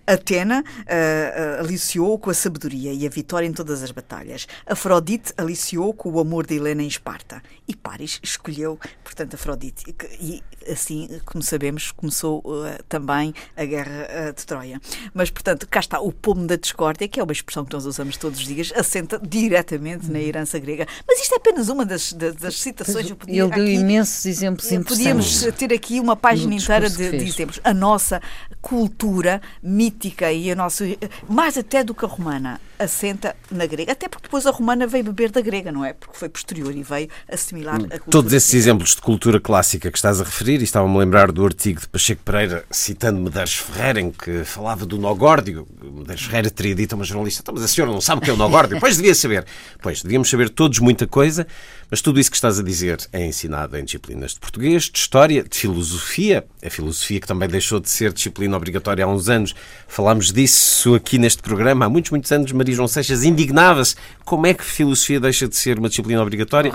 Atena 0.06 0.62
uh, 0.62 1.60
aliciou 1.60 2.18
com 2.18 2.28
a 2.28 2.34
sabedoria 2.34 2.92
e 2.92 3.06
a 3.06 3.10
vitória 3.10 3.46
em 3.46 3.52
todas 3.52 3.82
as 3.82 3.90
batalhas. 3.90 4.46
Afrodite 4.66 5.32
aliciou 5.38 5.94
com 5.94 6.10
o 6.10 6.20
amor 6.20 6.46
de 6.46 6.56
Helena 6.56 6.82
em 6.82 6.86
Esparta. 6.86 7.42
E 7.66 7.74
Paris 7.74 8.20
escolheu, 8.22 8.78
portanto, 9.02 9.34
Afrodite. 9.34 9.94
E 10.20 10.42
assim, 10.70 11.08
como 11.24 11.42
sabemos, 11.42 11.92
começou 11.92 12.40
uh, 12.40 12.82
também 12.88 13.34
a 13.56 13.64
guerra 13.64 14.32
de 14.36 14.44
Troia. 14.44 14.80
Mas, 15.12 15.30
portanto, 15.30 15.66
cá 15.68 15.80
está 15.80 16.00
o 16.00 16.12
pomo 16.12 16.46
da 16.46 16.56
discórdia, 16.56 17.08
que 17.08 17.18
é 17.18 17.22
uma 17.22 17.32
expressão 17.32 17.64
que 17.64 17.72
nós 17.72 17.86
usamos 17.86 18.16
todos 18.16 18.38
os 18.38 18.46
dias, 18.46 18.72
assenta 18.76 19.18
diretamente 19.18 20.10
na 20.10 20.18
herança 20.18 20.58
grega. 20.58 20.86
Mas 21.06 21.20
isto 21.20 21.34
é 21.34 21.36
apenas 21.36 21.68
uma 21.68 21.86
das, 21.86 22.12
das, 22.12 22.34
das 22.36 22.60
citações. 22.60 23.08
Eu 23.08 23.16
podia 23.16 23.46
deu 23.46 23.46
aqui, 23.46 23.74
imensos 23.74 24.26
exemplos 24.26 24.68
Podíamos 24.84 25.42
ter 25.56 25.72
aqui 25.72 26.00
uma 26.00 26.16
página 26.16 26.54
inteira 26.54 26.88
de, 26.88 27.10
de, 27.10 27.24
exemplos. 27.24 27.60
A 27.64 27.72
nossa 27.72 28.20
cultura 28.60 29.40
mítica 29.62 30.32
e 30.32 30.50
a 30.50 30.54
nossa, 30.54 30.84
mais 31.28 31.56
até 31.56 31.82
do 31.84 31.94
que 31.94 32.04
a 32.04 32.08
romana, 32.08 32.60
assenta 32.84 33.34
na 33.50 33.66
grega. 33.66 33.92
Até 33.92 34.08
porque 34.08 34.24
depois 34.24 34.46
a 34.46 34.50
romana 34.50 34.86
veio 34.86 35.04
beber 35.04 35.30
da 35.30 35.40
grega, 35.40 35.72
não 35.72 35.84
é? 35.84 35.92
Porque 35.92 36.16
foi 36.16 36.28
posterior 36.28 36.74
e 36.74 36.82
veio 36.82 37.08
assimilar 37.30 37.80
hum. 37.80 37.86
a 37.86 37.98
cultura. 37.98 38.10
Todos 38.10 38.32
esses 38.32 38.54
exemplos 38.54 38.94
de 38.94 39.02
cultura 39.02 39.40
clássica 39.40 39.90
que 39.90 39.98
estás 39.98 40.20
a 40.20 40.24
referir, 40.24 40.60
e 40.60 40.64
estava-me 40.64 40.94
a 40.94 40.98
lembrar 40.98 41.32
do 41.32 41.44
artigo 41.44 41.80
de 41.80 41.88
Pacheco 41.88 42.22
Pereira, 42.22 42.64
citando 42.70 43.20
Medeiros 43.20 43.54
Ferreira, 43.54 44.00
em 44.00 44.10
que 44.10 44.44
falava 44.44 44.86
do 44.86 44.98
Nogórdio. 44.98 45.66
Medeiros 45.82 46.24
Ferreira 46.24 46.50
teria 46.50 46.74
dito 46.74 46.92
a 46.92 46.96
uma 46.96 47.04
jornalista: 47.04 47.42
então, 47.42 47.54
mas 47.54 47.64
a 47.64 47.68
senhora 47.68 47.92
não 47.92 48.00
sabe 48.00 48.20
o 48.20 48.24
que 48.24 48.30
é 48.30 48.32
o 48.32 48.36
Nogórdio? 48.36 48.78
Pois 48.78 48.96
devia 48.96 49.14
saber. 49.14 49.44
Pois, 49.82 50.02
devíamos 50.02 50.28
saber 50.28 50.50
todos 50.50 50.78
muita 50.78 51.06
coisa, 51.06 51.46
mas 51.90 52.00
tudo 52.00 52.20
isso 52.20 52.30
que 52.30 52.36
estás 52.36 52.58
a 52.58 52.62
dizer 52.62 52.98
é 53.12 53.24
ensinado 53.24 53.76
em 53.76 53.84
disciplinas 53.84 54.34
de 54.34 54.40
português, 54.40 54.84
de 54.84 54.98
história, 54.98 55.42
de 55.42 55.56
filosofia. 55.56 56.44
A 56.64 56.70
filosofia 56.70 57.20
que 57.20 57.26
também 57.26 57.48
deixou 57.48 57.80
de 57.80 57.88
ser 57.88 58.12
disciplina 58.12 58.56
obrigatória 58.56 59.04
há 59.04 59.08
uns 59.08 59.28
anos. 59.28 59.54
Falámos 59.86 60.32
disso 60.32 60.94
aqui 60.94 61.18
neste 61.18 61.42
programa 61.42 61.86
há 61.86 61.88
muitos, 61.88 62.10
muitos 62.10 62.30
anos. 62.32 62.52
Maria 62.52 62.73
João 62.74 62.88
Seixas 62.88 63.24
indignava-se. 63.24 63.96
Como 64.24 64.46
é 64.46 64.54
que 64.54 64.64
filosofia 64.64 65.20
deixa 65.20 65.48
de 65.48 65.56
ser 65.56 65.78
uma 65.78 65.88
disciplina 65.88 66.20
obrigatória? 66.22 66.72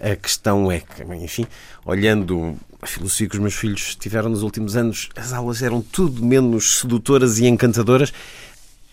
A 0.00 0.16
questão 0.16 0.70
é 0.70 0.80
que, 0.80 1.02
enfim, 1.22 1.46
olhando 1.84 2.56
a 2.80 2.86
filosofia 2.86 3.28
que 3.28 3.36
os 3.36 3.40
meus 3.40 3.54
filhos 3.54 3.94
tiveram 3.94 4.28
nos 4.28 4.42
últimos 4.42 4.76
anos, 4.76 5.08
as 5.16 5.32
aulas 5.32 5.62
eram 5.62 5.80
tudo 5.80 6.24
menos 6.24 6.80
sedutoras 6.80 7.38
e 7.38 7.46
encantadoras 7.46 8.12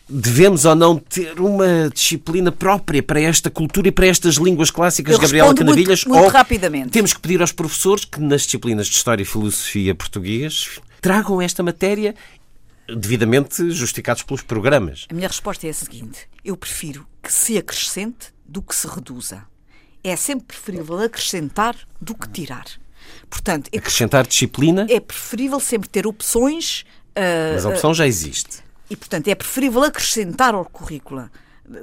devemos 0.09 0.65
ou 0.65 0.75
não 0.75 0.97
ter 0.97 1.39
uma 1.39 1.89
disciplina 1.93 2.51
própria 2.51 3.03
para 3.03 3.21
esta 3.21 3.49
cultura 3.49 3.89
e 3.89 3.91
para 3.91 4.07
estas 4.07 4.35
línguas 4.35 4.71
clássicas, 4.71 5.13
Eu 5.13 5.19
Gabriela 5.19 5.53
Canavilhas? 5.53 6.03
Muito, 6.03 6.17
muito 6.17 6.25
ou 6.25 6.31
rapidamente. 6.31 6.89
Temos 6.89 7.13
que 7.13 7.19
pedir 7.19 7.39
aos 7.41 7.51
professores 7.51 8.05
que 8.05 8.19
nas 8.19 8.41
disciplinas 8.41 8.87
de 8.87 8.95
História 8.95 9.21
e 9.21 9.25
Filosofia 9.25 9.93
português 9.93 10.79
tragam 10.99 11.41
esta 11.41 11.61
matéria 11.61 12.15
devidamente 12.95 13.71
justificados 13.71 14.23
pelos 14.23 14.41
programas. 14.41 15.05
A 15.09 15.13
minha 15.13 15.27
resposta 15.27 15.67
é 15.67 15.69
a 15.69 15.73
seguinte: 15.73 16.27
eu 16.43 16.55
prefiro 16.55 17.07
que 17.21 17.31
se 17.31 17.57
acrescente 17.57 18.33
do 18.45 18.61
que 18.61 18.75
se 18.75 18.87
reduza. 18.87 19.43
É 20.03 20.15
sempre 20.15 20.47
preferível 20.47 20.99
acrescentar 20.99 21.75
do 22.01 22.15
que 22.15 22.29
tirar. 22.29 22.65
Portanto, 23.29 23.69
é 23.71 23.77
acrescentar 23.77 24.25
disciplina? 24.25 24.87
É 24.89 24.99
preferível 24.99 25.59
sempre 25.59 25.89
ter 25.89 26.07
opções. 26.07 26.85
Uh, 27.09 27.53
Mas 27.55 27.65
a 27.65 27.69
opção 27.69 27.93
já 27.93 28.07
existe. 28.07 28.63
E, 28.89 28.95
portanto, 28.95 29.27
é 29.27 29.35
preferível 29.35 29.83
acrescentar 29.83 30.53
ao 30.53 30.65
currículo 30.65 31.29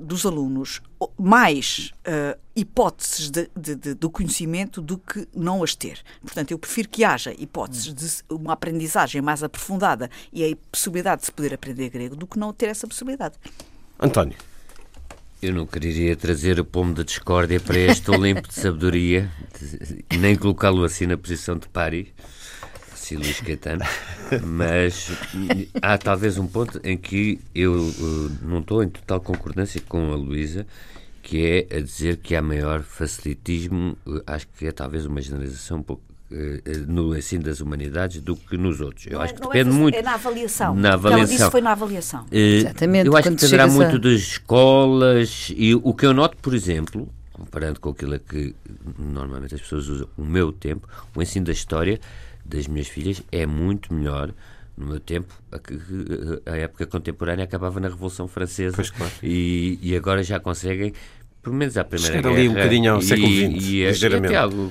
dos 0.00 0.26
alunos 0.26 0.80
mais 1.16 1.92
uh, 2.00 2.38
hipóteses 2.54 3.30
de, 3.30 3.48
de, 3.56 3.74
de, 3.74 3.94
do 3.94 4.10
conhecimento 4.10 4.80
do 4.82 4.98
que 4.98 5.28
não 5.34 5.62
as 5.62 5.74
ter. 5.74 6.00
Portanto, 6.20 6.50
eu 6.50 6.58
prefiro 6.58 6.88
que 6.88 7.04
haja 7.04 7.32
hipóteses 7.38 7.94
de 7.94 8.34
uma 8.34 8.54
aprendizagem 8.54 9.22
mais 9.22 9.42
aprofundada 9.42 10.10
e 10.32 10.44
a 10.44 10.56
possibilidade 10.72 11.20
de 11.20 11.26
se 11.26 11.32
poder 11.32 11.54
aprender 11.54 11.88
grego 11.88 12.16
do 12.16 12.26
que 12.26 12.38
não 12.38 12.52
ter 12.52 12.66
essa 12.66 12.86
possibilidade. 12.86 13.36
António. 14.00 14.36
Eu 15.40 15.52
não 15.52 15.66
queria 15.66 16.16
trazer 16.16 16.58
o 16.58 16.64
pomo 16.64 16.94
da 16.94 17.02
discórdia 17.02 17.60
para 17.60 17.78
este 17.78 18.10
Olimpo 18.10 18.48
de 18.48 18.54
sabedoria, 18.54 19.30
nem 20.18 20.34
colocá-lo 20.34 20.82
assim 20.82 21.06
na 21.06 21.16
posição 21.16 21.58
de 21.58 21.68
pari, 21.68 22.12
assim 23.06 23.16
Luís 23.16 23.40
Caetano, 23.40 23.84
mas 24.44 25.10
há 25.80 25.96
talvez 25.96 26.38
um 26.38 26.46
ponto 26.46 26.80
em 26.82 26.96
que 26.96 27.38
eu 27.54 27.72
uh, 27.74 28.30
não 28.42 28.58
estou 28.58 28.82
em 28.82 28.88
total 28.88 29.20
concordância 29.20 29.80
com 29.88 30.12
a 30.12 30.16
Luísa, 30.16 30.66
que 31.22 31.66
é 31.70 31.76
a 31.76 31.80
dizer 31.80 32.16
que 32.16 32.34
há 32.34 32.42
maior 32.42 32.82
facilitismo, 32.82 33.96
uh, 34.04 34.22
acho 34.26 34.48
que 34.58 34.66
é 34.66 34.72
talvez 34.72 35.06
uma 35.06 35.20
generalização 35.20 35.78
um 35.78 35.82
pouco 35.82 36.02
eh, 36.32 36.60
no 36.88 37.16
ensino 37.16 37.44
das 37.44 37.60
humanidades 37.60 38.20
do 38.20 38.34
que 38.34 38.56
nos 38.56 38.80
outros. 38.80 39.06
Eu 39.06 39.12
não 39.12 39.20
acho 39.20 39.34
é, 39.34 39.36
que 39.36 39.42
depende 39.42 39.70
é, 39.70 39.72
muito. 39.72 39.94
É 39.94 40.02
na 40.02 40.14
avaliação. 40.14 40.74
Na 40.74 40.94
avaliação. 40.94 41.22
Ela 41.22 41.28
disse 41.28 41.50
foi 41.52 41.60
na 41.60 41.70
avaliação. 41.70 42.26
Exatamente. 42.32 43.06
Eu 43.06 43.16
acho 43.16 43.28
que 43.28 43.36
dependerá 43.36 43.68
muito 43.68 43.94
a... 43.94 43.98
das 43.98 44.20
escolas 44.20 45.52
e 45.56 45.72
o 45.76 45.94
que 45.94 46.04
eu 46.04 46.12
noto, 46.12 46.36
por 46.38 46.52
exemplo, 46.52 47.08
comparando 47.32 47.78
com 47.78 47.90
aquilo 47.90 48.18
que 48.18 48.56
normalmente 48.98 49.54
as 49.54 49.60
pessoas 49.60 49.88
usam, 49.88 50.08
o 50.16 50.24
meu 50.24 50.50
tempo, 50.50 50.88
o 51.14 51.22
ensino 51.22 51.46
da 51.46 51.52
história 51.52 52.00
das 52.48 52.66
minhas 52.66 52.88
filhas 52.88 53.22
é 53.30 53.46
muito 53.46 53.92
melhor 53.92 54.32
no 54.76 54.86
meu 54.86 55.00
tempo, 55.00 55.32
a, 55.50 56.50
a, 56.50 56.56
época 56.58 56.86
contemporânea 56.86 57.44
acabava 57.44 57.80
na 57.80 57.88
Revolução 57.88 58.28
Francesa 58.28 58.82
claro. 58.94 59.12
e, 59.22 59.78
e, 59.80 59.96
agora 59.96 60.22
já 60.22 60.38
conseguem, 60.38 60.92
pelo 61.42 61.56
menos 61.56 61.78
à 61.78 61.84
Primeira 61.84 62.16
Chegar 62.16 62.28
Guerra. 62.28 62.40
ali 62.40 62.48
um 62.48 62.52
bocadinho 62.54 62.92
ao 62.92 63.00
século 63.00 63.28
XX, 63.28 63.40
e, 63.40 63.76
e, 63.76 63.82
e 63.82 63.86
até 63.88 64.36
algo 64.36 64.70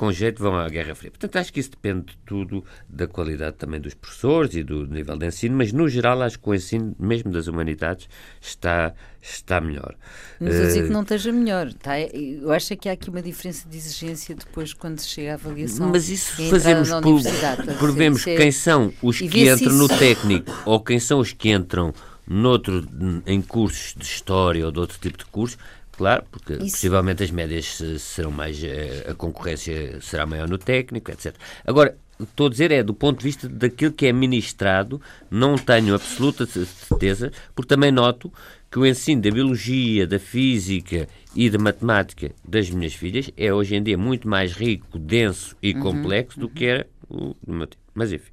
com 0.00 0.10
jeito 0.10 0.42
vão 0.42 0.56
à 0.56 0.66
Guerra 0.66 0.94
Fria. 0.94 1.10
Portanto, 1.10 1.36
acho 1.36 1.52
que 1.52 1.60
isso 1.60 1.72
depende 1.72 2.06
de 2.06 2.16
tudo 2.24 2.64
da 2.88 3.06
qualidade 3.06 3.56
também 3.58 3.78
dos 3.78 3.92
professores 3.92 4.54
e 4.54 4.62
do 4.62 4.86
nível 4.86 5.14
de 5.18 5.26
ensino, 5.26 5.54
mas 5.54 5.74
no 5.74 5.86
geral 5.90 6.22
acho 6.22 6.38
que 6.38 6.48
o 6.48 6.54
ensino, 6.54 6.96
mesmo 6.98 7.30
das 7.30 7.48
humanidades, 7.48 8.08
está, 8.40 8.94
está 9.20 9.60
melhor. 9.60 9.94
Mas 10.40 10.54
eu 10.54 10.68
digo 10.68 10.84
que 10.84 10.90
eh, 10.90 10.94
não 10.94 11.02
esteja 11.02 11.30
melhor. 11.30 11.70
Tá? 11.74 12.00
Eu 12.00 12.50
acho 12.50 12.74
que 12.78 12.88
há 12.88 12.92
aqui 12.92 13.10
uma 13.10 13.20
diferença 13.20 13.68
de 13.68 13.76
exigência 13.76 14.34
depois 14.34 14.72
quando 14.72 14.98
se 15.00 15.06
chega 15.06 15.32
à 15.32 15.34
avaliação. 15.34 15.90
Mas 15.90 16.08
isso 16.08 16.48
fazemos 16.48 16.88
por, 16.88 17.76
por 17.78 17.92
vermos 17.92 18.24
quem 18.24 18.50
são 18.50 18.94
os 19.02 19.18
que 19.18 19.50
entram 19.50 19.74
no 19.74 19.86
técnico 19.86 20.50
ou 20.64 20.80
quem 20.80 20.98
são 20.98 21.18
os 21.18 21.34
que 21.34 21.50
entram 21.50 21.92
noutro, 22.26 22.86
em 23.26 23.42
cursos 23.42 23.94
de 23.94 24.04
história 24.04 24.64
ou 24.64 24.72
de 24.72 24.78
outro 24.78 24.98
tipo 24.98 25.18
de 25.18 25.26
curso, 25.26 25.58
claro, 26.00 26.24
porque 26.30 26.54
Isso. 26.54 26.76
possivelmente 26.76 27.22
as 27.22 27.30
médias 27.30 27.78
serão 27.98 28.30
mais. 28.30 28.64
Eh, 28.64 29.06
a 29.10 29.14
concorrência 29.14 30.00
será 30.00 30.24
maior 30.24 30.48
no 30.48 30.56
técnico, 30.56 31.10
etc. 31.10 31.34
Agora, 31.62 31.94
estou 32.18 32.46
a 32.46 32.50
dizer 32.50 32.72
é 32.72 32.82
do 32.82 32.94
ponto 32.94 33.18
de 33.18 33.24
vista 33.24 33.46
daquilo 33.46 33.92
que 33.92 34.06
é 34.06 34.12
ministrado, 34.12 34.98
não 35.30 35.56
tenho 35.56 35.94
absoluta 35.94 36.46
certeza, 36.46 37.30
porque 37.54 37.68
também 37.68 37.92
noto 37.92 38.32
que 38.70 38.78
o 38.78 38.86
ensino 38.86 39.20
da 39.20 39.30
biologia, 39.30 40.06
da 40.06 40.18
física 40.18 41.06
e 41.36 41.50
da 41.50 41.58
matemática 41.58 42.32
das 42.42 42.70
minhas 42.70 42.94
filhas 42.94 43.30
é 43.36 43.52
hoje 43.52 43.74
em 43.74 43.82
dia 43.82 43.98
muito 43.98 44.26
mais 44.26 44.52
rico, 44.54 44.98
denso 44.98 45.54
e 45.62 45.74
uhum, 45.74 45.80
complexo 45.80 46.40
do 46.40 46.48
que 46.48 46.64
era 46.64 46.86
o 47.10 47.36
do 47.46 47.52
meu 47.52 47.66
tempo. 47.66 47.82
Mas 47.92 48.10
enfim. 48.10 48.32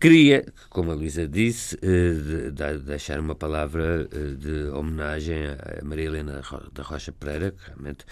Queria, 0.00 0.46
como 0.70 0.90
a 0.92 0.94
Luísa 0.94 1.28
disse, 1.28 1.78
eh, 1.82 2.50
deixar 2.78 3.20
uma 3.20 3.34
palavra 3.34 4.08
eh, 4.10 4.34
de 4.34 4.70
homenagem 4.70 5.36
a 5.46 5.84
Maria 5.84 6.06
Helena 6.06 6.40
da 6.72 6.82
Rocha 6.82 7.12
Pereira, 7.12 7.50
que 7.50 7.66
realmente 7.66 8.06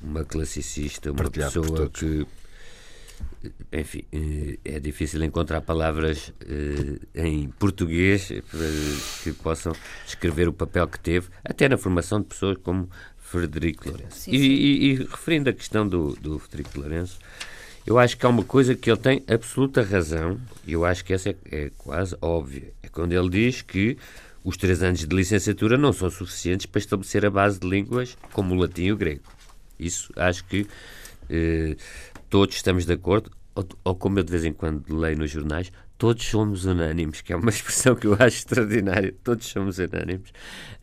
uma 0.00 0.24
classicista, 0.24 1.10
uma 1.10 1.28
pessoa 1.28 1.90
que 1.90 2.24
enfim, 3.72 4.04
eh, 4.12 4.58
é 4.64 4.78
difícil 4.78 5.20
encontrar 5.24 5.62
palavras 5.62 6.32
em 7.12 7.48
português 7.58 8.28
que 9.24 9.32
possam 9.32 9.72
descrever 10.06 10.46
o 10.46 10.52
papel 10.52 10.86
que 10.86 11.00
teve, 11.00 11.28
até 11.44 11.68
na 11.68 11.76
formação 11.76 12.20
de 12.20 12.28
pessoas 12.28 12.56
como 12.62 12.88
Frederico 13.18 13.88
Lourenço. 13.88 14.16
Sim, 14.16 14.30
sim. 14.30 14.36
E, 14.36 14.38
e, 14.38 14.92
e, 14.92 14.94
referindo 14.94 15.50
a 15.50 15.52
questão 15.52 15.88
do, 15.88 16.14
do 16.20 16.38
Frederico 16.38 16.78
Lourenço, 16.78 17.18
eu 17.86 17.98
acho 17.98 18.16
que 18.16 18.24
há 18.24 18.28
uma 18.28 18.44
coisa 18.44 18.74
que 18.74 18.90
ele 18.90 18.98
tem 18.98 19.22
absoluta 19.28 19.82
razão, 19.82 20.40
e 20.66 20.72
eu 20.72 20.84
acho 20.84 21.04
que 21.04 21.12
essa 21.12 21.30
é, 21.30 21.36
é 21.50 21.70
quase 21.76 22.16
óbvia. 22.20 22.72
É 22.82 22.88
quando 22.88 23.12
ele 23.12 23.28
diz 23.28 23.62
que 23.62 23.96
os 24.44 24.56
três 24.56 24.82
anos 24.82 25.00
de 25.00 25.14
licenciatura 25.14 25.76
não 25.76 25.92
são 25.92 26.10
suficientes 26.10 26.66
para 26.66 26.78
estabelecer 26.78 27.24
a 27.24 27.30
base 27.30 27.58
de 27.58 27.68
línguas 27.68 28.16
como 28.32 28.54
o 28.54 28.58
latim 28.58 28.84
e 28.84 28.92
o 28.92 28.96
grego. 28.96 29.22
Isso 29.78 30.12
acho 30.16 30.44
que 30.44 30.66
eh, 31.28 31.76
todos 32.30 32.54
estamos 32.54 32.86
de 32.86 32.92
acordo, 32.92 33.30
ou, 33.54 33.66
ou, 33.84 33.94
como 33.96 34.18
eu 34.18 34.22
de 34.22 34.30
vez 34.30 34.44
em 34.44 34.52
quando 34.52 34.96
leio 34.96 35.18
nos 35.18 35.30
jornais, 35.30 35.72
todos 35.98 36.24
somos 36.24 36.64
unânimes, 36.64 37.20
que 37.20 37.32
é 37.32 37.36
uma 37.36 37.50
expressão 37.50 37.94
que 37.94 38.06
eu 38.06 38.14
acho 38.14 38.38
extraordinária, 38.38 39.14
todos 39.22 39.46
somos 39.46 39.78
unânimes 39.78 40.32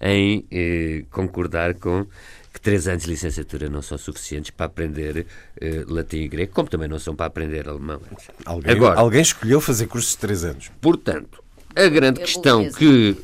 em 0.01 0.45
eh, 0.51 1.05
concordar 1.11 1.75
com 1.75 2.05
que 2.53 2.59
três 2.59 2.87
anos 2.87 3.03
de 3.03 3.09
licenciatura 3.09 3.69
não 3.69 3.81
são 3.81 3.97
suficientes 3.97 4.51
para 4.51 4.65
aprender 4.65 5.25
uh, 5.61 5.93
latim 5.93 6.17
e 6.17 6.27
grego, 6.27 6.51
como 6.53 6.69
também 6.69 6.87
não 6.87 6.99
são 6.99 7.15
para 7.15 7.27
aprender 7.27 7.67
alemão. 7.67 8.01
Alguém, 8.45 8.71
Agora, 8.71 8.99
alguém 8.99 9.21
escolheu 9.21 9.61
fazer 9.61 9.87
cursos 9.87 10.11
de 10.11 10.17
três 10.17 10.43
anos. 10.43 10.71
Portanto, 10.81 11.43
a 11.75 11.87
grande 11.87 12.21
é 12.21 12.25
questão 12.25 12.69
que, 12.71 13.15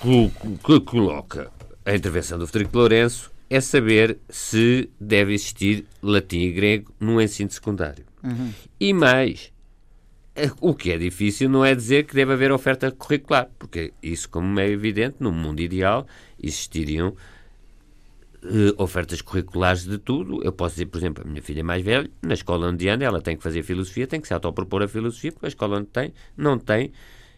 que, 0.00 0.32
que, 0.64 0.80
coloca 0.80 1.50
a 1.84 1.94
intervenção 1.94 2.38
do 2.38 2.46
Frederico 2.46 2.78
Lourenço 2.78 3.30
é 3.48 3.60
saber 3.60 4.18
se 4.28 4.88
deve 5.00 5.34
existir 5.34 5.86
latim 6.02 6.40
e 6.40 6.52
grego 6.52 6.92
no 6.98 7.20
ensino 7.20 7.50
secundário. 7.50 8.04
Uhum. 8.22 8.52
E 8.80 8.92
mais, 8.94 9.52
eh, 10.34 10.50
o 10.60 10.74
que 10.74 10.90
é 10.90 10.98
difícil 10.98 11.48
não 11.48 11.64
é 11.64 11.74
dizer 11.74 12.04
que 12.06 12.14
deve 12.14 12.32
haver 12.32 12.50
oferta 12.50 12.90
curricular, 12.90 13.50
porque 13.58 13.92
isso, 14.02 14.28
como 14.28 14.58
é 14.58 14.68
evidente, 14.68 15.16
no 15.20 15.30
mundo 15.30 15.60
ideal 15.60 16.06
existiriam 16.42 17.10
uh, 17.10 17.16
ofertas 18.76 19.20
curriculares 19.20 19.84
de 19.84 19.98
tudo. 19.98 20.42
Eu 20.42 20.52
posso 20.52 20.74
dizer, 20.74 20.86
por 20.86 20.98
exemplo, 20.98 21.24
a 21.24 21.28
minha 21.28 21.42
filha 21.42 21.62
mais 21.62 21.82
velha, 21.82 22.10
na 22.22 22.34
escola 22.34 22.68
onde 22.68 22.88
anda, 22.88 23.04
ela 23.04 23.20
tem 23.20 23.36
que 23.36 23.42
fazer 23.42 23.62
filosofia, 23.62 24.06
tem 24.06 24.20
que 24.20 24.28
se 24.28 24.34
autopropor 24.34 24.82
a 24.82 24.88
filosofia, 24.88 25.32
porque 25.32 25.46
a 25.46 25.48
escola 25.48 25.78
onde 25.78 25.86
tem, 25.86 26.12
não 26.36 26.58
tem 26.58 26.92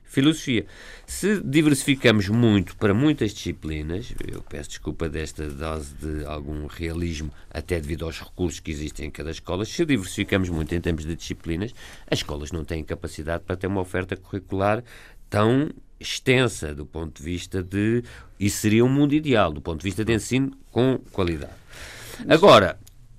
filosofia. 0.04 0.66
Se 1.06 1.40
diversificamos 1.42 2.28
muito 2.28 2.76
para 2.76 2.94
muitas 2.94 3.32
disciplinas, 3.32 4.14
eu 4.30 4.42
peço 4.42 4.70
desculpa 4.70 5.08
desta 5.08 5.48
dose 5.48 5.94
de 5.94 6.24
algum 6.24 6.66
realismo, 6.66 7.30
até 7.50 7.80
devido 7.80 8.04
aos 8.04 8.20
recursos 8.20 8.60
que 8.60 8.70
existem 8.70 9.06
em 9.06 9.10
cada 9.10 9.30
escola, 9.30 9.64
se 9.64 9.84
diversificamos 9.84 10.48
muito 10.48 10.74
em 10.74 10.80
termos 10.80 11.04
de 11.04 11.16
disciplinas, 11.16 11.74
as 12.08 12.18
escolas 12.18 12.52
não 12.52 12.64
têm 12.64 12.84
capacidade 12.84 13.42
para 13.44 13.56
ter 13.56 13.66
uma 13.66 13.80
oferta 13.80 14.16
curricular 14.16 14.84
tão 15.28 15.70
extensa 15.98 16.74
do 16.74 16.84
ponto 16.84 17.18
de 17.18 17.22
vista 17.22 17.62
de. 17.62 18.02
Isso 18.38 18.58
seria 18.58 18.84
um 18.84 18.88
mundo 18.88 19.14
ideal, 19.14 19.52
do 19.52 19.60
ponto 19.60 19.78
de 19.80 19.84
vista 19.84 20.04
de 20.04 20.12
ensino 20.12 20.52
com 20.70 20.98
qualidade. 21.12 21.52
Agora, 22.28 22.78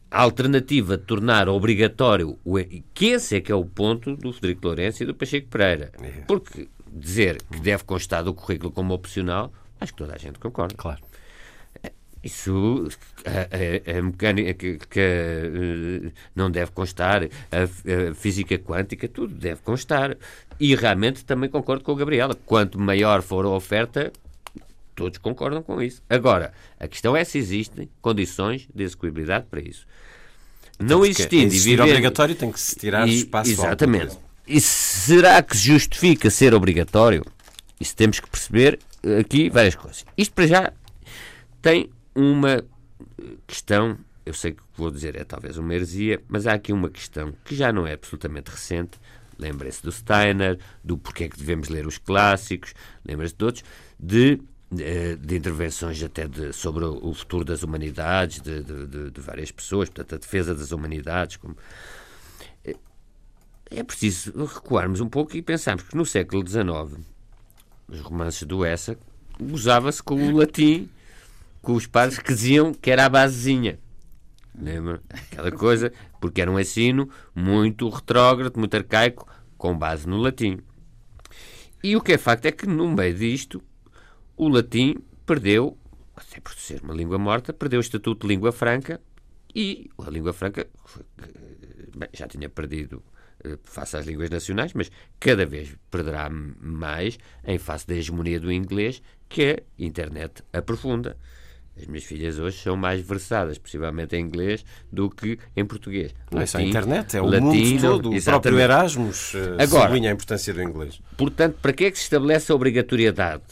a 0.09 0.21
alternativa 0.21 0.97
de 0.97 1.03
tornar 1.03 1.49
obrigatório, 1.49 2.37
o, 2.43 2.55
que 2.93 3.07
esse 3.07 3.35
é 3.35 3.41
que 3.41 3.51
é 3.51 3.55
o 3.55 3.65
ponto 3.65 4.15
do 4.15 4.31
Federico 4.31 4.67
Lourenço 4.67 5.03
e 5.03 5.05
do 5.05 5.13
Pacheco 5.13 5.47
Pereira. 5.47 5.91
É. 6.01 6.21
Porque 6.27 6.69
dizer 6.91 7.41
que 7.51 7.59
deve 7.59 7.83
constar 7.83 8.23
do 8.23 8.33
currículo 8.33 8.71
como 8.71 8.93
opcional, 8.93 9.51
acho 9.79 9.93
que 9.93 9.97
toda 9.97 10.15
a 10.15 10.17
gente 10.17 10.39
concorda. 10.39 10.75
Claro. 10.75 11.01
Isso, 12.25 12.89
a, 13.23 13.93
a, 13.93 13.99
a 13.99 14.01
mecânica 14.01 14.55
que, 14.55 14.79
que, 14.79 14.99
eh, 14.99 16.11
não 16.35 16.49
deve 16.49 16.71
constar, 16.71 17.23
a, 17.23 17.27
a, 18.09 18.15
física 18.15 18.57
quântica, 18.57 19.07
tudo 19.07 19.35
deve 19.35 19.61
constar. 19.61 20.17
E 20.59 20.73
realmente 20.73 21.23
também 21.23 21.47
concordo 21.51 21.83
com 21.83 21.91
a 21.91 21.95
Gabriela. 21.95 22.35
Quanto 22.47 22.79
maior 22.79 23.21
for 23.21 23.45
a 23.45 23.49
oferta, 23.49 24.11
todos 24.95 25.19
concordam 25.19 25.61
com 25.61 25.79
isso. 25.79 26.01
Agora, 26.09 26.51
a 26.79 26.87
questão 26.87 27.15
é 27.15 27.23
se 27.23 27.37
existem 27.37 27.87
condições 28.01 28.67
de 28.73 28.83
execuibilidade 28.83 29.45
para 29.47 29.61
isso. 29.61 29.85
Não 30.79 31.05
existindo 31.05 31.53
e 31.53 31.59
viver... 31.59 31.83
obrigatório 31.83 32.33
tem 32.33 32.51
que 32.51 32.59
se 32.59 32.75
tirar 32.75 33.07
e, 33.07 33.19
espaço 33.19 33.51
Exatamente. 33.51 34.17
E 34.47 34.59
será 34.59 35.43
que 35.43 35.55
justifica 35.55 36.31
ser 36.31 36.55
obrigatório? 36.55 37.23
Isso 37.79 37.95
temos 37.95 38.19
que 38.19 38.27
perceber 38.27 38.79
aqui 39.19 39.47
várias 39.47 39.75
coisas. 39.75 40.03
Isto 40.17 40.33
para 40.33 40.47
já 40.47 40.73
tem 41.61 41.89
uma 42.15 42.63
questão, 43.45 43.97
eu 44.25 44.33
sei 44.33 44.53
que 44.53 44.63
vou 44.75 44.89
dizer 44.89 45.15
é 45.15 45.23
talvez 45.23 45.57
uma 45.57 45.73
heresia, 45.75 46.21
mas 46.27 46.47
há 46.47 46.53
aqui 46.53 46.71
uma 46.71 46.89
questão 46.89 47.33
que 47.43 47.55
já 47.55 47.71
não 47.73 47.85
é 47.85 47.93
absolutamente 47.93 48.49
recente. 48.49 48.99
Lembrem-se 49.37 49.83
do 49.83 49.91
Steiner, 49.91 50.57
do 50.81 50.97
porquê 50.97 51.25
é 51.25 51.29
que 51.29 51.37
devemos 51.37 51.67
ler 51.67 51.85
os 51.85 51.97
clássicos, 51.97 52.73
lembrem-se 53.05 53.35
de 53.35 53.43
outros, 53.43 53.65
de, 53.99 54.39
eh, 54.79 55.17
de, 55.17 55.35
intervenções 55.35 56.01
até 56.01 56.25
de, 56.25 56.53
sobre 56.53 56.85
o 56.85 57.13
futuro 57.13 57.43
das 57.43 57.61
humanidades, 57.61 58.41
de, 58.41 58.63
de, 58.63 59.11
de, 59.11 59.21
várias 59.21 59.51
pessoas, 59.51 59.89
portanto, 59.89 60.15
a 60.15 60.17
defesa 60.17 60.55
das 60.55 60.71
humanidades. 60.71 61.35
Como... 61.35 61.57
Eh, 62.63 62.77
é 63.69 63.83
preciso 63.83 64.31
recuarmos 64.45 65.01
um 65.01 65.09
pouco 65.09 65.35
e 65.35 65.41
pensarmos 65.41 65.83
que 65.83 65.97
no 65.97 66.05
século 66.05 66.47
XIX, 66.47 66.97
os 67.89 67.99
romances 67.99 68.43
do 68.43 68.63
Essa, 68.63 68.97
usava-se 69.37 70.01
com 70.01 70.15
o 70.15 70.37
latim 70.37 70.89
com 71.65 71.73
os 71.73 71.87
padres 71.87 72.19
que 72.19 72.31
diziam 72.31 72.73
que 72.73 72.91
era 72.91 73.05
a 73.05 73.09
basezinha. 73.09 73.79
Lembra? 74.57 75.01
Aquela 75.09 75.51
coisa, 75.51 75.91
porque 76.21 76.39
era 76.39 76.51
um 76.51 76.59
ensino 76.59 77.09
muito 77.33 77.89
retrógrado, 77.89 78.57
muito 78.57 78.75
arcaico, 78.77 79.27
com 79.57 79.75
base 79.75 80.07
no 80.07 80.17
latim. 80.17 80.59
E 81.83 81.95
o 81.95 82.01
que 82.01 82.13
é 82.13 82.17
facto 82.19 82.45
é 82.45 82.51
que, 82.51 82.67
no 82.67 82.87
meio 82.87 83.15
disto, 83.15 83.61
o 84.37 84.47
latim 84.47 84.95
perdeu, 85.25 85.75
até 86.15 86.39
por 86.39 86.53
ser 86.53 86.81
uma 86.83 86.93
língua 86.93 87.17
morta, 87.17 87.51
perdeu 87.51 87.79
o 87.79 87.81
estatuto 87.81 88.27
de 88.27 88.33
língua 88.33 88.51
franca 88.51 89.01
e 89.53 89.89
a 89.97 90.09
língua 90.09 90.33
franca 90.33 90.67
bem, 91.97 92.09
já 92.13 92.27
tinha 92.27 92.47
perdido 92.47 93.03
eh, 93.43 93.57
face 93.63 93.97
às 93.97 94.05
línguas 94.05 94.29
nacionais, 94.29 94.71
mas 94.73 94.91
cada 95.19 95.47
vez 95.47 95.75
perderá 95.89 96.29
mais 96.29 97.17
em 97.43 97.57
face 97.57 97.87
da 97.87 97.95
hegemonia 97.95 98.39
do 98.39 98.51
inglês 98.51 99.01
que 99.27 99.63
a 99.79 99.83
internet 99.83 100.43
aprofunda. 100.53 101.17
As 101.77 101.87
minhas 101.87 102.05
filhas 102.05 102.39
hoje 102.39 102.57
são 102.57 102.77
mais 102.77 103.01
versadas, 103.01 103.57
possivelmente 103.57 104.15
em 104.15 104.21
inglês, 104.21 104.63
do 104.91 105.09
que 105.09 105.37
em 105.55 105.65
português. 105.65 106.13
Não 106.31 106.41
é 106.41 106.45
só 106.45 106.57
a 106.57 106.61
internet, 106.61 107.17
é 107.17 107.21
o 107.21 107.25
latino, 107.25 107.51
mundo 107.51 107.81
todo. 107.81 108.15
O 108.15 108.23
próprio 108.23 108.59
Erasmus 108.59 109.33
uh, 109.33 109.37
Agora, 109.59 109.83
sublinha 109.83 110.09
a 110.09 110.13
importância 110.13 110.53
do 110.53 110.61
inglês. 110.61 111.01
Portanto, 111.17 111.57
para 111.61 111.73
que 111.73 111.85
é 111.85 111.91
que 111.91 111.97
se 111.97 112.03
estabelece 112.03 112.51
a 112.51 112.55
obrigatoriedade? 112.55 113.43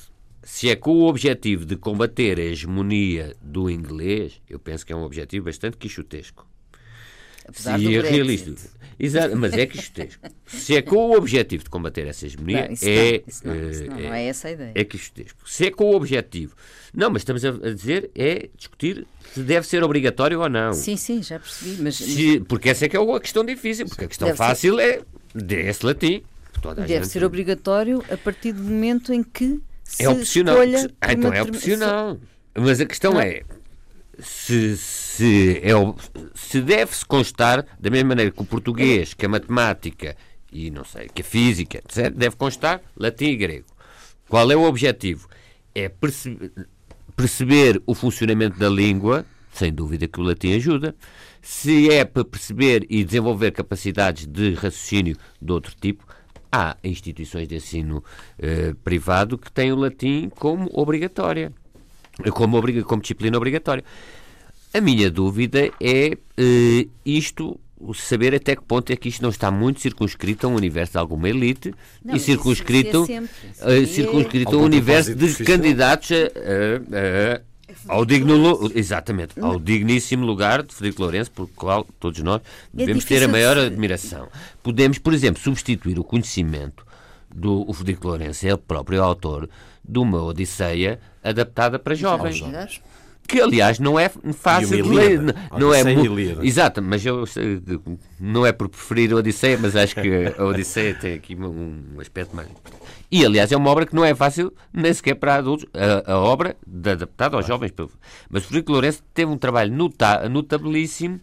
Se 0.41 0.69
é 0.69 0.75
com 0.75 0.91
o 0.91 1.03
objetivo 1.03 1.65
de 1.65 1.75
combater 1.75 2.39
a 2.39 2.43
hegemonia 2.43 3.35
do 3.41 3.69
inglês, 3.69 4.41
eu 4.49 4.59
penso 4.59 4.85
que 4.85 4.91
é 4.93 4.95
um 4.95 5.03
objetivo 5.03 5.45
bastante 5.45 5.77
quixotesco. 5.77 6.45
Apesar 7.47 7.79
se 7.79 7.95
é 7.95 8.01
realista. 8.01 8.53
Exato, 8.99 9.35
mas 9.35 9.53
é 9.53 9.65
quixotesco. 9.65 10.27
Se 10.45 10.75
é 10.75 10.81
com 10.81 10.95
o 10.95 11.17
objetivo 11.17 11.63
de 11.63 11.69
combater 11.69 12.07
essa 12.07 12.25
hegemonia, 12.25 12.69
não, 12.69 12.87
é, 12.87 13.11
não, 13.11 13.23
isso 13.27 13.47
não, 13.47 13.69
isso 13.69 13.85
não, 13.85 13.99
não, 13.99 14.13
é 14.13 14.25
essa 14.25 14.47
a 14.47 14.51
ideia. 14.51 14.71
É 14.75 14.83
quixotesco. 14.83 15.49
Se 15.49 15.65
é 15.65 15.71
com 15.71 15.85
o 15.85 15.95
objetivo. 15.95 16.55
Não, 16.93 17.09
mas 17.09 17.23
estamos 17.23 17.43
a, 17.43 17.51
dizer, 17.51 18.11
é 18.15 18.49
discutir 18.55 19.05
se 19.33 19.41
deve 19.41 19.65
ser 19.65 19.83
obrigatório 19.83 20.39
ou 20.39 20.47
não. 20.47 20.73
Sim, 20.73 20.95
sim, 20.95 21.23
já 21.23 21.39
percebi. 21.39 21.81
Mas, 21.81 21.95
se, 21.95 22.39
porque 22.41 22.69
essa 22.69 22.85
é 22.85 22.89
que 22.89 22.95
é 22.95 22.99
a 22.99 23.19
questão 23.19 23.43
difícil, 23.43 23.87
porque 23.87 24.05
a 24.05 24.07
questão 24.07 24.35
fácil 24.35 24.77
ser... 24.77 24.81
é 24.81 25.01
desse 25.33 25.85
latim. 25.85 26.23
deve 26.75 26.87
gente... 26.87 27.07
ser 27.07 27.23
obrigatório 27.23 28.03
a 28.11 28.15
partir 28.15 28.51
do 28.51 28.61
momento 28.61 29.11
em 29.11 29.23
que 29.23 29.59
se 29.83 30.03
é 30.03 30.09
opcional. 30.09 30.57
Ah, 31.01 31.13
então 31.13 31.33
é 31.33 31.41
opcional. 31.41 32.17
Mas 32.55 32.79
a 32.79 32.85
questão 32.85 33.19
é, 33.19 33.41
se, 34.19 34.77
se, 35.15 35.61
é, 35.63 35.73
se 36.33 36.59
deve-se 36.59 37.05
constar, 37.05 37.65
da 37.79 37.89
mesma 37.89 38.09
maneira 38.09 38.31
que 38.31 38.41
o 38.41 38.45
português, 38.45 39.13
que 39.13 39.25
a 39.25 39.29
matemática 39.29 40.15
e 40.51 40.71
não 40.71 40.83
sei, 40.83 41.07
que 41.09 41.21
a 41.21 41.25
física, 41.25 41.77
etc., 41.79 42.11
deve 42.11 42.35
constar 42.35 42.81
latim 42.95 43.25
e 43.25 43.35
grego. 43.35 43.65
Qual 44.27 44.51
é 44.51 44.55
o 44.55 44.63
objetivo? 44.63 45.27
É 45.73 45.89
perceber, 45.89 46.51
perceber 47.15 47.81
o 47.85 47.93
funcionamento 47.93 48.57
da 48.57 48.69
língua, 48.69 49.25
sem 49.51 49.71
dúvida 49.71 50.07
que 50.07 50.19
o 50.19 50.23
latim 50.23 50.55
ajuda. 50.55 50.95
Se 51.41 51.91
é 51.91 52.05
para 52.05 52.23
perceber 52.23 52.85
e 52.89 53.03
desenvolver 53.03 53.51
capacidades 53.51 54.25
de 54.25 54.53
raciocínio 54.53 55.17
de 55.41 55.51
outro 55.51 55.75
tipo, 55.79 56.05
há 56.51 56.77
instituições 56.83 57.47
de 57.47 57.55
ensino 57.55 58.03
eh, 58.39 58.73
privado 58.83 59.37
que 59.37 59.51
têm 59.51 59.71
o 59.71 59.75
latim 59.75 60.29
como 60.29 60.69
obrigatória 60.71 61.51
como, 62.31 62.61
como 62.83 63.01
disciplina 63.01 63.37
obrigatória. 63.37 63.83
A 64.73 64.81
minha 64.81 65.11
dúvida 65.11 65.71
é 65.79 66.17
uh, 66.17 66.89
isto, 67.05 67.59
saber 67.93 68.33
até 68.33 68.55
que 68.55 68.63
ponto 68.63 68.91
é 68.91 68.95
que 68.95 69.07
isto 69.07 69.21
não 69.21 69.29
está 69.29 69.51
muito 69.51 69.79
circunscrito 69.79 70.47
a 70.47 70.49
um 70.49 70.55
universo 70.55 70.93
de 70.93 70.97
alguma 70.97 71.29
elite 71.29 71.73
não, 72.03 72.15
e 72.15 72.19
circunscrito, 72.19 73.05
é 73.09 73.79
uh, 73.79 73.85
circunscrito 73.85 74.55
a 74.55 74.57
um 74.57 74.63
universo 74.63 75.13
de 75.13 75.43
candidatos 75.43 76.11
a, 76.11 76.15
a, 76.15 77.35
a 77.35 77.53
ao 77.87 78.05
digno, 78.05 78.71
exatamente, 78.73 79.39
ao 79.39 79.59
digníssimo 79.59 80.25
lugar 80.25 80.63
de 80.63 80.73
Frederico 80.73 81.01
Lourenço, 81.01 81.31
por 81.31 81.49
qual 81.49 81.85
todos 81.99 82.19
nós 82.21 82.41
é 82.41 82.41
devemos 82.73 83.03
é 83.03 83.07
ter 83.07 83.23
a 83.23 83.27
maior 83.27 83.57
admiração. 83.57 84.27
Podemos, 84.61 84.97
por 84.97 85.13
exemplo, 85.13 85.41
substituir 85.41 85.99
o 85.99 86.03
conhecimento 86.03 86.85
do 87.33 87.71
Frederico 87.73 88.07
Lourenço, 88.07 88.45
ele 88.47 88.57
próprio 88.57 89.03
autor 89.03 89.49
de 89.83 89.99
uma 89.99 90.23
Odisseia 90.23 90.99
adaptada 91.23 91.77
para 91.77 91.95
jovens. 91.95 92.43
Que, 93.27 93.41
aliás, 93.41 93.79
não 93.79 93.99
é 93.99 94.09
fácil 94.33 94.83
de 94.83 94.89
ler. 94.89 95.21
Não 95.57 95.73
é 95.73 95.83
muito. 95.83 96.43
Exato, 96.43 96.81
mas 96.81 97.05
eu 97.05 97.23
não 98.19 98.45
é 98.45 98.51
por 98.51 98.69
preferir 98.69 99.13
a 99.13 99.17
Odisseia, 99.17 99.57
mas 99.57 99.75
acho 99.75 99.95
que 99.95 100.33
a 100.37 100.43
Odisseia 100.43 100.93
tem 100.93 101.13
aqui 101.15 101.35
um 101.35 101.99
aspecto 101.99 102.35
mais. 102.35 102.49
E, 103.09 103.25
aliás, 103.25 103.51
é 103.51 103.57
uma 103.57 103.69
obra 103.69 103.85
que 103.85 103.95
não 103.95 104.03
é 104.03 104.13
fácil 104.13 104.53
nem 104.73 104.93
sequer 104.93 105.15
para 105.15 105.35
adultos. 105.35 105.65
A, 105.73 106.13
a 106.13 106.17
obra 106.19 106.57
adaptada 106.67 107.37
aos 107.37 107.45
jovens. 107.45 107.71
Mas 108.29 108.43
Frederico 108.43 108.71
Lourenço 108.71 109.03
teve 109.13 109.31
um 109.31 109.37
trabalho 109.37 109.73
nota, 109.73 110.27
notabilíssimo 110.27 111.19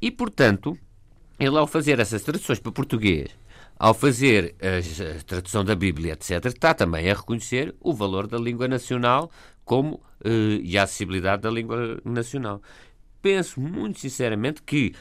e, 0.00 0.10
portanto, 0.10 0.76
ele, 1.38 1.56
ao 1.56 1.66
fazer 1.66 2.00
essas 2.00 2.22
traduções 2.22 2.58
para 2.58 2.72
português 2.72 3.30
ao 3.78 3.94
fazer 3.94 4.56
a, 4.60 5.22
tradução 5.24 5.64
da 5.64 5.74
Bíblia, 5.74 6.14
etc., 6.14 6.46
está 6.46 6.74
também 6.74 7.08
a 7.08 7.14
reconhecer 7.14 7.74
o 7.80 7.94
valor 7.94 8.26
da 8.26 8.36
língua 8.36 8.66
nacional 8.66 9.30
como, 9.68 10.00
eh, 10.24 10.60
e 10.62 10.78
a 10.78 10.84
acessibilidade 10.84 11.42
da 11.42 11.50
língua 11.50 12.00
nacional. 12.02 12.62
Penso 13.20 13.60
muito 13.60 14.00
sinceramente 14.00 14.62
que 14.62 14.94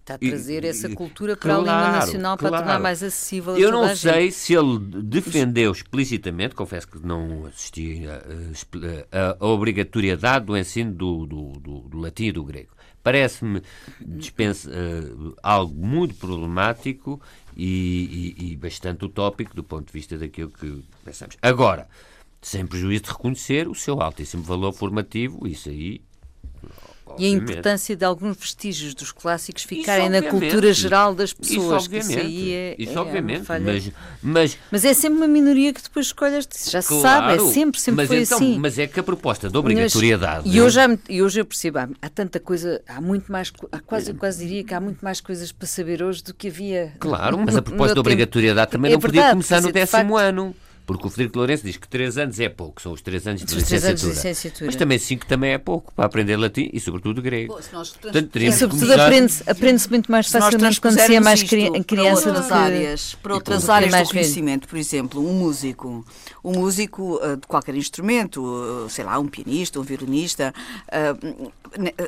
Está 0.00 0.14
a 0.14 0.18
trazer 0.18 0.64
essa 0.64 0.88
cultura 0.88 1.36
para 1.36 1.54
claro, 1.54 1.70
a 1.70 1.74
língua 1.76 1.98
nacional 2.00 2.36
claro. 2.36 2.54
para 2.54 2.64
tornar 2.64 2.80
mais 2.80 3.02
acessível 3.02 3.54
a 3.54 3.58
Eu 3.60 3.70
não 3.70 3.94
sei 3.94 4.32
se 4.32 4.54
ele 4.54 4.78
defendeu 4.78 5.70
explicitamente, 5.70 6.54
confesso 6.56 6.88
que 6.88 6.98
não 6.98 7.46
assisti 7.46 8.02
a, 8.08 8.16
a, 9.16 9.36
a 9.38 9.46
obrigatoriedade 9.46 10.46
do 10.46 10.56
ensino 10.56 10.92
do, 10.92 11.26
do, 11.26 11.52
do, 11.60 11.80
do 11.82 11.98
latim 11.98 12.24
e 12.24 12.32
do 12.32 12.42
grego. 12.42 12.70
Parece-me 13.02 13.58
uh, 13.58 15.36
algo 15.42 15.74
muito 15.74 16.14
problemático 16.16 17.20
e, 17.56 18.34
e, 18.36 18.52
e, 18.52 18.56
bastante 18.56 19.04
utópico 19.04 19.54
do 19.54 19.62
ponto 19.62 19.86
de 19.86 19.92
vista 19.92 20.18
daquilo 20.18 20.50
que 20.50 20.82
pensamos. 21.04 21.36
Agora, 21.40 21.88
sem 22.40 22.66
prejuízo 22.66 23.04
de 23.04 23.10
reconhecer 23.10 23.68
o 23.68 23.74
seu 23.74 24.00
altíssimo 24.00 24.42
valor 24.42 24.72
formativo, 24.72 25.46
isso 25.46 25.68
aí 25.68 26.00
e 27.18 27.26
a 27.26 27.28
importância 27.28 27.96
de 27.96 28.04
alguns 28.04 28.36
vestígios 28.36 28.94
dos 28.94 29.12
clássicos 29.12 29.62
ficarem 29.62 30.08
na 30.08 30.22
cultura 30.22 30.72
geral 30.72 31.14
das 31.14 31.32
pessoas. 31.32 31.84
Isso, 31.84 31.96
isso 31.96 32.18
aí 32.18 32.52
é, 32.52 32.76
isso 32.78 32.92
é 32.92 33.00
obviamente. 33.00 33.44
Mas, 33.48 33.92
mas, 34.22 34.58
mas, 34.70 34.84
é 34.84 34.94
sempre 34.94 35.18
uma 35.18 35.28
minoria 35.28 35.72
que 35.72 35.82
depois 35.82 36.06
escolhe. 36.06 36.40
Já 36.70 36.82
se 36.82 36.88
claro, 36.88 37.02
sabe, 37.02 37.34
é 37.34 37.52
sempre, 37.52 37.80
sempre 37.80 38.06
foi 38.06 38.22
então, 38.22 38.38
assim. 38.38 38.58
Mas 38.58 38.78
é 38.78 38.86
que 38.86 39.00
a 39.00 39.02
proposta 39.02 39.48
de 39.48 39.56
obrigatoriedade. 39.56 40.42
Mas, 40.46 40.54
e 40.54 40.60
hoje, 40.60 40.80
há, 40.80 40.98
e 41.08 41.22
hoje 41.22 41.40
eu 41.40 41.44
percebo, 41.44 41.78
há, 41.78 41.88
há, 42.00 42.08
tanta 42.08 42.38
coisa, 42.38 42.80
há 42.86 43.00
muito 43.00 43.30
mais, 43.30 43.52
há 43.72 43.80
quase, 43.80 44.14
quase 44.14 44.46
diria 44.46 44.64
que 44.64 44.74
há 44.74 44.80
muito 44.80 45.04
mais 45.04 45.20
coisas 45.20 45.52
para 45.52 45.66
saber 45.66 46.02
hoje 46.02 46.22
do 46.22 46.34
que 46.34 46.48
havia. 46.48 46.94
Claro, 46.98 47.38
mas 47.38 47.56
a 47.56 47.62
proposta 47.62 47.94
de 47.94 48.00
obrigatoriedade 48.00 48.70
também 48.70 48.92
é 48.92 48.94
não 48.94 49.00
verdade, 49.00 49.18
podia 49.18 49.30
começar 49.32 49.60
no 49.60 49.72
décimo 49.72 50.16
ano. 50.16 50.54
Porque 50.90 51.06
o 51.06 51.10
Frederico 51.10 51.38
Lourenço 51.38 51.62
diz 51.62 51.76
que 51.76 51.86
3 51.86 52.18
anos 52.18 52.40
é 52.40 52.48
pouco, 52.48 52.82
são 52.82 52.90
os 52.90 53.00
3 53.00 53.28
anos 53.28 53.44
de, 53.44 53.54
licenciatura. 53.54 53.90
Anos 53.90 54.00
de 54.00 54.08
licenciatura. 54.08 54.66
Mas 54.66 54.74
também 54.74 54.98
5 54.98 55.24
também 55.24 55.52
é 55.52 55.58
pouco 55.58 55.94
para 55.94 56.04
aprender 56.04 56.36
latim 56.36 56.68
e, 56.72 56.80
sobretudo, 56.80 57.22
grego. 57.22 57.54
Pô, 57.54 57.60
nós, 57.72 57.90
Portanto, 57.90 58.36
e, 58.36 58.52
sobretudo, 58.52 58.86
começar... 58.86 59.06
aprende-se 59.06 59.48
aprende 59.48 59.88
muito 59.88 60.10
mais 60.10 60.26
facilmente 60.26 60.80
quando 60.80 60.98
se 60.98 61.14
é 61.14 61.20
mais 61.20 61.44
cri 61.44 61.84
criança 61.84 62.22
para 62.22 62.30
outras 62.32 62.50
áreas, 62.50 63.14
para 63.22 63.34
outras 63.34 63.70
áreas 63.70 64.08
do 64.08 64.10
conhecimento. 64.10 64.66
Por 64.66 64.76
exemplo, 64.76 65.24
um 65.24 65.32
músico, 65.32 66.04
um 66.42 66.58
músico 66.58 67.20
uh, 67.24 67.36
de 67.36 67.46
qualquer 67.46 67.76
instrumento, 67.76 68.42
uh, 68.42 68.90
sei 68.90 69.04
lá, 69.04 69.16
um 69.16 69.28
pianista, 69.28 69.78
um 69.78 69.84
violinista, 69.84 70.52
uh, 70.88 71.52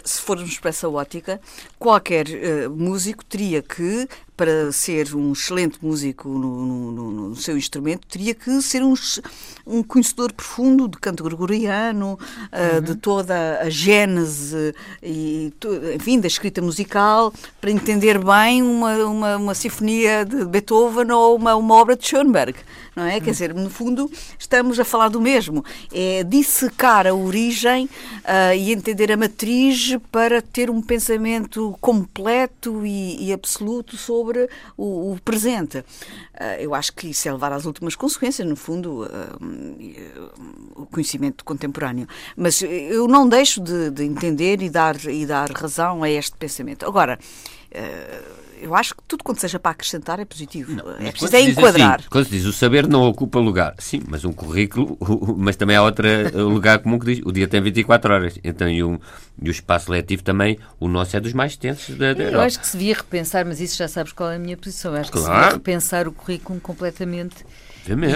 se 0.02 0.20
formos 0.22 0.58
para 0.58 0.70
essa 0.70 0.88
ótica, 0.88 1.40
qualquer 1.78 2.26
músico 2.68 3.24
teria 3.24 3.62
que 3.62 4.08
para 4.36 4.72
ser 4.72 5.14
um 5.14 5.32
excelente 5.32 5.78
músico 5.82 6.28
no, 6.28 6.92
no, 6.92 7.10
no, 7.10 7.36
seu 7.36 7.56
instrumento, 7.56 8.06
teria 8.06 8.34
que 8.34 8.60
ser 8.62 8.82
um, 8.82 8.94
um 9.66 9.82
conhecedor 9.82 10.32
profundo 10.32 10.88
de 10.88 10.98
canto 10.98 11.22
gregoriano, 11.22 12.18
uh, 12.52 12.80
de 12.80 12.94
toda 12.96 13.60
a 13.60 13.68
gênese 13.68 14.74
e, 15.02 15.52
enfim, 15.94 16.18
da 16.18 16.26
escrita 16.26 16.62
musical, 16.62 17.32
para 17.60 17.70
entender 17.70 18.18
bem 18.18 18.62
uma, 18.62 18.94
uma, 19.04 19.36
uma 19.36 19.54
sinfonia 19.54 20.24
de 20.24 20.44
Beethoven 20.44 21.10
ou 21.12 21.36
uma, 21.36 21.54
uma 21.54 21.74
obra 21.74 21.96
de 21.96 22.06
Schoenberg 22.06 22.56
não 22.94 23.04
é? 23.04 23.20
Quer 23.20 23.30
dizer, 23.30 23.54
no 23.54 23.70
fundo, 23.70 24.10
estamos 24.38 24.78
a 24.78 24.84
falar 24.84 25.08
do 25.08 25.20
mesmo. 25.20 25.64
É 25.90 26.22
dissecar 26.22 27.06
a 27.06 27.14
origem 27.14 27.86
uh, 27.86 28.54
e 28.54 28.70
entender 28.72 29.10
a 29.10 29.16
matriz 29.16 29.96
para 30.10 30.42
ter 30.42 30.68
um 30.68 30.82
pensamento 30.82 31.74
completo 31.80 32.84
e, 32.84 33.28
e 33.28 33.32
absoluto 33.32 33.96
sobre 33.96 34.21
o, 34.76 35.12
o 35.12 35.20
presente. 35.20 35.78
Uh, 35.78 36.60
eu 36.60 36.74
acho 36.74 36.92
que 36.92 37.08
isso 37.08 37.28
é 37.28 37.32
levar 37.32 37.52
às 37.52 37.64
últimas 37.64 37.94
consequências, 37.94 38.46
no 38.46 38.56
fundo, 38.56 39.04
uh, 39.04 40.30
o 40.76 40.86
conhecimento 40.86 41.44
contemporâneo. 41.44 42.06
Mas 42.36 42.62
eu 42.62 43.06
não 43.08 43.28
deixo 43.28 43.60
de, 43.60 43.90
de 43.90 44.04
entender 44.04 44.62
e 44.62 44.70
dar, 44.70 44.96
e 45.04 45.26
dar 45.26 45.50
razão 45.50 46.02
a 46.02 46.10
este 46.10 46.36
pensamento. 46.36 46.86
Agora, 46.86 47.18
eu 48.62 48.74
acho 48.74 48.94
que 48.94 49.02
tudo 49.08 49.24
quanto 49.24 49.40
seja 49.40 49.58
para 49.58 49.72
acrescentar 49.72 50.20
é 50.20 50.24
positivo. 50.24 50.72
Não, 50.72 50.92
é 50.92 51.10
preciso 51.10 51.34
é 51.34 51.40
enquadrar. 51.42 52.00
Assim, 52.00 52.08
quando 52.08 52.24
se 52.26 52.30
diz 52.30 52.44
o 52.44 52.52
saber 52.52 52.86
não 52.86 53.02
ocupa 53.02 53.38
lugar, 53.38 53.74
sim, 53.78 54.00
mas 54.08 54.24
um 54.24 54.32
currículo, 54.32 54.96
mas 55.36 55.56
também 55.56 55.76
há 55.76 55.82
outro 55.82 56.06
lugar 56.48 56.78
comum 56.78 56.98
que 56.98 57.06
diz 57.06 57.20
o 57.24 57.32
dia 57.32 57.48
tem 57.48 57.60
24 57.60 58.14
horas. 58.14 58.38
Então, 58.44 58.68
e, 58.68 58.82
um, 58.82 58.98
e 59.40 59.48
o 59.48 59.50
espaço 59.50 59.90
letivo 59.90 60.22
também, 60.22 60.58
o 60.78 60.86
nosso 60.86 61.16
é 61.16 61.20
dos 61.20 61.32
mais 61.32 61.56
tensos 61.56 61.96
da, 61.96 62.14
da 62.14 62.24
Eu 62.24 62.40
acho 62.40 62.60
que 62.60 62.66
se 62.66 62.76
devia 62.76 62.94
repensar, 62.94 63.44
mas 63.44 63.60
isso 63.60 63.76
já 63.76 63.88
sabes 63.88 64.12
qual 64.12 64.30
é 64.30 64.36
a 64.36 64.38
minha 64.38 64.56
posição. 64.56 64.94
Eu 64.94 65.00
acho 65.00 65.10
claro. 65.10 65.26
que 65.26 65.32
se 65.32 65.40
devia 65.40 65.56
repensar 65.56 66.06
o 66.06 66.12
currículo 66.12 66.60
completamente 66.60 67.44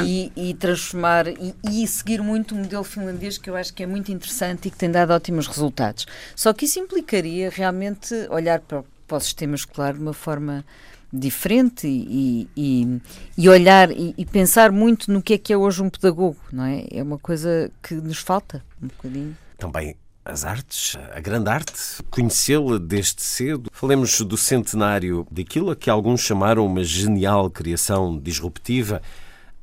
e, 0.06 0.32
e, 0.36 0.54
transformar 0.54 1.26
e, 1.26 1.54
e, 1.68 1.86
seguir 1.88 2.22
muito 2.22 2.54
o 2.54 2.58
modelo 2.58 2.84
finlandês 2.84 3.36
que 3.36 3.50
eu 3.50 3.56
acho 3.56 3.74
que 3.74 3.82
é 3.82 3.86
muito 3.86 4.12
interessante 4.12 4.68
e 4.68 4.70
que 4.70 4.76
tem 4.76 4.90
dado 4.90 5.12
ótimos 5.12 5.46
resultados. 5.46 6.06
Só 6.36 6.52
que 6.52 6.66
isso 6.66 6.78
implicaria 6.78 7.50
realmente 7.50 8.14
olhar 8.30 8.60
para, 8.60 8.84
para 9.06 9.16
o 9.16 9.20
sistema 9.20 9.54
escolar 9.54 9.94
de 9.94 10.00
uma 10.00 10.12
forma 10.12 10.64
diferente 11.12 11.86
e, 11.86 12.48
e, 12.56 13.00
e 13.38 13.48
olhar 13.48 13.90
e, 13.90 14.14
e, 14.18 14.26
pensar 14.26 14.72
muito 14.72 15.10
no 15.10 15.22
que 15.22 15.34
é 15.34 15.38
que 15.38 15.52
é 15.52 15.56
hoje 15.56 15.82
um 15.82 15.88
pedagogo, 15.88 16.36
não 16.52 16.64
é? 16.64 16.84
É 16.90 17.02
uma 17.02 17.18
coisa 17.18 17.70
que 17.82 17.94
nos 17.94 18.18
falta 18.18 18.62
um 18.82 18.88
bocadinho. 18.88 19.36
Também 19.56 19.96
as 20.24 20.44
artes, 20.44 20.96
a 21.12 21.20
grande 21.20 21.48
arte, 21.48 22.02
conhecê-la 22.10 22.78
desde 22.78 23.22
cedo. 23.22 23.70
Falemos 23.72 24.20
do 24.20 24.36
centenário 24.36 25.24
daquilo 25.30 25.74
que 25.76 25.88
alguns 25.88 26.20
chamaram 26.20 26.66
uma 26.66 26.82
genial 26.82 27.48
criação 27.48 28.18
disruptiva. 28.18 29.00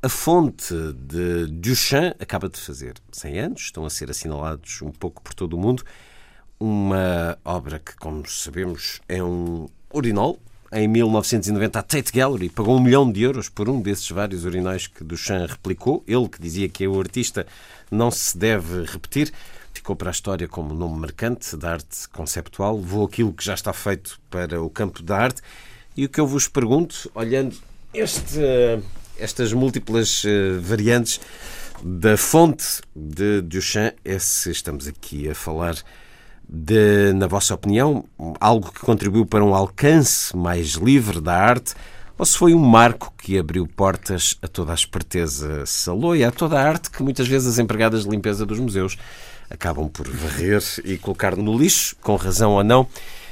A 0.02 0.08
fonte 0.08 0.74
de 0.94 1.48
Duchamp 1.48 2.16
acaba 2.20 2.48
de 2.48 2.60
fazer 2.60 2.94
100 3.12 3.40
anos, 3.40 3.62
estão 3.62 3.86
a 3.86 3.90
ser 3.90 4.10
assinalados 4.10 4.82
um 4.82 4.92
pouco 4.92 5.22
por 5.22 5.34
todo 5.34 5.54
o 5.54 5.60
mundo. 5.60 5.84
Uma 6.66 7.38
obra 7.44 7.78
que, 7.78 7.94
como 7.98 8.26
sabemos, 8.26 9.02
é 9.10 9.22
um 9.22 9.68
urinol. 9.94 10.40
Em 10.72 10.88
1990, 10.88 11.78
a 11.78 11.84
Tate 11.84 12.14
Gallery 12.14 12.48
pagou 12.48 12.78
um 12.78 12.80
milhão 12.80 13.12
de 13.12 13.22
euros 13.22 13.50
por 13.50 13.68
um 13.68 13.82
desses 13.82 14.10
vários 14.10 14.46
urinóis 14.46 14.88
que 14.88 15.04
Duchamp 15.04 15.50
replicou. 15.50 16.06
Ele 16.08 16.30
que 16.30 16.42
dizia 16.42 16.70
que 16.70 16.88
o 16.88 16.98
artista 16.98 17.46
não 17.92 18.10
se 18.10 18.38
deve 18.38 18.86
repetir. 18.86 19.34
Ficou 19.74 19.94
para 19.94 20.10
a 20.10 20.14
história 20.14 20.48
como 20.48 20.74
nome 20.74 21.02
marcante 21.02 21.58
da 21.58 21.74
arte 21.74 22.08
conceptual. 22.08 22.78
Levou 22.78 23.06
aquilo 23.08 23.34
que 23.34 23.44
já 23.44 23.56
está 23.56 23.74
feito 23.74 24.18
para 24.30 24.62
o 24.64 24.70
campo 24.70 25.04
da 25.04 25.18
arte. 25.18 25.42
E 25.98 26.06
o 26.06 26.10
que 26.10 26.22
eu 26.22 26.26
vos 26.26 26.48
pergunto, 26.48 27.12
olhando 27.14 27.58
este 27.94 28.40
estas 29.20 29.52
múltiplas 29.52 30.24
uh, 30.24 30.62
variantes 30.62 31.20
da 31.84 32.16
fonte 32.16 32.82
de 32.96 33.42
Duchamp 33.42 33.96
é 34.06 34.18
se 34.18 34.50
estamos 34.50 34.88
aqui 34.88 35.30
a 35.30 35.36
falar 35.36 35.76
de, 36.56 37.12
na 37.14 37.26
vossa 37.26 37.56
opinião, 37.56 38.06
algo 38.40 38.72
que 38.72 38.82
contribuiu 38.82 39.26
para 39.26 39.44
um 39.44 39.56
alcance 39.56 40.38
mais 40.38 40.74
livre 40.74 41.20
da 41.20 41.36
arte 41.36 41.74
ou 42.16 42.24
se 42.24 42.38
foi 42.38 42.54
um 42.54 42.60
marco 42.60 43.12
que 43.18 43.40
abriu 43.40 43.66
portas 43.66 44.38
a 44.40 44.48
toda 44.48 44.72
a 44.72 44.76
esperteza 44.76 45.66
saloia, 45.66 46.28
a 46.28 46.32
toda 46.32 46.60
a 46.60 46.64
arte 46.64 46.92
que 46.92 47.02
muitas 47.02 47.28
vezes 47.28 47.48
as 47.48 47.58
empregadas 47.58 48.04
de 48.04 48.10
limpeza 48.12 48.46
dos 48.46 48.60
museus 48.60 48.96
acabam 49.50 49.90
por 49.90 50.08
varrer 50.08 50.62
e 50.86 50.96
colocar 50.96 51.36
no 51.36 51.58
lixo, 51.58 51.96
com 52.02 52.16
razão 52.16 52.52
ou 52.52 52.64
não. 52.64 52.88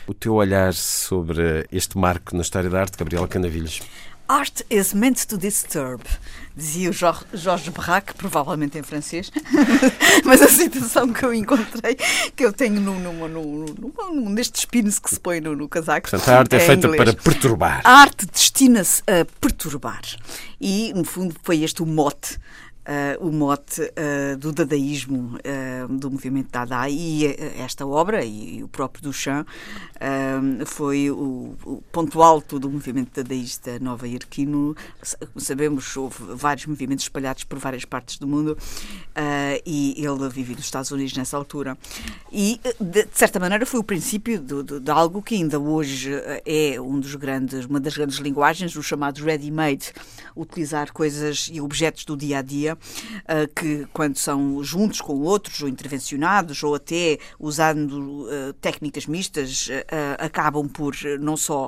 O 0.08 0.16
teu 0.16 0.34
olhar 0.34 0.74
sobre 0.74 1.68
este 1.72 2.00
marco 2.00 2.36
na 2.36 2.42
história 2.42 2.72
da 2.72 2.80
arte, 2.80 2.98
Gabriela 2.98 3.28
Canavilhos? 3.28 3.82
Art 4.28 4.62
is 4.70 4.94
meant 4.94 5.26
to 5.28 5.38
disturb, 5.38 6.02
dizia 6.56 6.90
o 6.90 6.94
Jorge 6.94 7.72
Braque, 7.72 8.14
provavelmente 8.14 8.78
em 8.78 8.84
francês, 8.84 9.32
mas 10.26 10.42
a 10.42 10.48
citação 10.48 11.12
que 11.12 11.24
eu 11.24 11.34
encontrei, 11.34 11.96
que 12.36 12.46
eu 12.46 12.54
tenho 12.54 12.80
num, 12.80 13.00
num, 13.00 13.28
num, 13.28 13.66
num 14.14 14.36
destes 14.36 14.66
pins 14.66 15.00
que 15.00 15.10
se 15.10 15.20
põe 15.20 15.40
no, 15.40 15.56
no 15.56 15.68
casaco. 15.68 16.10
Portanto, 16.10 16.30
a 16.30 16.40
arte 16.40 16.56
é, 16.56 16.58
é 16.58 16.60
feita 16.60 16.88
inglês. 16.88 17.04
para 17.04 17.24
perturbar. 17.24 17.82
A 17.84 17.92
arte 18.02 18.26
destina-se 18.26 19.02
a 19.04 19.26
perturbar. 19.40 20.02
E, 20.60 20.94
no 20.94 21.04
fundo, 21.04 21.36
foi 21.44 21.64
este 21.64 21.82
o 21.82 21.86
mote 21.86 22.38
Uh, 22.82 23.28
o 23.28 23.32
mote 23.32 23.80
uh, 23.80 24.36
do 24.38 24.52
dadaísmo 24.52 25.38
uh, 25.38 25.88
do 25.88 26.10
movimento 26.10 26.50
Dada 26.50 26.90
e 26.90 27.28
esta 27.60 27.86
obra 27.86 28.26
e, 28.26 28.58
e 28.58 28.64
o 28.64 28.68
próprio 28.68 29.04
Duchamp 29.04 29.48
foi 30.66 31.12
o, 31.12 31.56
o, 31.64 31.84
ponto 31.92 32.24
alto 32.24 32.58
do 32.58 32.68
movimento 32.68 33.22
dadaísta 33.22 33.78
nova-iorquino. 33.80 34.76
Sabemos 35.38 35.96
houve 35.96 36.24
vários 36.34 36.66
movimentos 36.66 37.06
espalhados 37.06 37.44
por 37.44 37.60
várias 37.60 37.86
partes 37.86 38.18
do 38.18 38.28
mundo 38.28 38.58
e 39.64 40.04
ele 40.04 40.30
vivia 40.30 40.56
nos 40.56 40.66
Estados 40.66 40.90
Unidos 40.90 41.16
nessa 41.16 41.38
altura. 41.38 41.78
E, 42.32 42.60
de, 42.80 43.04
de 43.04 43.18
certa 43.18 43.40
maneira, 43.40 43.64
foi 43.64 43.80
o 43.80 43.84
princípio 43.84 44.40
de, 44.40 44.80
de, 44.80 44.92
algo 44.92 45.22
que 45.22 45.36
ainda 45.36 45.60
hoje 45.60 46.12
é 46.44 46.82
um 46.82 47.00
dos 47.00 47.14
grandes, 47.14 47.66
uma 47.66 47.80
das 47.80 47.96
grandes 47.96 48.18
linguagens, 48.18 48.76
o 48.76 48.82
chamado 48.82 49.24
ready-made, 49.24 49.94
utilizar 50.36 50.92
coisas 50.92 51.48
e 51.52 51.62
objetos 51.62 52.06
do 52.06 52.18
dia 52.18 52.40
a 52.40 52.42
dia 52.42 52.71
uh, 52.74 53.54
que 53.56 53.88
quando 53.94 54.18
são 54.18 54.64
juntos 54.64 55.02
com 55.02 55.20
outros, 55.22 55.62
ou 55.62 55.70
intervencionados, 55.70 56.64
ou 56.64 56.76
até 56.76 57.18
usando 57.40 58.26
uh, 58.26 58.54
técnicas 58.62 59.06
mistas, 59.06 59.68
uh, 59.68 60.18
acabam 60.20 60.68
por 60.68 60.96
não 61.20 61.36
só 61.38 61.68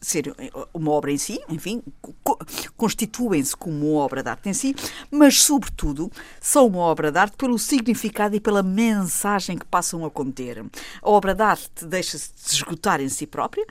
ser 0.00 0.34
uma 0.72 0.90
obra 0.90 1.12
em 1.12 1.18
si, 1.18 1.40
enfim, 1.48 1.82
co 2.22 2.38
constituem-se 2.76 3.56
como 3.56 3.92
uma 3.92 4.00
obra 4.00 4.22
de 4.22 4.28
arte 4.28 4.48
em 4.48 4.54
si, 4.54 4.74
mas, 5.10 5.42
sobretudo, 5.42 6.10
são 6.40 6.66
uma 6.66 6.78
obra 6.78 7.10
de 7.10 7.18
arte 7.18 7.36
pelo 7.36 7.58
significado 7.58 8.36
e 8.36 8.40
pela 8.40 8.62
mensagem 8.62 9.58
que 9.58 9.66
passam 9.66 10.04
a 10.04 10.10
conter. 10.10 10.64
A 11.02 11.10
obra 11.10 11.34
de 11.34 11.42
arte 11.42 11.84
deixa-se 11.84 12.30
de 12.34 12.54
esgotar 12.54 13.00
em 13.00 13.08
si 13.08 13.26
própria 13.26 13.66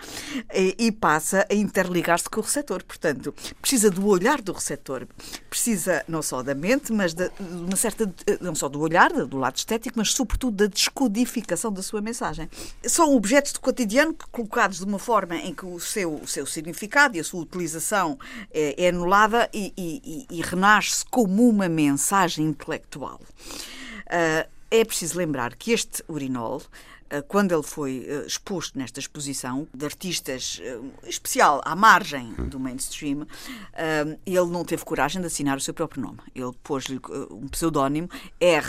e 0.77 0.91
passa 0.91 1.47
a 1.49 1.53
interligar-se 1.53 2.29
com 2.29 2.41
o 2.41 2.43
receptor. 2.43 2.83
Portanto, 2.83 3.33
precisa 3.61 3.89
do 3.89 4.05
olhar 4.05 4.41
do 4.41 4.51
receptor, 4.51 5.07
precisa 5.49 6.03
não 6.07 6.21
só 6.21 6.43
da 6.43 6.53
mente, 6.53 6.66
mas 6.93 7.13
de, 7.13 7.29
uma 7.39 7.75
certa, 7.75 8.11
não 8.41 8.55
só 8.55 8.67
do 8.67 8.79
olhar, 8.79 9.11
do 9.11 9.37
lado 9.37 9.57
estético, 9.57 9.97
mas 9.97 10.11
sobretudo 10.11 10.57
da 10.57 10.67
descodificação 10.67 11.71
da 11.71 11.81
sua 11.81 12.01
mensagem. 12.01 12.49
São 12.83 13.15
objetos 13.15 13.53
do 13.53 13.59
cotidiano 13.59 14.15
colocados 14.31 14.79
de 14.79 14.85
uma 14.85 14.99
forma 14.99 15.35
em 15.35 15.53
que 15.53 15.65
o 15.65 15.79
seu, 15.79 16.15
o 16.15 16.27
seu 16.27 16.45
significado 16.45 17.17
e 17.17 17.19
a 17.19 17.23
sua 17.23 17.41
utilização 17.41 18.17
é, 18.51 18.85
é 18.85 18.89
anulada 18.89 19.49
e, 19.53 19.73
e, 19.77 20.25
e 20.29 20.41
renasce 20.41 21.05
como 21.09 21.47
uma 21.47 21.69
mensagem 21.69 22.45
intelectual. 22.45 23.19
Uh, 24.07 24.57
é 24.69 24.83
preciso 24.83 25.17
lembrar 25.17 25.55
que 25.55 25.71
este 25.71 26.03
urinol 26.09 26.61
eh, 26.61 26.65
quando 27.27 27.53
ele 27.53 27.63
foi 27.63 28.05
eh, 28.07 28.25
exposto 28.25 28.77
nesta 28.77 28.99
exposição 28.99 29.67
de 29.73 29.85
artistas 29.85 30.61
eh, 30.61 30.79
especial 31.05 31.61
à 31.63 31.75
margem 31.75 32.33
do 32.33 32.59
mainstream, 32.59 33.25
ele 34.25 34.45
não 34.47 34.63
teve 34.63 34.83
coragem 34.83 35.21
de 35.21 35.27
assinar 35.27 35.57
o 35.57 35.61
seu 35.61 35.73
próprio 35.73 36.01
nome. 36.01 36.19
Ele 36.35 36.51
pôs-lhe 36.63 36.99
um 37.31 37.47
pseudónimo 37.47 38.09
R. 38.39 38.67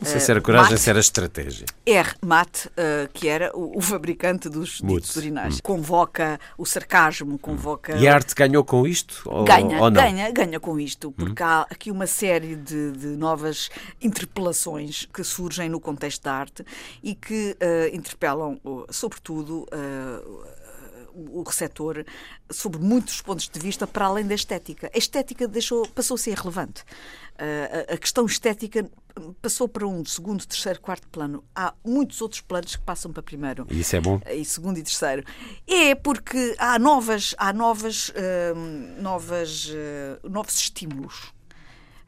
Não 0.00 0.08
sei 0.08 0.20
se 0.20 0.30
era 0.30 0.40
coragem, 0.40 0.76
se 0.76 0.90
era 0.90 1.00
estratégia. 1.00 1.66
R. 1.84 2.14
Matt, 2.24 2.66
que 3.12 3.28
era 3.28 3.50
o, 3.54 3.80
fabricante 3.80 4.48
dos 4.48 4.80
ditos 4.82 5.16
urinais. 5.16 5.56
Hum. 5.56 5.60
Convoca 5.62 6.38
o 6.56 6.64
sarcasmo, 6.64 7.38
convoca. 7.38 7.96
E 7.96 8.06
a 8.06 8.14
arte 8.14 8.34
ganhou 8.34 8.64
com 8.64 8.86
isto? 8.86 9.22
Ou, 9.26 9.44
ganha, 9.44 9.82
ou 9.82 9.90
ganha, 9.90 10.30
ganha 10.30 10.60
com 10.60 10.78
isto, 10.78 11.10
porque 11.12 11.42
hum. 11.42 11.46
há 11.46 11.66
aqui 11.70 11.90
uma 11.90 12.06
série 12.06 12.56
de, 12.56 12.92
de 12.92 13.06
novas 13.08 13.70
interpelações 14.00 15.08
que 15.12 15.24
surgem 15.24 15.68
no 15.68 15.80
contexto 15.80 16.22
da 16.22 16.32
arte 16.32 16.64
e 17.02 17.14
que 17.14 17.56
interpelam, 17.92 18.60
sobretudo, 18.90 19.66
uh, 19.72 20.58
o 21.14 21.42
receptor 21.42 22.04
sobre 22.50 22.78
muitos 22.78 23.20
pontos 23.20 23.48
de 23.48 23.58
vista 23.58 23.86
para 23.86 24.06
além 24.06 24.26
da 24.26 24.34
estética. 24.34 24.90
A 24.94 24.98
estética 24.98 25.48
deixou, 25.48 25.86
passou 25.88 26.14
a 26.14 26.18
ser 26.18 26.30
irrelevante. 26.30 26.82
Uh, 26.82 27.90
a, 27.90 27.94
a 27.94 27.98
questão 27.98 28.24
estética 28.24 28.88
passou 29.42 29.68
para 29.68 29.86
um 29.86 30.04
segundo, 30.04 30.46
terceiro, 30.46 30.80
quarto 30.80 31.08
plano. 31.08 31.42
Há 31.54 31.74
muitos 31.84 32.20
outros 32.22 32.40
planos 32.40 32.76
que 32.76 32.82
passam 32.82 33.12
para 33.12 33.22
primeiro. 33.22 33.66
E 33.70 33.80
isso 33.80 33.96
é 33.96 34.00
bom? 34.00 34.20
E 34.30 34.44
segundo 34.44 34.78
e 34.78 34.82
terceiro. 34.82 35.24
É 35.66 35.94
porque 35.94 36.54
há 36.58 36.78
novas, 36.78 37.34
há 37.36 37.52
novas, 37.52 38.10
uh, 38.10 39.02
novas, 39.02 39.72
novos 40.22 40.54
estímulos 40.54 41.32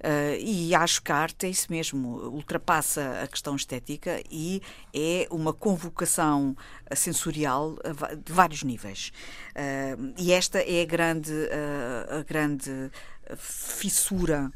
Uh, 0.01 0.41
e 0.41 0.75
acho 0.75 1.03
que 1.03 1.13
a 1.13 1.17
arte 1.17 1.47
é 1.47 1.51
isso 1.51 1.67
mesmo, 1.71 2.09
ultrapassa 2.31 3.21
a 3.23 3.27
questão 3.27 3.55
estética 3.55 4.23
e 4.31 4.63
é 4.95 5.27
uma 5.31 5.53
convocação 5.53 6.57
sensorial 6.95 7.77
de 8.25 8.33
vários 8.33 8.63
níveis. 8.63 9.13
Uh, 9.51 10.15
e 10.17 10.33
esta 10.33 10.59
é 10.59 10.81
a 10.83 10.87
grande, 10.87 11.33
uh, 11.33 12.21
a 12.21 12.23
grande 12.23 12.91
fissura 13.37 14.51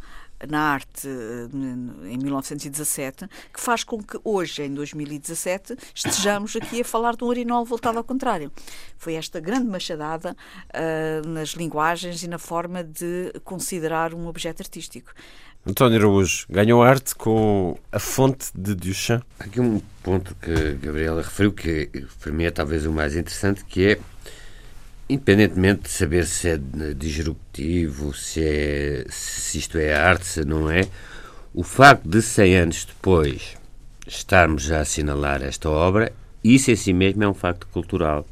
na 0.49 0.61
arte 0.73 1.09
eh, 1.09 2.09
em 2.09 2.19
1917, 2.19 3.27
que 3.53 3.61
faz 3.61 3.85
com 3.85 4.03
que 4.03 4.19
hoje, 4.25 4.63
em 4.63 4.75
2017, 4.75 5.77
estejamos 5.95 6.57
aqui 6.57 6.81
a 6.81 6.85
falar 6.85 7.17
de 7.17 7.25
um 7.25 7.29
urinol 7.29 7.65
voltado 7.65 7.99
ao 7.99 8.05
contrário. 8.05 8.51
Foi 8.99 9.15
esta 9.15 9.41
grande 9.41 9.67
machadada 9.67 10.37
uh, 10.71 11.29
nas 11.29 11.51
linguagens 11.51 12.23
e 12.23 12.29
na 12.29 12.39
forma 12.39 12.83
de 12.83 13.33
considerar 13.45 14.15
um 14.15 14.27
objeto 14.27 14.63
artístico. 14.63 15.13
António 15.67 15.99
Araújo 15.99 16.47
ganhou 16.51 16.83
arte 16.83 17.15
com 17.15 17.79
a 17.91 17.99
fonte 17.99 18.49
de 18.55 18.75
Duchamp. 18.75 19.25
Aqui 19.39 19.61
um 19.61 19.81
ponto 20.03 20.35
que 20.35 20.51
a 20.51 20.73
Gabriela 20.73 21.23
referiu 21.23 21.53
que 21.53 21.89
para 22.21 22.33
mim 22.33 22.45
é 22.45 22.51
talvez 22.51 22.85
o 22.85 22.93
mais 22.93 23.17
interessante, 23.17 23.65
que 23.65 23.93
é 23.93 23.99
Independentemente 25.09 25.83
de 25.83 25.91
saber 25.91 26.27
se 26.27 26.49
é 26.49 26.61
disruptivo, 26.97 28.15
se, 28.15 28.41
é, 28.43 29.05
se 29.11 29.59
isto 29.59 29.77
é 29.77 29.95
arte, 29.95 30.27
se 30.27 30.45
não 30.45 30.71
é, 30.71 30.89
o 31.53 31.63
facto 31.63 32.09
de 32.09 32.23
100 32.23 32.57
anos 32.57 32.85
depois 32.87 33.57
estarmos 34.07 34.73
a 34.73 34.81
assinalar 34.81 35.43
esta 35.43 35.69
obra, 35.69 36.13
isso 36.43 36.71
em 36.71 36.77
si 36.77 36.93
mesmo 36.93 37.23
é 37.23 37.29
um 37.29 37.35
facto 37.35 37.67
cultural. 37.69 38.27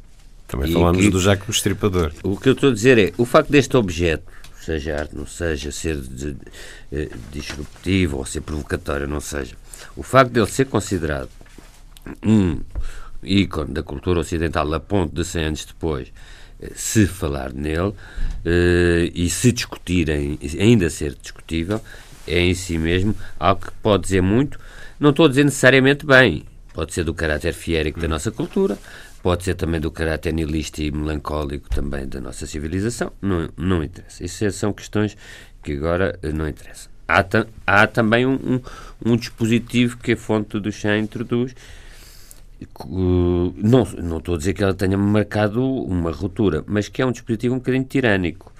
Também 0.47 0.71
falamos 0.71 1.03
que, 1.03 1.09
do 1.09 1.19
Jaco 1.19 1.49
Estripador. 1.49 2.11
O 2.23 2.37
que 2.37 2.49
eu 2.49 2.53
estou 2.53 2.69
a 2.69 2.73
dizer 2.73 2.97
é, 2.97 3.13
o 3.17 3.25
facto 3.25 3.49
deste 3.49 3.77
objeto, 3.77 4.31
seja 4.59 4.97
arte, 4.97 5.15
não 5.15 5.25
seja, 5.25 5.71
ser 5.71 5.97
de, 5.97 6.33
de, 6.33 6.35
de, 6.91 7.09
disruptivo 7.31 8.17
ou 8.17 8.25
ser 8.25 8.41
provocatório, 8.41 9.07
não 9.07 9.19
seja, 9.19 9.55
o 9.95 10.03
facto 10.03 10.31
dele 10.31 10.47
ser 10.47 10.65
considerado 10.65 11.29
um 12.23 12.59
ícone 13.23 13.73
da 13.73 13.81
cultura 13.81 14.19
ocidental 14.19 14.71
a 14.73 14.79
ponto 14.79 15.15
de 15.15 15.23
100 15.23 15.43
anos 15.43 15.65
depois 15.65 16.09
eh, 16.09 16.11
se 16.75 17.07
falar 17.07 17.53
nele 17.53 17.93
eh, 18.45 19.11
e 19.13 19.29
se 19.29 19.51
discutirem, 19.51 20.37
ainda 20.59 20.89
ser 20.89 21.15
discutível, 21.21 21.81
é 22.27 22.39
em 22.39 22.53
si 22.53 22.77
mesmo 22.77 23.15
algo 23.39 23.65
que 23.65 23.71
pode 23.81 24.03
dizer 24.03 24.21
muito. 24.21 24.59
Não 24.99 25.09
estou 25.09 25.25
a 25.25 25.29
dizer 25.29 25.43
necessariamente 25.43 26.05
bem, 26.05 26.45
pode 26.73 26.93
ser 26.93 27.03
do 27.03 27.13
caráter 27.13 27.53
fiérico 27.53 27.99
da 27.99 28.07
nossa 28.07 28.31
cultura, 28.31 28.77
pode 29.21 29.43
ser 29.43 29.55
também 29.55 29.79
do 29.79 29.89
caráter 29.89 30.33
nihilista 30.33 30.81
e 30.81 30.91
melancólico 30.91 31.69
também 31.69 32.07
da 32.07 32.19
nossa 32.19 32.45
civilização, 32.45 33.11
não, 33.21 33.49
não 33.57 33.83
interessa. 33.83 34.23
Isso 34.23 34.49
são 34.51 34.73
questões 34.73 35.15
que 35.63 35.73
agora 35.73 36.19
eh, 36.21 36.31
não 36.31 36.47
interessam. 36.47 36.91
Há, 37.07 37.25
há 37.65 37.87
também 37.87 38.25
um, 38.25 38.33
um, 38.33 38.61
um, 39.05 39.15
dispositivo 39.15 39.97
que 39.97 40.13
a 40.13 40.17
fonte 40.17 40.59
do 40.59 40.71
chá 40.71 40.97
introduz. 40.97 41.53
Não, 42.87 43.85
não 44.01 44.17
estou 44.17 44.35
a 44.35 44.37
dizer 44.37 44.53
que 44.53 44.63
ela 44.63 44.73
tenha 44.73 44.97
marcado 44.97 45.63
uma 45.63 46.11
ruptura, 46.11 46.63
mas 46.67 46.87
que 46.87 47.01
é 47.01 47.05
um 47.05 47.11
dispositivo 47.11 47.55
um 47.55 47.59
bocadinho 47.59 47.85
tirânico 47.85 48.53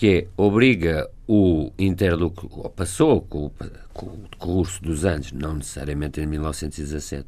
que 0.00 0.08
é, 0.08 0.26
obriga 0.34 1.10
o 1.28 1.70
interlocutor, 1.78 2.70
passou 2.70 3.20
com, 3.20 3.50
com 3.92 4.06
o 4.06 4.24
curso 4.38 4.82
dos 4.82 5.04
anos, 5.04 5.30
não 5.30 5.54
necessariamente 5.54 6.20
em 6.22 6.26
1917, 6.26 7.26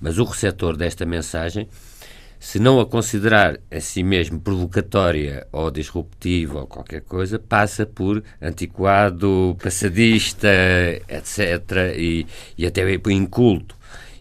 mas 0.00 0.18
o 0.18 0.24
receptor 0.24 0.78
desta 0.78 1.04
mensagem, 1.04 1.68
se 2.38 2.58
não 2.58 2.80
a 2.80 2.86
considerar 2.86 3.58
a 3.70 3.80
si 3.80 4.02
mesmo 4.02 4.40
provocatória 4.40 5.46
ou 5.52 5.70
disruptiva 5.70 6.60
ou 6.60 6.66
qualquer 6.66 7.02
coisa, 7.02 7.38
passa 7.38 7.84
por 7.84 8.24
antiquado, 8.40 9.54
passadista, 9.62 10.48
etc., 11.06 11.94
e, 11.98 12.26
e 12.56 12.66
até 12.66 12.82
inculto. 13.10 13.76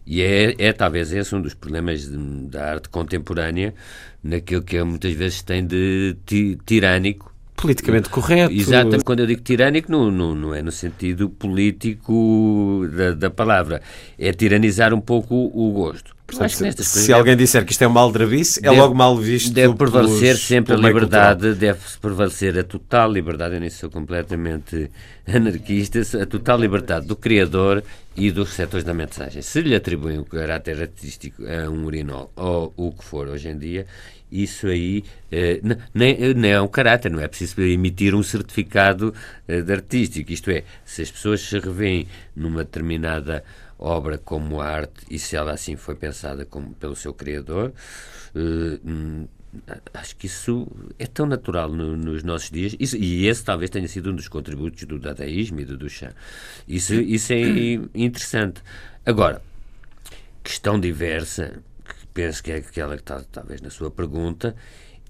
E 0.10 0.24
é, 0.24 0.56
é 0.58 0.74
talvez 0.74 1.14
esse 1.14 1.36
um 1.36 1.42
dos 1.42 1.54
problemas 1.54 2.10
de, 2.10 2.18
da 2.48 2.72
arte 2.72 2.90
contemporânea, 2.90 3.76
naquilo 4.24 4.64
que 4.64 4.82
muitas 4.82 5.14
vezes 5.14 5.44
tem 5.44 5.64
de 5.64 6.18
tirânico, 6.66 7.32
politicamente 7.56 8.10
correto. 8.10 8.52
Exatamente. 8.52 9.04
Quando 9.04 9.20
eu 9.20 9.28
digo 9.28 9.42
tirânico, 9.42 9.92
não, 9.92 10.10
não, 10.10 10.34
não 10.34 10.56
é 10.56 10.64
no 10.64 10.72
sentido 10.72 11.30
político 11.30 12.88
da, 12.92 13.12
da 13.12 13.30
palavra. 13.30 13.84
É 14.18 14.34
tiranizar 14.34 14.96
um 14.96 15.02
pouco 15.02 15.36
o 15.54 15.72
gosto. 15.74 16.16
Portanto, 16.30 16.84
se, 16.84 16.84
se 16.84 17.14
alguém 17.14 17.36
disser 17.36 17.66
que 17.66 17.72
isto 17.72 17.82
é 17.82 17.88
uma 17.88 18.00
aldrabice, 18.00 18.60
é 18.64 18.70
logo 18.72 18.94
mal 18.94 19.18
visto. 19.18 19.54
Deve 19.54 19.76
prevalecer 19.76 20.36
pelos, 20.36 20.42
sempre 20.42 20.74
a 20.74 20.78
liberdade, 20.78 21.54
deve 21.56 21.80
prevalecer 22.02 22.58
a 22.58 22.64
total 22.64 23.12
liberdade. 23.12 23.56
Eu 23.56 23.60
nem 23.60 23.70
sou 23.70 23.90
completamente 23.90 24.92
anarquista, 25.28 26.02
a 26.22 26.26
total 26.26 26.60
liberdade 26.60 27.08
do 27.08 27.16
criador 27.16 27.84
e 28.16 28.32
dos 28.32 28.50
receptores 28.50 28.84
da 28.84 28.94
mensagem. 28.94 29.42
Se 29.42 29.62
lhe 29.62 29.76
atribuem 29.76 30.20
o 30.20 30.26
caráter 30.26 30.82
artístico 30.82 31.44
a 31.46 31.70
um 31.70 31.86
urinol 31.86 32.32
ou 32.36 32.74
o 32.76 32.92
que 32.92 33.04
for 33.04 33.28
hoje 33.28 33.50
em 33.50 33.58
dia, 33.58 33.86
isso 34.32 34.68
aí 34.68 35.04
eh, 35.32 35.60
nem, 35.94 36.34
nem 36.36 36.52
é 36.52 36.62
um 36.62 36.68
caráter, 36.68 37.12
não 37.12 37.20
é 37.20 37.28
preciso 37.28 37.60
emitir 37.62 38.14
um 38.14 38.22
certificado 38.22 39.14
eh, 39.48 39.62
de 39.62 39.72
artístico. 39.72 40.32
Isto 40.32 40.52
é, 40.52 40.64
se 40.86 41.02
as 41.02 41.10
pessoas 41.10 41.42
se 41.42 41.58
revêem 41.58 42.08
numa 42.36 42.64
determinada 42.64 43.44
obra 43.80 44.18
como 44.18 44.60
arte 44.60 45.06
e 45.10 45.18
se 45.18 45.36
ela 45.36 45.54
assim 45.54 45.76
foi 45.76 45.96
pensada 45.96 46.46
como, 46.46 46.74
pelo 46.74 46.96
seu 46.96 47.14
criador, 47.14 47.74
hum, 48.36 49.26
acho 49.94 50.16
que 50.18 50.28
isso 50.28 50.68
é 51.00 51.08
tão 51.08 51.26
natural 51.26 51.70
no, 51.70 51.98
nos 51.98 52.22
nossos 52.24 52.52
dias 52.52 52.76
isso, 52.80 52.98
e 52.98 53.26
esse 53.26 53.44
talvez 53.44 53.72
tenha 53.72 53.88
sido 53.88 54.12
um 54.12 54.16
dos 54.16 54.28
contributos 54.28 54.84
do 54.84 55.00
dadaísmo 55.00 55.62
e 55.62 55.66
do 55.66 55.78
Duchamp. 55.78 56.14
Isso, 56.68 56.94
isso 56.94 57.34
é 57.34 57.40
interessante. 57.96 58.62
Agora, 59.06 59.42
questão 60.44 60.80
diversa 60.80 61.64
penso 62.14 62.44
que 62.44 62.52
é 62.52 62.58
aquela 62.58 62.96
que 62.96 63.02
está 63.02 63.24
talvez 63.32 63.62
na 63.62 63.70
sua 63.70 63.90
pergunta, 63.90 64.56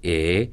é 0.02 0.48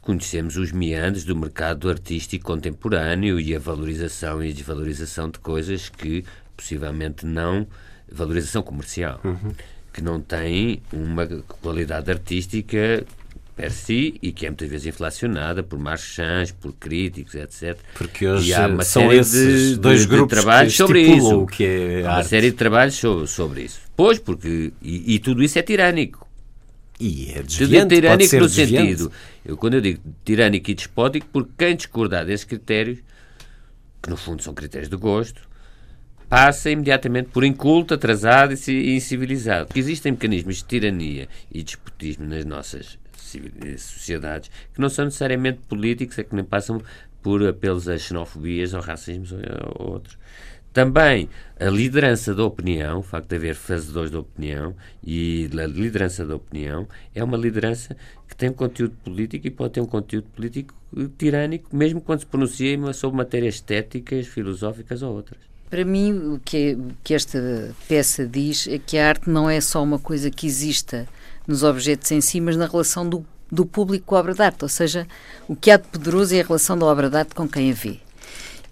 conhecemos 0.00 0.56
os 0.56 0.72
meandros 0.72 1.24
do 1.24 1.36
mercado 1.36 1.90
artístico 1.90 2.46
contemporâneo 2.46 3.38
e 3.38 3.54
a 3.54 3.58
valorização 3.58 4.42
e 4.42 4.50
desvalorização 4.52 5.28
de 5.28 5.38
coisas 5.38 5.90
que 5.90 6.24
possivelmente 6.60 7.24
não 7.24 7.66
valorização 8.10 8.62
comercial 8.62 9.20
uhum. 9.24 9.52
que 9.92 10.02
não 10.02 10.20
tem 10.20 10.82
uma 10.92 11.26
qualidade 11.26 12.10
artística 12.10 13.04
per 13.56 13.72
si 13.72 14.14
e 14.22 14.32
que 14.32 14.46
é 14.46 14.50
muitas 14.50 14.68
vezes 14.68 14.86
inflacionada 14.86 15.62
por 15.62 15.78
marchands, 15.78 16.52
por 16.52 16.72
críticos, 16.72 17.34
etc. 17.34 17.78
Porque 17.94 18.26
hoje 18.26 18.52
são 18.84 19.12
esses 19.12 19.72
de, 19.72 19.76
dois 19.76 20.00
de, 20.00 20.06
grupos 20.06 20.36
de 20.38 20.42
trabalhos 20.42 20.74
sobre 20.74 21.02
isso. 21.02 21.46
Que 21.46 21.64
é 21.64 22.02
uma 22.04 22.22
série 22.22 22.50
de 22.50 22.56
trabalhos 22.56 22.94
sobre, 22.94 23.26
sobre 23.26 23.62
isso. 23.64 23.80
Pois, 23.96 24.18
porque. 24.18 24.72
E, 24.80 25.14
e, 25.14 25.18
tudo 25.18 25.42
isso 25.42 25.58
é 25.58 25.62
tirânico. 25.62 26.26
E 26.98 27.32
é 27.32 27.42
desviante, 27.42 27.94
é 27.94 27.96
tirânico 27.96 28.36
no 28.36 28.48
desviante. 28.48 28.76
sentido. 28.76 29.12
Eu, 29.44 29.56
quando 29.56 29.74
eu 29.74 29.80
digo 29.80 30.00
tirânico 30.24 30.70
e 30.70 30.74
despótico, 30.74 31.26
porque 31.30 31.50
quem 31.58 31.76
discordar 31.76 32.24
desses 32.24 32.44
critérios, 32.44 32.98
que 34.02 34.08
no 34.08 34.16
fundo 34.16 34.42
são 34.42 34.54
critérios 34.54 34.88
de 34.88 34.96
gosto, 34.96 35.49
passa 36.30 36.70
imediatamente 36.70 37.30
por 37.30 37.42
inculto, 37.42 37.92
atrasado 37.92 38.54
e 38.68 38.94
incivilizado. 38.94 39.68
Existem 39.74 40.12
mecanismos 40.12 40.58
de 40.58 40.64
tirania 40.64 41.28
e 41.50 41.60
despotismo 41.60 42.24
nas 42.24 42.44
nossas 42.44 42.96
sociedades 43.76 44.48
que 44.72 44.80
não 44.80 44.88
são 44.88 45.06
necessariamente 45.06 45.58
políticos, 45.68 46.16
é 46.20 46.22
que 46.22 46.34
nem 46.34 46.44
passam 46.44 46.80
por 47.20 47.44
apelos 47.44 47.88
a 47.88 47.98
xenofobias 47.98 48.72
ou 48.74 48.80
racismos 48.80 49.32
ou 49.32 49.40
outros. 49.92 50.16
Também 50.72 51.28
a 51.58 51.64
liderança 51.68 52.32
da 52.32 52.44
opinião, 52.44 53.00
o 53.00 53.02
facto 53.02 53.28
de 53.30 53.34
haver 53.34 53.56
fazedores 53.56 54.12
da 54.12 54.20
opinião 54.20 54.76
e 55.02 55.50
a 55.52 55.66
liderança 55.66 56.24
da 56.24 56.36
opinião 56.36 56.86
é 57.12 57.24
uma 57.24 57.36
liderança 57.36 57.96
que 58.28 58.36
tem 58.36 58.50
um 58.50 58.54
conteúdo 58.54 58.94
político 59.02 59.48
e 59.48 59.50
pode 59.50 59.72
ter 59.72 59.80
um 59.80 59.86
conteúdo 59.86 60.28
político 60.28 60.72
tirânico, 61.18 61.74
mesmo 61.74 62.00
quando 62.00 62.20
se 62.20 62.26
pronuncia 62.26 62.92
sobre 62.92 63.16
matérias 63.16 63.56
estéticas, 63.56 64.28
filosóficas 64.28 65.02
ou 65.02 65.12
outras. 65.12 65.49
Para 65.70 65.84
mim, 65.84 66.34
o 66.34 66.40
que, 66.44 66.72
o 66.72 66.90
que 67.04 67.14
esta 67.14 67.74
peça 67.88 68.26
diz 68.26 68.66
é 68.66 68.76
que 68.76 68.98
a 68.98 69.08
arte 69.08 69.30
não 69.30 69.48
é 69.48 69.60
só 69.60 69.80
uma 69.80 70.00
coisa 70.00 70.28
que 70.28 70.44
exista 70.44 71.08
nos 71.46 71.62
objetos 71.62 72.10
em 72.10 72.20
si, 72.20 72.40
mas 72.40 72.56
na 72.56 72.66
relação 72.66 73.08
do, 73.08 73.24
do 73.50 73.64
público 73.64 74.06
com 74.06 74.16
a 74.16 74.18
obra 74.18 74.34
de 74.34 74.42
arte, 74.42 74.64
ou 74.64 74.68
seja, 74.68 75.06
o 75.48 75.54
que 75.54 75.70
há 75.70 75.76
de 75.76 75.86
poderoso 75.86 76.34
é 76.34 76.40
a 76.40 76.44
relação 76.44 76.76
da 76.76 76.86
obra 76.86 77.08
de 77.08 77.16
arte 77.16 77.36
com 77.36 77.48
quem 77.48 77.70
a 77.70 77.74
vê. 77.74 78.00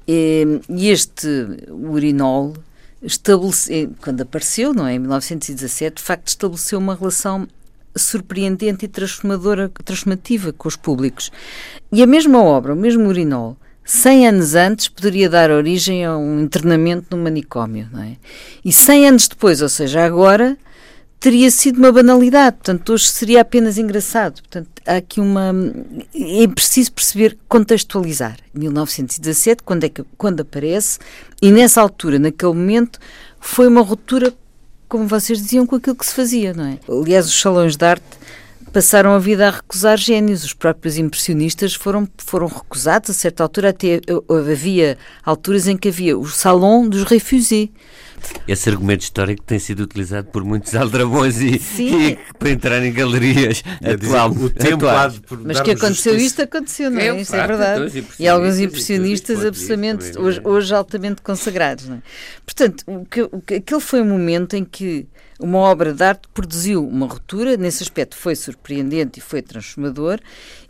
E 0.09 0.89
este 0.91 1.29
urinol, 1.71 2.55
estabelece, 3.01 3.91
quando 4.01 4.23
apareceu, 4.23 4.75
não 4.75 4.87
é, 4.87 4.95
em 4.95 4.99
1917, 4.99 5.97
de 5.97 6.03
facto 6.03 6.27
estabeleceu 6.27 6.79
uma 6.81 6.97
relação 6.97 7.47
surpreendente 7.97 8.87
e 8.87 8.89
transformadora, 8.89 9.71
transformativa 9.85 10.53
com 10.53 10.67
os 10.67 10.77
públicos. 10.77 11.31
E 11.93 12.03
a 12.03 12.07
mesma 12.07 12.43
obra, 12.43 12.73
o 12.75 12.77
mesmo 12.77 13.09
urinol, 13.09 13.57
100 13.89 14.29
anos 14.29 14.55
antes 14.55 14.87
poderia 14.87 15.31
dar 15.31 15.51
origem 15.51 16.05
a 16.05 16.15
um 16.15 16.43
internamento 16.43 17.17
no 17.17 17.23
manicômio, 17.23 17.89
não 17.91 18.03
é? 18.03 18.19
E 18.63 18.71
100 18.71 19.09
anos 19.09 19.29
depois, 19.29 19.63
ou 19.63 19.69
seja, 19.71 20.05
agora, 20.05 20.59
teria 21.19 21.51
sido 21.51 21.79
uma 21.79 21.91
banalidade, 21.91 22.57
portanto, 22.57 22.93
hoje 22.93 23.09
seria 23.09 23.41
apenas 23.41 23.79
engraçado. 23.79 24.43
Portanto, 24.43 24.69
há 24.87 24.97
aqui 24.97 25.23
uma. 25.23 25.55
É 26.15 26.47
preciso 26.49 26.93
perceber, 26.93 27.39
contextualizar. 27.49 28.37
1917, 28.53 29.63
quando, 29.63 29.85
é 29.85 29.89
que, 29.89 30.05
quando 30.19 30.43
aparece, 30.43 30.99
e 31.41 31.51
nessa 31.51 31.81
altura, 31.81 32.19
naquele 32.19 32.53
momento, 32.53 32.99
foi 33.41 33.67
uma 33.67 33.81
ruptura, 33.81 34.35
como 34.87 35.07
vocês 35.07 35.39
diziam, 35.39 35.67
com 35.67 35.77
aquilo 35.77 35.97
que 35.97 36.05
se 36.05 36.15
fazia, 36.15 36.53
não 36.53 36.67
é? 36.67 36.79
Aliás, 36.87 37.27
os 37.27 37.41
salões 37.41 37.75
de 37.75 37.87
arte 37.87 38.05
passaram 38.73 39.15
a 39.15 39.19
vida 39.19 39.49
a 39.49 39.51
recusar 39.51 39.99
génios. 39.99 40.45
Os 40.45 40.55
próprios 40.55 40.99
impressionistas 40.99 41.75
foram, 41.75 42.09
foram 42.19 42.47
recusados. 42.47 43.11
A 43.11 43.15
certa 43.15 43.43
altura, 43.43 43.71
até 43.71 44.01
havia 44.51 44.97
alturas 45.25 45.67
em 45.67 45.77
que 45.77 45.89
havia 45.89 46.17
o 46.19 46.27
Salão 46.27 46.89
dos 46.89 47.03
Refusés 47.05 47.71
esse 48.47 48.69
argumento 48.69 49.03
histórico 49.03 49.43
tem 49.43 49.59
sido 49.59 49.81
utilizado 49.81 50.29
por 50.29 50.45
muitos 50.45 50.75
aldrabões 50.77 51.41
e, 51.41 51.61
e 51.79 52.19
para 52.39 52.51
entrar 52.51 52.85
em 52.85 52.93
galerias 52.93 53.63
atual, 53.83 54.31
o 54.31 54.51
tempo 54.51 54.87
Mas 55.45 55.61
que 55.61 55.73
aconteceu 55.73 56.15
justiça. 56.15 56.17
isto, 56.17 56.43
aconteceu, 56.43 56.91
não 56.91 57.01
é? 57.01 57.09
é 57.09 57.21
Isso 57.21 57.35
é 57.35 57.47
verdade. 57.47 57.99
Então, 57.99 58.11
e 58.19 58.29
alguns 58.29 58.59
impressionistas 58.59 59.45
absolutamente, 59.45 60.19
hoje, 60.19 60.41
hoje, 60.45 60.75
altamente 60.75 61.23
consagrados. 61.23 61.89
Não 61.89 61.97
é? 61.97 62.03
Portanto, 62.45 62.85
o 62.87 63.05
que, 63.05 63.23
o 63.23 63.41
que, 63.41 63.55
aquele 63.55 63.81
foi 63.81 64.01
um 64.01 64.07
momento 64.07 64.57
em 64.57 64.65
que 64.65 65.07
uma 65.39 65.59
obra 65.59 65.93
de 65.95 66.03
arte 66.03 66.29
produziu 66.35 66.87
uma 66.87 67.07
ruptura, 67.07 67.57
nesse 67.57 67.83
aspecto 67.83 68.17
foi 68.17 68.35
surpreendente 68.35 69.21
e 69.21 69.23
foi 69.23 69.41
transformador, 69.41 70.19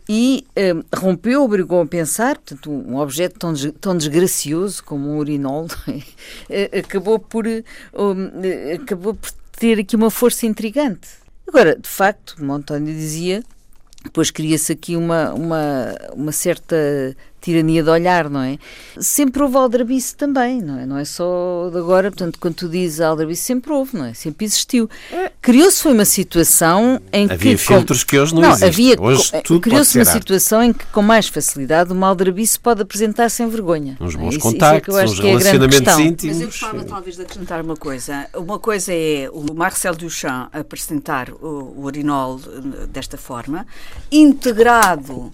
e 0.07 0.45
um, 0.57 0.97
rompeu, 0.97 1.43
obrigou 1.43 1.81
a 1.81 1.85
pensar, 1.85 2.37
portanto, 2.37 2.71
um 2.71 2.97
objeto 2.97 3.37
tão, 3.37 3.53
tão 3.79 3.97
desgracioso 3.97 4.83
como 4.83 5.07
um 5.09 5.17
urinol 5.17 5.67
é? 6.49 6.79
acabou, 6.79 7.19
por, 7.19 7.45
um, 7.47 8.73
acabou 8.73 9.13
por 9.13 9.31
ter 9.51 9.79
aqui 9.79 9.95
uma 9.95 10.09
força 10.09 10.45
intrigante. 10.45 11.07
Agora, 11.47 11.75
de 11.75 11.89
facto, 11.89 12.35
António 12.51 12.93
dizia, 12.93 13.43
depois 14.03 14.31
cria-se 14.31 14.71
aqui 14.71 14.95
uma, 14.95 15.33
uma, 15.33 15.95
uma 16.13 16.31
certa 16.31 16.75
tirania 17.39 17.83
de 17.83 17.89
olhar, 17.89 18.29
não 18.29 18.41
é? 18.41 18.57
Sempre 18.99 19.41
houve 19.43 19.57
aldrabice 19.57 20.15
também, 20.15 20.61
não 20.61 20.79
é? 20.79 20.85
Não 20.85 20.97
é 20.97 21.05
só 21.05 21.69
de 21.71 21.77
agora, 21.77 22.11
portanto, 22.11 22.37
quando 22.39 22.55
tu 22.55 22.69
dizes 22.69 23.01
aldrabice, 23.01 23.43
sempre 23.43 23.71
houve, 23.71 23.97
não 23.97 24.05
é? 24.05 24.13
Sempre 24.13 24.45
existiu. 24.45 24.89
Criou-se 25.41 25.81
foi 25.81 25.93
uma 25.93 26.05
situação 26.05 26.99
em 27.11 27.25
havia 27.25 27.37
que... 27.37 27.47
Havia 27.49 27.57
filtros 27.57 28.03
com... 28.03 28.09
que 28.09 28.19
hoje 28.19 28.33
não, 28.35 28.41
não 28.41 28.49
existem. 28.49 28.69
Havia, 28.69 29.01
hoje 29.01 29.31
tudo 29.43 29.61
Criou-se 29.61 29.97
uma 29.97 30.05
situação 30.05 30.63
em 30.63 30.73
que, 30.73 30.85
com 30.87 31.01
mais 31.01 31.27
facilidade, 31.27 31.93
o 31.93 32.05
aldrabice 32.05 32.59
pode 32.59 32.81
apresentar 32.81 33.29
sem 33.29 33.47
vergonha. 33.47 33.97
Uns 33.99 34.15
bons 34.15 34.33
é? 34.33 34.37
isso, 34.37 34.39
contactos, 34.39 34.95
isso 34.95 34.99
é 34.99 35.05
uns 35.05 35.19
relacionamentos 35.19 35.99
íntimos. 35.99 36.35
Mas 36.35 36.41
eu 36.41 36.47
gostava 36.47 36.83
talvez 36.83 37.15
de 37.15 37.21
acrescentar 37.21 37.61
uma 37.61 37.75
coisa. 37.75 38.27
Uma 38.35 38.59
coisa 38.59 38.93
é 38.93 39.29
o 39.31 39.53
Marcel 39.53 39.95
Duchamp 39.95 40.49
apresentar 40.53 41.29
o, 41.31 41.73
o 41.77 41.83
urinol 41.85 42.39
eh, 42.45 42.87
desta 42.87 43.17
forma, 43.17 43.65
integrado 44.11 45.31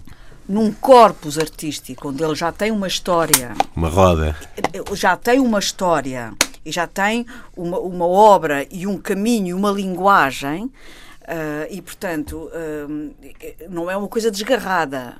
num 0.48 0.72
corpus 0.72 1.38
artístico 1.38 2.08
onde 2.08 2.22
ele 2.22 2.34
já 2.34 2.52
tem 2.52 2.70
uma 2.70 2.86
história. 2.86 3.54
Uma 3.74 3.88
roda. 3.88 4.36
Já 4.94 5.16
tem 5.16 5.40
uma 5.40 5.58
história 5.58 6.32
e 6.64 6.72
já 6.72 6.86
tem 6.86 7.26
uma, 7.56 7.78
uma 7.78 8.06
obra 8.06 8.66
e 8.70 8.86
um 8.86 8.98
caminho 8.98 9.48
e 9.48 9.54
uma 9.54 9.70
linguagem. 9.70 10.64
Uh, 10.64 11.66
e, 11.70 11.82
portanto, 11.82 12.50
uh, 12.52 13.14
não 13.68 13.90
é 13.90 13.96
uma 13.96 14.06
coisa 14.06 14.30
desgarrada. 14.30 15.16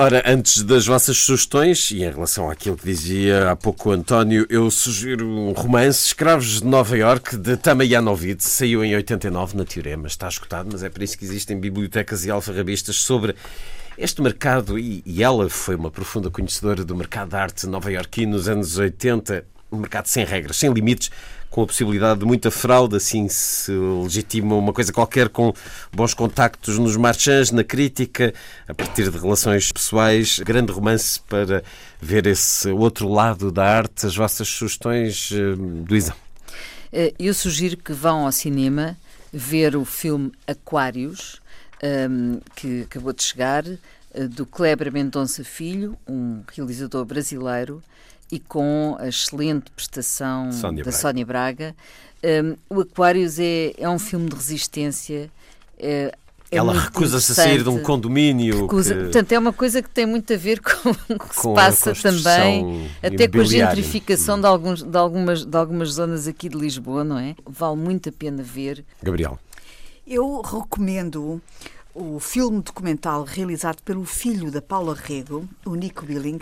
Ora, 0.00 0.22
antes 0.24 0.62
das 0.62 0.86
vossas 0.86 1.16
sugestões, 1.16 1.90
e 1.90 2.04
em 2.04 2.10
relação 2.10 2.48
àquilo 2.48 2.76
que 2.76 2.84
dizia 2.84 3.50
há 3.50 3.56
pouco 3.56 3.88
o 3.88 3.92
António, 3.92 4.46
eu 4.48 4.70
sugiro 4.70 5.26
um 5.26 5.50
romance, 5.50 6.06
Escravos 6.06 6.60
de 6.60 6.66
Nova 6.66 6.96
York, 6.96 7.36
de 7.36 7.56
Tama 7.56 7.84
Janovic, 7.84 8.44
saiu 8.44 8.84
em 8.84 8.94
89 8.94 9.56
na 9.56 9.64
Teorema, 9.64 10.06
está 10.06 10.28
escutado, 10.28 10.68
mas 10.70 10.84
é 10.84 10.88
por 10.88 11.02
isso 11.02 11.18
que 11.18 11.24
existem 11.24 11.58
bibliotecas 11.58 12.24
e 12.24 12.30
alfarrabistas 12.30 12.94
sobre 12.94 13.34
este 13.98 14.22
mercado, 14.22 14.78
e, 14.78 15.02
e 15.04 15.22
ela 15.24 15.50
foi 15.50 15.74
uma 15.74 15.90
profunda 15.90 16.30
conhecedora 16.30 16.84
do 16.84 16.94
mercado 16.94 17.30
de 17.30 17.36
arte 17.36 17.66
nova-iorquino 17.66 18.32
nos 18.32 18.48
anos 18.48 18.78
80, 18.78 19.44
um 19.72 19.78
mercado 19.78 20.06
sem 20.06 20.24
regras, 20.24 20.56
sem 20.56 20.72
limites, 20.72 21.10
com 21.50 21.62
a 21.62 21.66
possibilidade 21.66 22.20
de 22.20 22.26
muita 22.26 22.50
fraude, 22.50 22.94
assim 22.96 23.26
se 23.28 23.72
legitima 23.72 24.54
uma 24.54 24.72
coisa 24.72 24.92
qualquer 24.92 25.28
com 25.28 25.52
bons 25.92 26.14
contactos 26.14 26.78
nos 26.78 26.96
marchands, 26.96 27.50
na 27.50 27.64
crítica, 27.64 28.32
a 28.68 28.74
partir 28.74 29.10
de 29.10 29.18
relações 29.18 29.72
pessoais. 29.72 30.38
Grande 30.38 30.70
romance 30.70 31.20
para 31.20 31.64
ver 32.00 32.26
esse 32.26 32.70
outro 32.70 33.08
lado 33.08 33.50
da 33.50 33.64
arte. 33.64 34.06
As 34.06 34.14
vossas 34.14 34.46
sugestões, 34.46 35.30
eh, 35.32 35.56
Luísa? 35.88 36.14
Eh, 36.92 37.14
eu 37.18 37.32
sugiro 37.32 37.76
que 37.78 37.92
vão 37.92 38.26
ao 38.26 38.32
cinema 38.32 38.96
ver 39.32 39.74
o 39.74 39.84
filme 39.84 40.30
Aquários 40.46 41.40
um, 41.82 42.40
que 42.54 42.82
acabou 42.82 43.12
de 43.12 43.22
chegar, 43.22 43.64
uh, 43.66 44.28
do 44.28 44.44
Kleber 44.46 44.92
Mendonça 44.92 45.44
Filho, 45.44 45.96
um 46.06 46.42
realizador 46.54 47.04
brasileiro, 47.04 47.82
e 48.30 48.38
com 48.38 48.96
a 48.98 49.08
excelente 49.08 49.70
prestação 49.70 50.52
Sónia 50.52 50.84
da 50.84 50.90
Braga. 50.90 50.98
Sónia 50.98 51.26
Braga. 51.26 51.76
Um, 52.22 52.56
o 52.76 52.80
Aquários 52.80 53.38
é, 53.38 53.72
é 53.78 53.88
um 53.88 53.98
filme 53.98 54.28
de 54.28 54.34
resistência. 54.34 55.30
É, 55.78 56.12
é 56.50 56.56
Ela 56.56 56.78
recusa-se 56.78 57.32
a 57.32 57.34
sair 57.34 57.62
de 57.62 57.68
um 57.68 57.82
condomínio. 57.82 58.62
Recusa, 58.62 58.94
que... 58.94 59.02
Portanto, 59.02 59.32
é 59.32 59.38
uma 59.38 59.52
coisa 59.52 59.82
que 59.82 59.90
tem 59.90 60.04
muito 60.04 60.32
a 60.32 60.36
ver 60.36 60.60
com 60.60 60.90
o 60.90 60.94
que 60.94 61.14
com 61.18 61.32
se 61.32 61.54
passa 61.54 61.94
também, 61.94 62.90
até 63.02 63.28
com 63.28 63.40
a 63.40 63.44
gentrificação 63.44 64.36
hum. 64.36 64.40
de, 64.40 64.46
alguns, 64.46 64.82
de, 64.82 64.98
algumas, 64.98 65.44
de 65.44 65.56
algumas 65.56 65.90
zonas 65.90 66.26
aqui 66.26 66.48
de 66.48 66.56
Lisboa, 66.56 67.04
não 67.04 67.18
é? 67.18 67.34
Vale 67.46 67.76
muito 67.76 68.08
a 68.08 68.12
pena 68.12 68.42
ver. 68.42 68.84
Gabriel. 69.02 69.38
Eu 70.10 70.40
recomendo 70.40 71.38
o 71.94 72.18
filme 72.18 72.62
documental 72.62 73.24
realizado 73.24 73.82
pelo 73.82 74.06
filho 74.06 74.50
da 74.50 74.62
Paula 74.62 74.94
Rego, 74.94 75.46
o 75.66 75.74
Nico 75.74 76.06
Billing, 76.06 76.40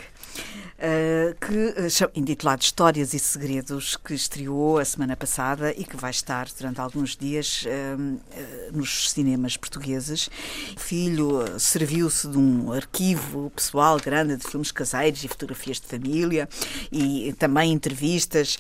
que, 1.40 2.04
uh, 2.04 2.10
intitulado 2.14 2.62
Histórias 2.62 3.14
e 3.14 3.18
Segredos, 3.18 3.96
que 3.96 4.12
estreou 4.12 4.78
a 4.78 4.84
semana 4.84 5.16
passada 5.16 5.72
e 5.72 5.84
que 5.84 5.96
vai 5.96 6.10
estar 6.10 6.48
durante 6.58 6.80
alguns 6.80 7.16
dias 7.16 7.64
uh, 7.64 8.76
nos 8.76 9.10
cinemas 9.10 9.56
portugueses. 9.56 10.28
O 10.76 10.80
filho 10.80 11.58
serviu-se 11.58 12.28
de 12.28 12.36
um 12.36 12.72
arquivo 12.72 13.50
pessoal 13.50 13.98
grande 13.98 14.36
de 14.36 14.46
filmes 14.46 14.70
caseiros 14.70 15.24
e 15.24 15.28
fotografias 15.28 15.80
de 15.80 15.86
família 15.86 16.48
e 16.92 17.34
também 17.38 17.72
entrevistas 17.72 18.58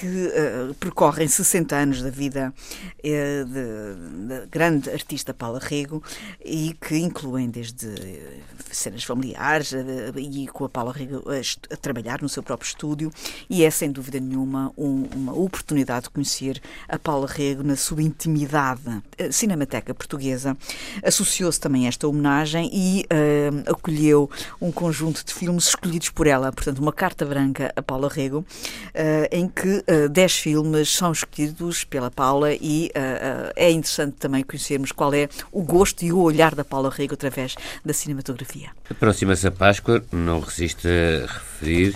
que 0.00 0.32
percorrem 0.78 1.28
60 1.28 1.76
anos 1.76 2.02
da 2.02 2.10
vida 2.10 2.52
da 4.28 4.46
grande 4.46 4.90
artista 4.90 5.32
Paula 5.32 5.58
Rego 5.60 6.02
e 6.44 6.74
que 6.80 6.96
incluem 6.96 7.48
desde 7.50 7.88
cenas 8.70 9.04
familiares 9.04 9.72
e 10.16 10.46
com 10.48 10.64
a 10.64 10.68
Paula 10.68 10.92
Rego 10.92 11.19
a, 11.26 11.74
a, 11.74 11.76
trabalhar 11.76 12.22
no 12.22 12.28
seu 12.28 12.42
próprio 12.42 12.66
estúdio 12.66 13.12
e 13.48 13.64
é 13.64 13.70
sem 13.70 13.90
dúvida 13.90 14.20
nenhuma 14.20 14.72
um, 14.76 15.08
uma 15.14 15.32
oportunidade 15.32 16.04
de 16.04 16.10
conhecer 16.10 16.60
a 16.88 16.98
Paula 16.98 17.26
Rego 17.26 17.62
na 17.62 17.76
sua 17.76 18.02
intimidade. 18.02 19.02
A 19.18 19.32
Cinemateca 19.32 19.94
Portuguesa 19.94 20.56
associou-se 21.04 21.60
também 21.60 21.86
a 21.86 21.88
esta 21.88 22.06
homenagem 22.06 22.70
e 22.72 23.04
uh, 23.04 23.70
acolheu 23.70 24.30
um 24.60 24.70
conjunto 24.70 25.24
de 25.24 25.32
filmes 25.32 25.68
escolhidos 25.68 26.10
por 26.10 26.26
ela, 26.26 26.52
portanto, 26.52 26.78
uma 26.78 26.92
carta 26.92 27.24
branca 27.24 27.72
a 27.76 27.82
Paula 27.82 28.08
Rego, 28.08 28.38
uh, 28.38 28.44
em 29.30 29.48
que 29.48 29.84
10 30.10 30.32
uh, 30.32 30.42
filmes 30.42 30.88
são 30.90 31.12
escolhidos 31.12 31.84
pela 31.84 32.10
Paula 32.10 32.52
e 32.52 32.90
é 33.56 33.70
interessante 33.70 34.14
também 34.14 34.42
conhecermos 34.42 34.92
qual 34.92 35.12
é 35.14 35.28
o 35.52 35.62
gosto 35.62 36.02
e 36.04 36.12
o 36.12 36.18
olhar 36.18 36.54
da 36.54 36.64
Paula 36.64 36.90
Rego 36.90 37.14
através 37.14 37.54
da 37.84 37.92
cinematografia. 37.92 38.70
Aproxima-se 38.88 39.46
a 39.46 39.50
Páscoa, 39.50 40.04
não 40.12 40.40
resiste 40.40 40.88
referir 41.26 41.94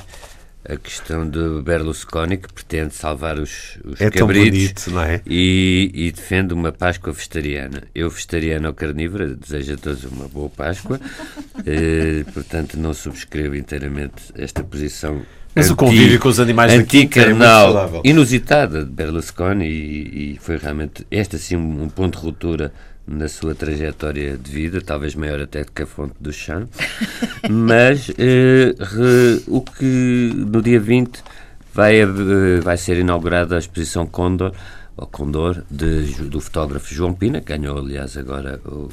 a 0.69 0.77
questão 0.77 1.29
de 1.29 1.63
Berlusconi, 1.63 2.39
que 2.39 2.53
pretende 2.53 2.95
salvar 2.95 3.39
os, 3.39 3.79
os 3.85 4.01
é 4.01 4.11
cabritos 4.11 4.89
bonito, 4.89 5.01
é? 5.01 5.21
e, 5.27 5.91
e, 5.93 6.11
defende 6.11 6.55
uma 6.55 6.73
Páscoa 6.73 7.13
vegetariana. 7.13 7.83
Eu, 7.95 8.09
vegetariano 8.09 8.69
ou 8.69 8.75
carnívora, 8.75 9.35
desejo 9.35 9.75
a 9.75 9.77
todos 9.77 10.05
uma 10.05 10.27
boa 10.27 10.49
Páscoa, 10.49 10.99
eh, 11.67 12.25
portanto, 12.33 12.79
não 12.79 12.95
subscrevo 12.95 13.55
inteiramente 13.55 14.33
esta 14.35 14.65
posição. 14.65 15.23
Mas 15.55 15.67
anti, 15.67 15.75
o 15.75 15.77
convívio 15.77 16.19
com 16.19 16.29
os 16.29 16.41
animais 16.41 16.73
anticarnal, 16.73 18.01
é 18.03 18.09
inusitada 18.09 18.85
de 18.85 18.91
Berlusconi 18.91 19.67
e, 19.67 20.33
e, 20.33 20.39
foi 20.41 20.57
realmente 20.57 21.07
este 21.11 21.37
assim 21.37 21.57
um, 21.57 21.83
um 21.83 21.89
ponto 21.91 22.19
de 22.19 22.25
ruptura 22.25 22.73
na 23.07 23.29
sua 23.29 23.55
trajetória 23.55 24.37
de 24.37 24.51
vida, 24.51 24.81
talvez 24.81 25.15
maior 25.15 25.41
até 25.41 25.63
do 25.63 25.73
que 25.73 25.83
a 25.83 25.87
fonte 25.87 26.15
do 26.19 26.33
chão, 26.33 26.69
mas 27.51 28.11
eh, 28.19 28.75
re, 28.79 29.43
o 29.47 29.61
que 29.61 30.33
no 30.35 30.63
dia 30.63 30.81
20 30.81 31.23
vai, 31.73 32.01
eh, 32.01 32.07
vai 32.63 32.77
ser 32.77 32.97
inaugurada 32.97 33.57
a 33.57 33.59
exposição 33.59 34.07
Condor, 34.07 34.53
ou 34.97 35.07
Condor, 35.07 35.63
de, 35.71 36.05
do 36.25 36.41
fotógrafo 36.41 36.95
João 36.95 37.15
Pina, 37.15 37.41
que 37.41 37.57
ganhou 37.57 37.79
aliás 37.79 38.17
agora 38.17 38.61
o, 38.65 38.89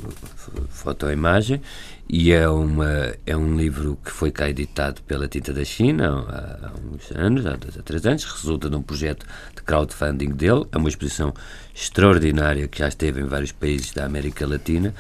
foto 0.70 1.06
a 1.06 1.14
imagem, 1.14 1.62
e 2.10 2.32
é, 2.32 2.50
uma, 2.50 3.14
é 3.26 3.38
um 3.38 3.56
livro 3.56 3.98
que 4.04 4.12
foi 4.12 4.32
cá 4.32 4.50
editado 4.50 5.02
pela 5.04 5.28
Tinta 5.28 5.54
da 5.54 5.64
China 5.64 6.26
há, 6.28 6.68
há 6.68 6.72
uns 6.94 7.12
anos, 7.12 7.46
há 7.46 7.56
dois 7.56 7.78
a 7.78 7.84
três 7.84 8.06
anos, 8.06 8.26
resulta 8.26 8.70
de 8.70 8.76
um 8.76 8.82
projeto 8.82 9.26
de 9.56 9.62
crowdfunding 9.62 10.32
dele. 10.32 10.66
É 10.72 10.78
uma 10.78 10.90
exposição 10.90 11.34
extraordinária 11.74 12.68
que 12.68 12.80
já 12.80 12.88
esteve 12.88 13.22
em 13.22 13.26
vários 13.26 13.52
países 13.52 13.94
da 13.94 14.06
América 14.06 14.46
Latina 14.46 14.94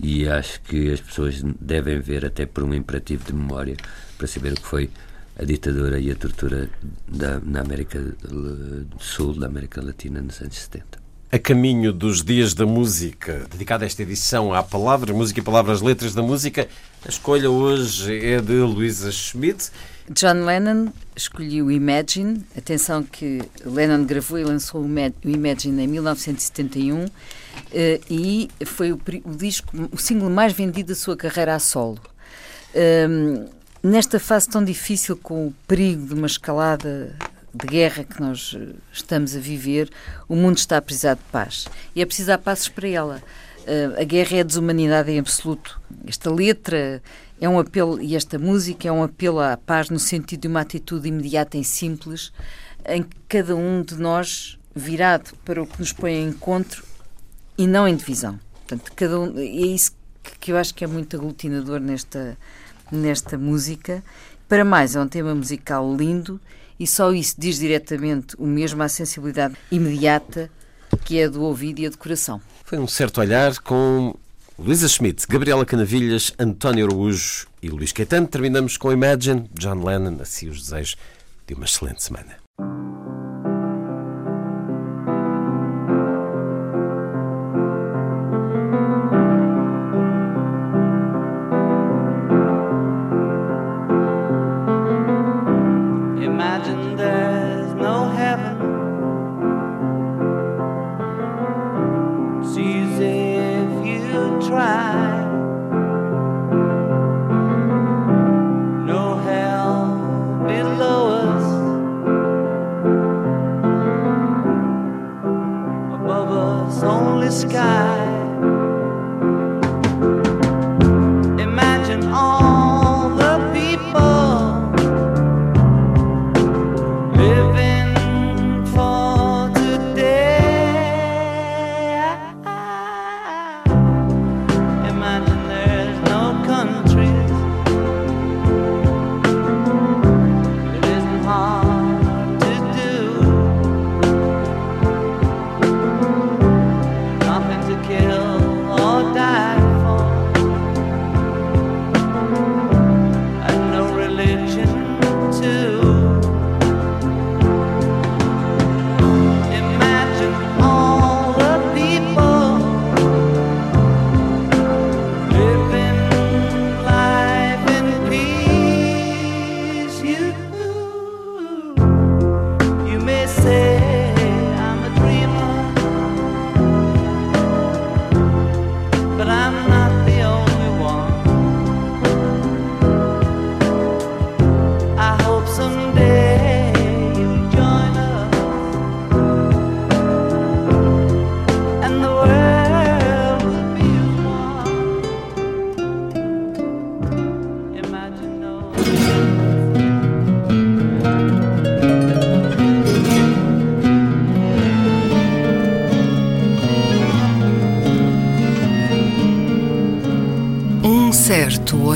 e 0.00 0.28
acho 0.28 0.60
que 0.62 0.90
as 0.90 1.00
pessoas 1.00 1.42
devem 1.60 2.00
ver 2.00 2.24
até 2.24 2.46
por 2.46 2.64
um 2.64 2.74
imperativo 2.74 3.24
de 3.24 3.32
memória 3.32 3.76
para 4.18 4.26
saber 4.26 4.52
o 4.52 4.56
que 4.56 4.66
foi 4.66 4.90
a 5.38 5.44
ditadura 5.44 5.98
e 5.98 6.10
a 6.10 6.14
tortura 6.14 6.68
da, 7.06 7.40
na 7.40 7.60
América 7.60 8.00
do 8.00 8.86
Sul, 8.98 9.34
da 9.34 9.46
América 9.46 9.82
Latina, 9.82 10.20
nos 10.20 10.40
anos 10.40 10.56
70 10.56 11.06
a 11.30 11.38
caminho 11.38 11.92
dos 11.92 12.22
Dias 12.22 12.54
da 12.54 12.64
Música, 12.64 13.46
dedicada 13.50 13.84
esta 13.84 14.00
edição 14.00 14.54
à 14.54 14.62
palavra, 14.62 15.12
música 15.12 15.40
e 15.40 15.42
palavras, 15.42 15.82
letras 15.82 16.14
da 16.14 16.22
música. 16.22 16.68
A 17.04 17.08
escolha 17.08 17.50
hoje 17.50 18.24
é 18.24 18.40
de 18.40 18.54
Luísa 18.54 19.10
Schmidt. 19.10 19.70
John 20.08 20.44
Lennon 20.44 20.92
escolheu 21.16 21.70
Imagine. 21.70 22.44
Atenção 22.56 23.02
que 23.02 23.42
Lennon 23.64 24.04
gravou 24.04 24.38
e 24.38 24.44
lançou 24.44 24.80
o 24.80 25.28
Imagine 25.28 25.82
em 25.82 25.88
1971 25.88 27.06
eh, 27.72 28.00
e 28.08 28.48
foi 28.64 28.92
o, 28.92 29.00
disco, 29.36 29.90
o 29.92 29.98
single 29.98 30.30
mais 30.30 30.52
vendido 30.52 30.90
da 30.90 30.94
sua 30.94 31.16
carreira 31.16 31.56
a 31.56 31.58
solo. 31.58 32.00
Ehm, 32.72 33.46
nesta 33.86 34.18
fase 34.18 34.48
tão 34.48 34.64
difícil, 34.64 35.16
com 35.16 35.46
o 35.46 35.54
perigo 35.66 36.06
de 36.06 36.14
uma 36.14 36.26
escalada 36.26 37.16
de 37.54 37.66
guerra 37.66 38.04
que 38.04 38.20
nós 38.20 38.54
eh, 38.58 38.74
estamos 38.92 39.34
a 39.34 39.38
viver, 39.38 39.90
o 40.28 40.34
mundo 40.34 40.58
está 40.58 40.82
precisado 40.82 41.18
de 41.18 41.30
paz. 41.30 41.66
E 41.94 42.02
é 42.02 42.06
preciso 42.06 42.28
dar 42.28 42.38
passos 42.38 42.68
para 42.68 42.88
ela. 42.88 43.22
Uh, 43.66 44.00
a 44.00 44.04
guerra 44.04 44.36
é 44.36 44.40
a 44.40 44.44
desumanidade 44.44 45.10
em 45.10 45.18
absoluto. 45.18 45.80
Esta 46.06 46.30
letra 46.30 47.02
é 47.40 47.48
um 47.48 47.58
apelo, 47.58 48.00
e 48.00 48.14
esta 48.14 48.38
música 48.38 48.86
é 48.86 48.92
um 48.92 49.02
apelo 49.02 49.40
à 49.40 49.56
paz 49.56 49.90
no 49.90 49.98
sentido 49.98 50.42
de 50.42 50.48
uma 50.48 50.60
atitude 50.60 51.08
imediata 51.08 51.56
e 51.56 51.64
simples, 51.64 52.32
em 52.84 53.02
que 53.02 53.16
cada 53.28 53.56
um 53.56 53.82
de 53.82 53.96
nós 53.96 54.58
virado 54.74 55.32
para 55.44 55.60
o 55.62 55.66
que 55.66 55.80
nos 55.80 55.92
põe 55.92 56.12
em 56.12 56.28
encontro 56.28 56.84
e 57.58 57.66
não 57.66 57.88
em 57.88 57.96
divisão. 57.96 58.38
Portanto, 58.66 58.92
cada 58.94 59.18
um, 59.18 59.36
é 59.38 59.44
isso 59.44 59.92
que 60.40 60.52
eu 60.52 60.56
acho 60.56 60.74
que 60.74 60.84
é 60.84 60.86
muito 60.86 61.16
aglutinador 61.16 61.80
nesta, 61.80 62.36
nesta 62.90 63.36
música. 63.38 64.02
Para 64.48 64.64
mais, 64.64 64.94
é 64.94 65.00
um 65.00 65.08
tema 65.08 65.34
musical 65.34 65.94
lindo 65.94 66.40
e 66.78 66.86
só 66.86 67.12
isso 67.12 67.34
diz 67.38 67.58
diretamente 67.58 68.36
o 68.38 68.46
mesmo 68.46 68.82
à 68.82 68.88
sensibilidade 68.88 69.56
imediata 69.70 70.50
que 71.04 71.18
é 71.18 71.28
do 71.28 71.42
ouvido 71.42 71.80
e 71.80 71.86
a 71.86 71.90
do 71.90 71.98
coração. 71.98 72.40
Foi 72.64 72.78
um 72.78 72.86
certo 72.86 73.20
olhar 73.20 73.58
com 73.60 74.14
Luísa 74.58 74.88
Schmidt, 74.88 75.26
Gabriela 75.28 75.64
Canavilhas, 75.64 76.32
António 76.38 76.86
Araújo 76.86 77.46
e 77.62 77.68
Luís 77.68 77.92
Caetano. 77.92 78.26
Terminamos 78.26 78.76
com 78.76 78.92
Imagine, 78.92 79.48
John 79.54 79.84
Lennon, 79.84 80.20
assim 80.20 80.48
os 80.48 80.62
desejos 80.62 80.96
de 81.46 81.54
uma 81.54 81.64
excelente 81.64 82.02
semana. 82.02 82.36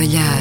Certo 0.00 0.08
olhar. 0.08 0.39